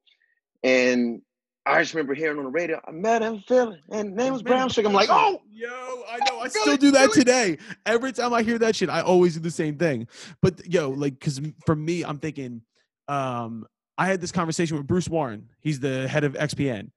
[0.63, 1.23] And
[1.65, 4.71] I just remember hearing on the radio, I met him Philly, and name was Brown
[4.71, 4.89] Sugar.
[4.89, 5.69] I'm like, oh, Yo,
[6.09, 6.39] I know.
[6.39, 7.59] I still do that today.
[7.85, 10.07] Every time I hear that shit, I always do the same thing.
[10.41, 12.63] But yo, like, cause for me, I'm thinking,
[13.09, 13.67] um,
[13.99, 15.49] I had this conversation with Bruce Warren.
[15.61, 16.91] He's the head of XPN,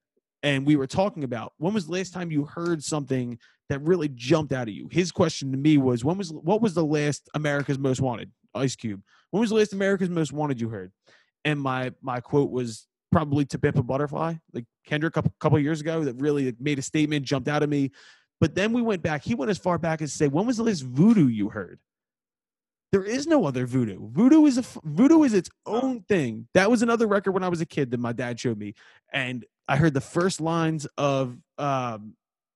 [0.43, 3.39] and we were talking about when was the last time you heard something
[3.69, 4.87] that really jumped out at you.
[4.91, 8.31] His question to me was, when was what was the last America's Most Wanted?
[8.53, 9.01] Ice Cube.
[9.31, 10.91] When was the last America's Most Wanted you heard?
[11.45, 15.59] And my my quote was probably to Pimp a Butterfly, like Kendrick a couple, couple
[15.59, 17.91] years ago, that really made a statement, jumped out at me.
[18.39, 19.23] But then we went back.
[19.23, 21.79] He went as far back as to say, when was the last voodoo you heard?
[22.91, 24.09] There is no other voodoo.
[24.11, 26.47] Voodoo is a voodoo is its own thing.
[26.53, 28.73] That was another record when I was a kid that my dad showed me,
[29.13, 32.15] and I heard the first lines of um,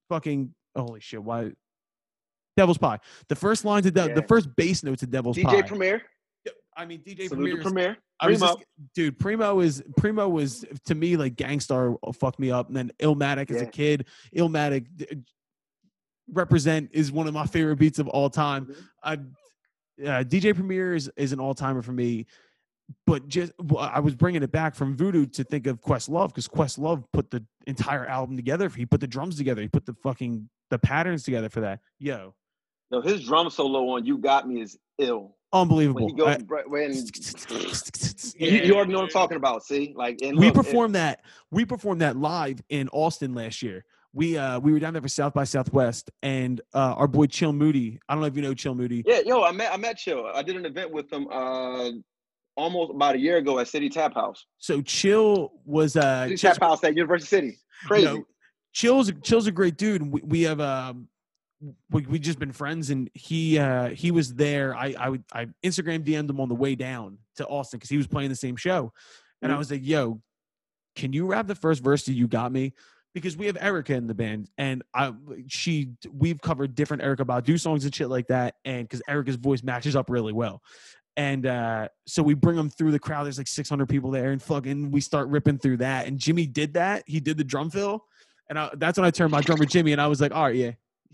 [0.10, 1.52] fucking holy shit, why
[2.58, 3.00] Devil's Pie.
[3.30, 5.62] The first lines of De- the first bass notes of Devil's DJ Pie.
[5.62, 6.02] DJ Premier.
[6.76, 7.98] I mean DJ to Premier.
[8.20, 8.66] I was just,
[8.96, 12.92] dude, Primo is Primo was to me like Gang Starr fucked me up, and then
[13.00, 14.06] Illmatic as a kid.
[14.36, 15.08] Illmatic d-
[16.32, 18.66] represent is one of my favorite beats of all time.
[18.68, 18.76] Mhm.
[19.04, 19.14] I
[20.04, 22.26] uh, DJ Premier is is an all timer for me,
[23.06, 27.04] but just I was bringing it back from Voodoo to think of Questlove because Questlove
[27.14, 28.68] put the entire album together.
[28.70, 29.62] He put the drums together.
[29.62, 31.80] He put the fucking the patterns together for that.
[32.00, 32.34] Yo,
[32.92, 35.36] Yo, his drum solo on "You Got Me" is ill.
[35.54, 36.02] Unbelievable.
[36.02, 36.92] When he goes, I- when
[38.38, 39.64] Yeah, you, you already know what I'm talking about.
[39.66, 41.22] See, like, and we look, it- performed that
[41.52, 43.86] we performed that live in Austin last year.
[44.14, 47.52] We uh we were down there for South by Southwest and uh our boy Chill
[47.52, 48.00] Moody.
[48.08, 49.04] I don't know if you know Chill Moody.
[49.06, 50.26] Yeah, yo, I met I met Chill.
[50.34, 51.92] I did an event with him uh
[52.56, 54.46] almost about a year ago at City Tap House.
[54.58, 57.58] So Chill was uh City Tap House at University City.
[57.88, 58.08] Crazy.
[58.08, 58.26] you know,
[58.72, 60.02] Chill's Chill's a great dude.
[60.02, 61.10] We, we have um
[61.90, 64.76] we we just been friends and he uh he was there.
[64.76, 67.98] I I would I Instagram DM'd him on the way down to Austin because he
[67.98, 68.92] was playing the same show.
[69.42, 69.60] And I Mhm.
[69.60, 70.22] was like, yo,
[70.96, 72.74] can you rap the first verse to You Got Me?
[73.14, 75.14] Because we have Erica in the band and I
[75.48, 78.56] she we've covered different Erykah Badu songs and shit like that.
[78.66, 80.62] And because Erica's voice matches up really well.
[81.18, 83.24] And uh, so we bring him through the crowd.
[83.24, 86.08] There's like 600 people there, and fucking we start ripping through that.
[86.08, 87.04] And Jimmy did that.
[87.08, 88.04] He did the drum fill,
[88.50, 90.56] and I, that's when I turned my drummer Jimmy, and I was like, "All right,
[90.56, 90.72] yeah,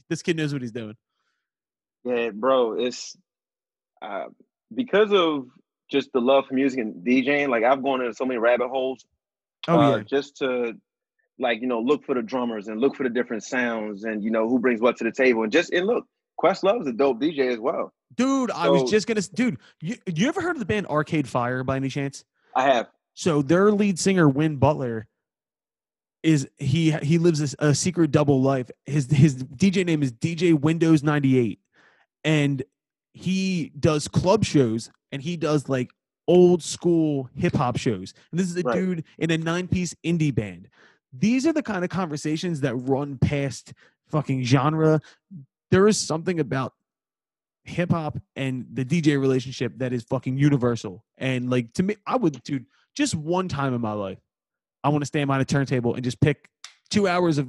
[0.09, 0.95] this kid knows what he's doing."
[2.03, 3.15] Yeah, bro, it's
[4.01, 4.25] uh,
[4.73, 5.45] because of
[5.89, 7.49] just the love for music and DJing.
[7.49, 9.05] Like I've gone into so many rabbit holes.
[9.67, 10.73] Oh uh, yeah, just to
[11.37, 14.31] like you know look for the drummers and look for the different sounds and you
[14.31, 16.05] know who brings what to the table and just and look,
[16.37, 17.93] Questlove's a dope DJ as well.
[18.15, 18.51] dude.
[18.51, 19.57] I was just gonna, dude.
[19.81, 22.23] You, you ever heard of the band Arcade Fire by any chance?
[22.55, 22.87] I have.
[23.13, 25.07] So their lead singer Win Butler
[26.23, 28.69] is he he lives a, a secret double life.
[28.85, 31.59] His his DJ name is DJ Windows 98
[32.23, 32.63] and
[33.13, 35.89] he does club shows and he does like
[36.27, 38.13] old school hip hop shows.
[38.31, 38.75] And this is a Right.
[38.75, 40.69] dude in a nine-piece indie band.
[41.11, 43.73] These are the kind of conversations that run past
[44.07, 45.01] fucking genre.
[45.71, 46.73] There is something about
[47.63, 51.03] hip hop and the DJ relationship that is fucking universal.
[51.17, 52.65] And like to me, I would, dude,
[52.95, 54.19] just one time in my life,
[54.83, 56.49] I want to stand behind a turntable and just pick
[56.89, 57.47] two hours of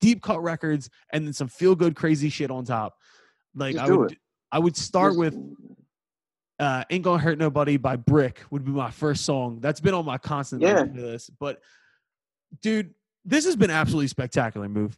[0.00, 2.96] deep cut records and then some feel good crazy shit on top.
[3.54, 4.18] Like Just I would, it.
[4.52, 5.36] I would start Just- with
[6.58, 9.60] uh, "Ain't Gonna Hurt Nobody" by Brick would be my first song.
[9.60, 10.84] That's been on my constant Yeah.
[10.92, 11.30] list.
[11.38, 11.60] But
[12.62, 12.92] dude,
[13.24, 14.68] this has been absolutely spectacular.
[14.68, 14.94] Muve.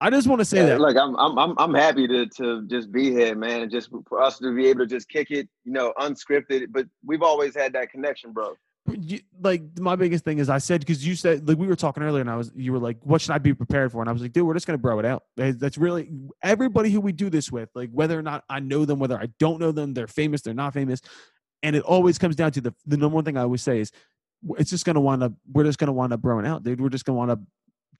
[0.00, 0.80] I just want to say Yeah, that.
[0.80, 4.20] Like I'm, I'm, I'm, I'm happy to to just be here, man, and just for
[4.22, 6.66] us to be able to just kick it, you know, unscripted.
[6.70, 8.54] But we've always had that connection, bro.
[8.92, 12.02] You, like my biggest thing is I said because you said like we were talking
[12.02, 14.00] earlier and I was you were like what should I be prepared for?
[14.02, 15.24] And I was like dude we're just gonna bro it out.
[15.36, 16.10] That's really
[16.42, 19.28] everybody who we do this with like whether or not I know them whether I
[19.38, 21.00] don't know them they're famous they're not famous
[21.62, 23.90] and it always comes down to the the number one thing I always say is
[24.58, 26.80] it's just gonna wind up we're just gonna wind up broing out dude.
[26.80, 27.40] We're just gonna wind up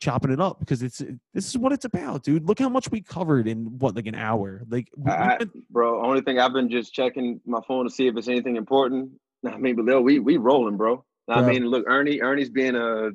[0.00, 0.98] chopping it up because it's
[1.32, 2.46] this is what it's about dude.
[2.46, 4.62] Look how much we covered in what like an hour.
[4.68, 8.06] Like we- I, went- bro, only thing I've been just checking my phone to see
[8.06, 9.12] if it's anything important.
[9.46, 11.04] I mean, but Lil, we we rolling, bro.
[11.28, 11.48] I Bro.
[11.48, 13.10] mean, look, Ernie, Ernie's being a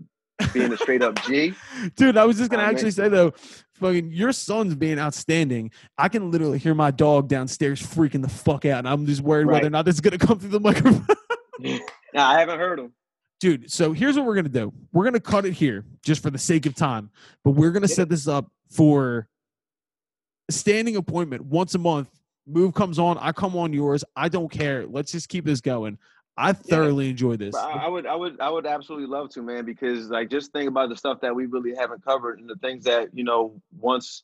[0.54, 1.54] being a straight up G.
[1.96, 2.74] Dude, I was just gonna man.
[2.74, 3.34] actually say though,
[3.76, 5.72] fucking your son's being outstanding.
[5.98, 9.48] I can literally hear my dog downstairs freaking the fuck out, and I'm just worried
[9.48, 11.06] whether or not this is gonna come through the microphone.
[12.14, 12.94] Now I haven't heard him.
[13.40, 14.74] Dude, so here's what we're gonna do.
[14.92, 17.12] We're gonna cut it here just for the sake of time,
[17.44, 17.96] but we're gonna Yeah.
[17.96, 19.28] set this up for
[20.48, 22.10] a standing appointment once a month.
[22.50, 24.04] Muve comes on, I come on yours.
[24.16, 24.88] I don't care.
[24.88, 26.00] Let's just keep this going.
[26.40, 27.54] I thoroughly enjoy this.
[27.56, 30.70] I, I would, I would, I would absolutely love to, man, because like just think
[30.70, 34.24] about the stuff that we really haven't covered and the things that you know once.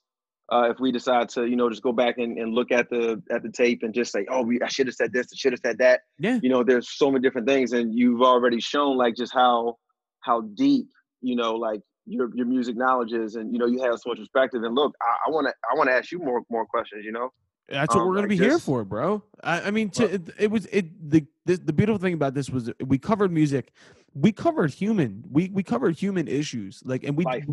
[0.51, 3.21] Uh, if we decide to, you know, just go back and, and look at the
[3.31, 5.53] at the tape and just say, oh, we I should have said this, I should
[5.53, 6.01] have said that.
[6.19, 6.39] Yeah.
[6.41, 9.77] You know, there's so many different things, and you've already shown like just how
[10.21, 10.87] how deep,
[11.21, 14.19] you know, like your your music knowledge is, and you know, you have so much
[14.19, 14.61] perspective.
[14.63, 17.03] And look, I want to I want to ask you more more questions.
[17.03, 17.33] You know,
[17.67, 19.23] That's what Um, we're gonna like be here for, bro.
[19.43, 22.33] I, I mean, to, Well- it, it was it the, the the beautiful thing about
[22.33, 23.71] this was we covered music,
[24.13, 27.45] we covered human, we we covered human issues, like and we Life.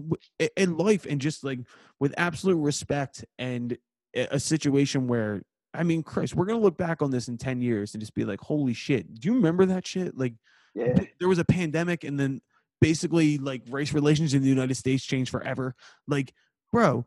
[0.57, 1.61] in life and just like
[2.01, 3.77] with absolute respect and
[4.15, 5.43] a situation where
[5.75, 8.25] I mean, Chris, we're gonna look back on this in ten years and just be
[8.25, 10.17] like, holy shit, do you remember that shit?
[10.17, 10.35] Like
[10.75, 12.41] yeah, there was a pandemic and then
[12.81, 15.75] basically like race relations in the United States changed forever.
[16.09, 16.33] Like,
[16.73, 17.07] bro,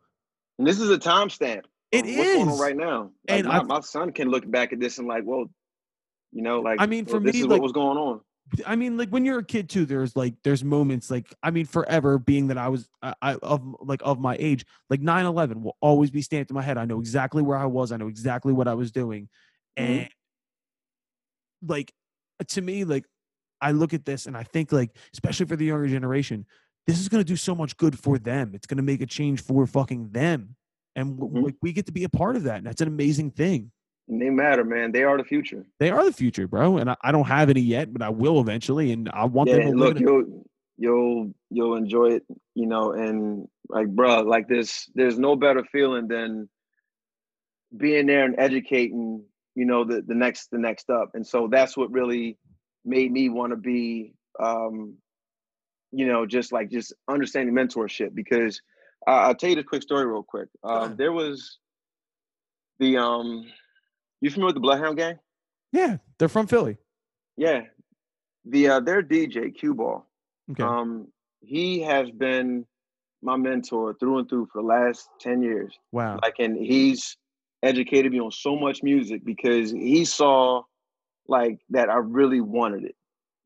[0.59, 1.63] and this is a timestamp.
[1.91, 3.01] It of what's going on right now.
[3.27, 5.45] Like And my, I- my son can look back at this and like, well,
[6.35, 8.21] you know, like I mean, for well, this me, is like- what was going on.
[8.67, 11.65] I mean, like when you're a kid too, there's like there's moments like I mean,
[11.65, 15.75] forever being that I was I, I of like of my age, like 9/11 will
[15.81, 16.77] always be stamped in my head.
[16.77, 17.91] I know exactly where I was.
[17.91, 19.29] I know exactly what I was doing,
[19.79, 19.83] Mhm.
[19.83, 20.09] and
[21.65, 21.91] like
[22.49, 23.05] to me, like
[23.61, 26.45] I look at this and I think like especially for the younger generation,
[26.85, 28.51] this is gonna do so much good for them.
[28.53, 30.55] It's gonna make a change for fucking them,
[30.95, 31.45] and w- Mhm.
[31.45, 32.57] like we get to be a part of that.
[32.57, 33.71] And that's an amazing thing.
[34.07, 34.91] And they matter, man.
[34.91, 35.65] They are the future.
[35.79, 38.39] They are the future, bro, and I, I don't have any yet, but I will
[38.39, 40.45] eventually, and I want Yeah, them to look, you'll
[40.77, 42.23] you'll you'll enjoy it,
[42.53, 46.49] you know, and like, bruh, like this, there's no better feeling than
[47.75, 49.23] being there and educating,
[49.55, 51.11] you know, the the next the next up.
[51.13, 52.37] And so that's what really
[52.83, 54.97] made me want to be um,
[55.91, 58.61] you know, just like just understanding mentorship because
[59.07, 60.49] uh, I'll tell you the quick story real quick.
[60.63, 61.57] Um, there was
[62.79, 63.45] the um,
[64.25, 65.19] you familiar with the Bloodhound Gang?
[65.71, 66.77] Yeah, they're from Philly.
[67.37, 67.61] Yeah,
[68.43, 70.05] the uh, their DJ Q Ball.
[70.51, 70.63] Okay.
[70.63, 71.07] Um,
[71.41, 72.65] he has been
[73.21, 75.77] my mentor through and through for the last ten years.
[75.91, 76.19] wow.
[76.21, 77.17] Like, and he's
[77.61, 80.63] educated me on so much music because he saw
[81.27, 82.95] like that I really wanted it,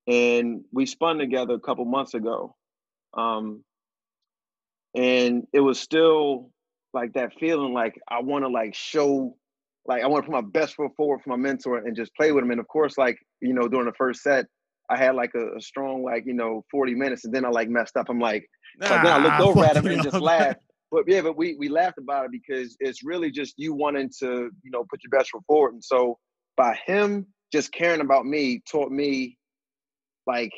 [0.08, 2.56] and we spun together a couple months ago,
[3.14, 3.64] um,
[4.96, 6.52] and it was still
[6.94, 9.36] like that feeling like I want to like show,
[9.90, 12.32] like I want to put my best foot forward for my mentor and just play
[12.32, 14.46] with him, and of course, like you know, during the first set.
[14.92, 17.70] I had like a, a strong, like, you know, 40 minutes and then I like
[17.70, 18.08] messed up.
[18.10, 18.44] I'm like,
[18.82, 20.62] so then I looked over at him and just laughed.
[20.92, 24.50] But yeah, but we we laughed about it because it's really just you wanting to,
[24.64, 25.74] you know, put your best foot forward.
[25.74, 26.18] And so
[26.58, 29.38] by him just caring about me taught me
[30.26, 30.52] like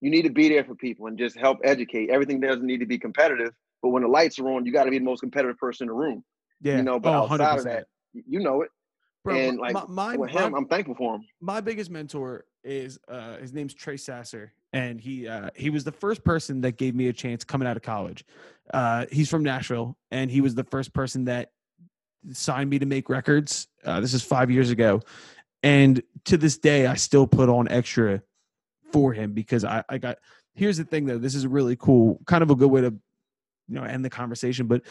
[0.00, 2.10] you need to be there for people and just help educate.
[2.10, 3.50] Everything doesn't need to be competitive,
[3.82, 5.88] but when the lights are on, you got to be the most competitive person in
[5.88, 6.22] the room.
[6.60, 6.76] Yeah.
[6.76, 7.58] You know, but oh, outside 100%.
[7.58, 7.86] of that,
[8.26, 8.70] you know it.
[9.24, 11.24] Bro, and my- like my, with my, him, I'm thankful for him.
[11.40, 15.92] my biggest mentor is uh his name's Trey Sasser and he uh he was the
[15.92, 18.24] first person that gave me a chance coming out of college.
[18.72, 21.50] Uh he's from Nashville and he was the first person that
[22.32, 23.68] signed me to make records.
[23.84, 25.00] Uh this is 5 years ago.
[25.62, 28.22] And to this day I still put on extra
[28.92, 30.18] for him because I I got
[30.54, 32.94] here's the thing though this is really cool kind of a good way to
[33.68, 34.82] you know end the conversation but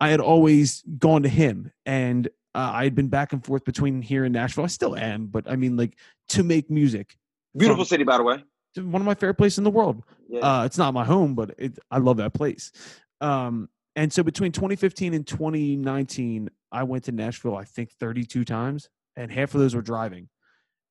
[0.00, 4.00] I had always gone to him and uh, I had been back and forth between
[4.02, 4.64] here and Nashville.
[4.64, 5.96] I still am, but I mean, like
[6.30, 7.16] to make music.
[7.56, 8.44] Beautiful From- city, by the way.
[8.76, 10.02] One of my favorite places in the world.
[10.28, 10.40] Yeah.
[10.40, 12.72] Uh, it's not my home, but it, I love that place.
[13.20, 18.88] Um, and so between 2015 and 2019, I went to Nashville, I think 32 times,
[19.16, 20.28] and half of those were driving.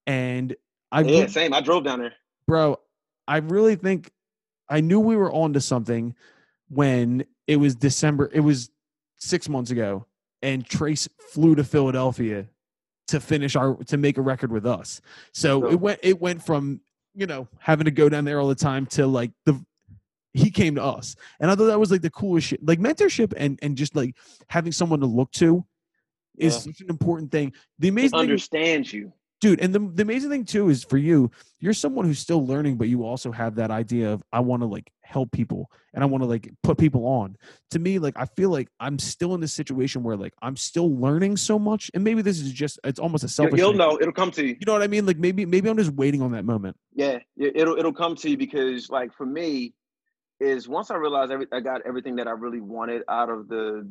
[0.07, 0.56] And
[0.94, 1.53] I, yeah, same.
[1.53, 2.14] I drove down there.
[2.48, 2.80] bro,
[3.27, 4.10] I really think
[4.69, 6.15] I knew we were on to something
[6.69, 8.30] when it was December.
[8.34, 8.69] It was
[9.18, 10.06] six months ago,
[10.44, 12.45] and Trace flew to Philadelphia
[13.07, 15.02] to finish our to make a record with us.
[15.34, 16.82] So it went it went from
[17.15, 19.60] you know having to go down there all the time to like the
[20.36, 22.65] he came to us, and I thought that was like the coolest shit.
[22.65, 24.15] Like mentorship and and just like
[24.49, 25.65] having someone to look to
[26.38, 26.60] is Yeah.
[26.72, 27.53] such an important thing.
[27.80, 29.14] The He amazing thing understands you.
[29.44, 31.30] Dude and the, the amazing thing too is for you
[31.60, 34.65] you're someone who's still learning but you also have that idea of i want to
[34.65, 37.36] like help people and i want to like put people on
[37.70, 40.95] to me like i feel like i'm still in this situation where like i'm still
[40.98, 43.78] learning so much and maybe this is just it's almost a selfish You'll thing.
[43.80, 43.98] know.
[43.99, 44.56] It'll come to you.
[44.57, 47.20] you know what i mean like maybe maybe i'm just waiting on that moment Yeah,
[47.36, 49.74] it- it'll it'll come to you because like for me,
[50.40, 53.88] is once I realized every I got everything that I really wanted out of the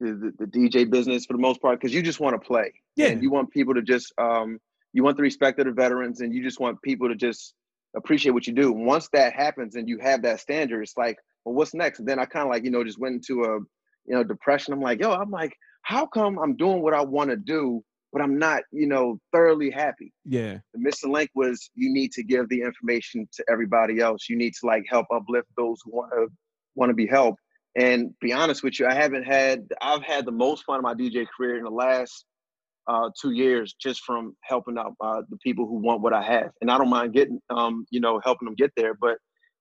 [0.00, 2.72] the, the, the DJ business for the most part because you just want to play.
[2.96, 4.58] yeah And you want people to just um
[4.96, 7.52] you want the respect of the veterans and you just want people to just
[7.94, 8.72] appreciate what you do.
[8.72, 11.98] Once that happens and you have that standard, it's like, well, what's next?
[11.98, 13.58] And then I kind of like, you know, just went into a
[14.06, 14.72] you know depression.
[14.72, 15.52] I'm like, yo, I'm like,
[15.82, 19.70] how come I'm doing what I want to do, but I'm not, you know, thoroughly
[19.70, 20.14] happy?
[20.24, 24.30] yeah the missing link was you need to give the information to everybody else.
[24.30, 26.28] You need to like help uplift those who want to
[26.74, 27.42] want to be helped.
[27.76, 30.94] And be honest with you, I haven't had I've had the most fun in my
[30.94, 32.24] DJ career in the last
[32.86, 36.50] uh, two years just from helping out uh, the people who want what I have.
[36.60, 39.18] And I don't mind getting um, you know helping them get there, but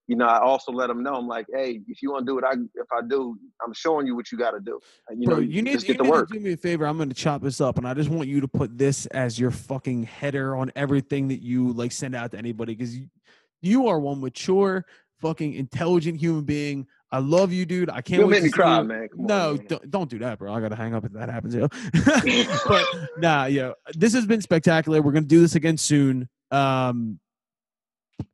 [0.07, 2.35] you know I also let them know I'm like, hey, if you want to do
[2.35, 4.79] what I if I do, I'm showing you what you got to do.
[5.09, 6.27] Uh, You Bro, know, you need, you need work.
[6.29, 6.85] to do me a favor.
[6.85, 9.39] I'm going to chop this up, and I just want you to put this as
[9.39, 13.07] your fucking header on everything that you like send out to anybody because you,
[13.61, 14.85] you are one mature,
[15.19, 16.87] fucking intelligent human being.
[17.11, 17.89] I love you, dude.
[17.89, 19.07] I can't You'll wait make me cry, you- man.
[19.09, 19.65] Come on, no, man.
[19.67, 20.53] don't, don't do that, bro.
[20.53, 21.67] I gotta hang up if that happens, yo.
[22.67, 22.85] but
[23.17, 25.01] nah, yo, this has been spectacular.
[25.01, 26.27] We're gonna do this again soon.
[26.51, 27.19] Um,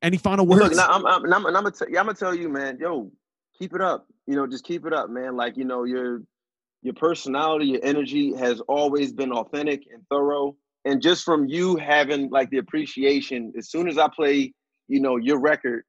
[0.02, 0.64] any final words?
[0.64, 2.77] Look, now I'm, I'm, I'm, I'm, gonna I'm gonna tell you, man.
[2.80, 3.11] Yo,
[3.57, 4.07] keep it up.
[4.27, 5.35] You know, just keep it up, man.
[5.35, 6.22] Like you know, your
[6.81, 10.56] your personality, your energy has always been authentic and thorough.
[10.84, 14.53] And just from you having like the appreciation, as soon as I play,
[14.88, 15.84] you know, your record,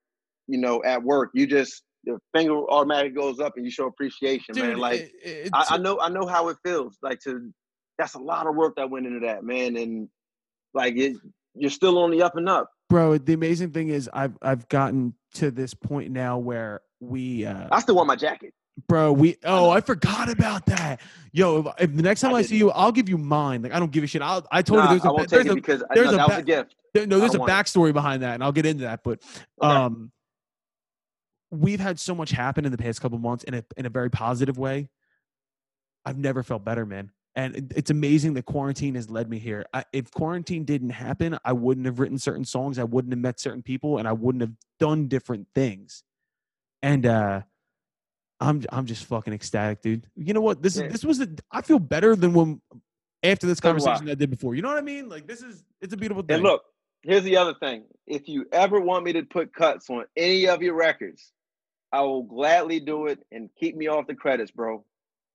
[0.46, 4.54] you know, at work, you just the finger automatically goes up and you show appreciation,
[4.56, 4.78] man.
[4.78, 6.98] Like it- it- I, I know, I know how it feels.
[7.02, 7.52] Like to,
[7.98, 9.76] that's a lot of work that went into that, man.
[9.76, 10.08] And
[10.74, 11.16] like it,
[11.54, 12.70] you're still on the up and up.
[12.88, 13.18] bro.
[13.18, 17.80] The amazing thing is, I've I've gotten to this point now where we, uh, I
[17.80, 18.54] still want my jacket.
[18.88, 19.36] bro, we.
[19.44, 19.70] Oh, know.
[19.70, 21.00] I forgot about that.
[21.32, 23.62] Yo, if, if the next time I I, see you, I'll give you mine.
[23.62, 24.22] Like I don't give a shit.
[24.22, 26.06] I'll, I told Nah, you there's I a won't there's take a it because there's
[26.08, 26.74] no, a that was a gift.
[26.94, 27.54] There- no, there's I a want it.
[27.54, 29.02] backstory behind that, and I'll get into that.
[29.04, 29.20] But
[29.62, 29.72] Okay.
[31.52, 34.10] We've had so much happen in the past couple months in a in a very
[34.10, 34.88] positive way.
[36.04, 37.12] I've never felt better, man.
[37.34, 39.64] And it's amazing that quarantine has led me here.
[39.72, 42.78] I, if quarantine didn't happen, I wouldn't have written certain songs.
[42.78, 46.02] I wouldn't have met certain people, and I wouldn't have done different things.
[46.82, 47.42] And uh,
[48.40, 50.06] I'm I'm just fucking ecstatic, dude.
[50.16, 50.62] You know what?
[50.62, 50.86] This Yeah.
[50.86, 52.60] is this was a, I feel better than when
[53.22, 54.54] after this conversation I did before.
[54.54, 55.08] You know what I mean?
[55.08, 56.34] Like this is it's a beautiful thing.
[56.36, 56.62] And look,
[57.02, 57.84] here's the other thing.
[58.06, 61.32] If you ever want me to put cuts on any of your records,
[61.92, 64.84] I will gladly do it and keep me off the credits, bro.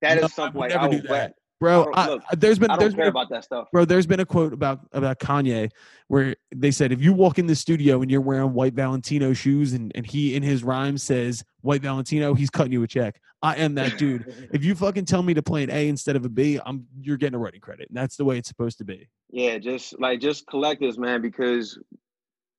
[0.02, 1.08] That is No, I something would like never I do will that.
[1.08, 1.84] glad- bro.
[1.86, 3.68] don't- I, look, I- there's been I there's don't been care a, about that stuff.
[3.72, 3.86] bro.
[3.86, 5.72] There's been a quote about about Kanye
[6.08, 9.74] where they said if you walk in the studio and you're wearing white Valentino shoes
[9.74, 13.20] and and he in his rhyme says white Valentino, he's cutting you a check.
[13.44, 14.34] I am that dude.
[14.54, 17.18] If you fucking tell me to play an A instead of a B, I'm you're
[17.18, 17.88] getting a writing credit.
[17.90, 19.08] And that's the way it's supposed to be.
[19.30, 21.78] yeah, just like just collect this, man, because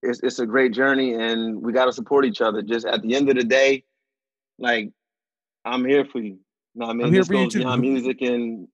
[0.03, 2.63] it's it's a great journey and we gotta support each other.
[2.63, 3.85] Just at the end of the day,
[4.59, 4.91] like
[5.65, 6.33] I'm here for you.
[6.35, 6.39] You
[6.75, 7.07] know what I mean?
[7.07, 8.69] I'm here this for you goes too, beyond music and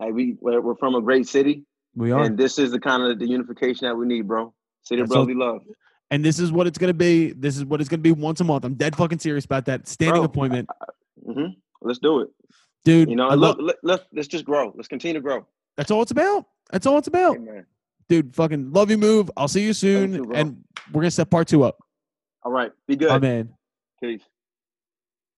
[0.00, 1.64] like we we're, we're from a great city
[1.94, 2.24] We are.
[2.24, 4.52] and this is the kind of the unification that we need, bro.
[4.82, 5.62] City of brotherly love.
[6.10, 7.32] And this is what it's gonna be.
[7.32, 8.64] This is what it's gonna be once a month.
[8.64, 9.86] I'm dead fucking serious about that.
[9.86, 10.68] Standing Bro, appointment.
[11.24, 11.46] hmm
[11.82, 12.28] Let's do it.
[12.84, 14.72] Dude, You know, I look, love let, let's let's just grow.
[14.74, 15.46] Let's continue to grow.
[15.76, 16.46] that's all it's about.
[16.70, 17.36] That's all it's about.
[17.36, 17.66] Amen.
[18.08, 19.30] Dude, fucking love you Muve.
[19.36, 20.22] I'll see you soon.
[20.22, 20.34] bro.
[20.34, 21.78] and we're gonna set part two up.
[22.42, 22.72] All right.
[22.86, 23.08] Be good.
[23.08, 23.52] My man.
[24.02, 24.22] Peace.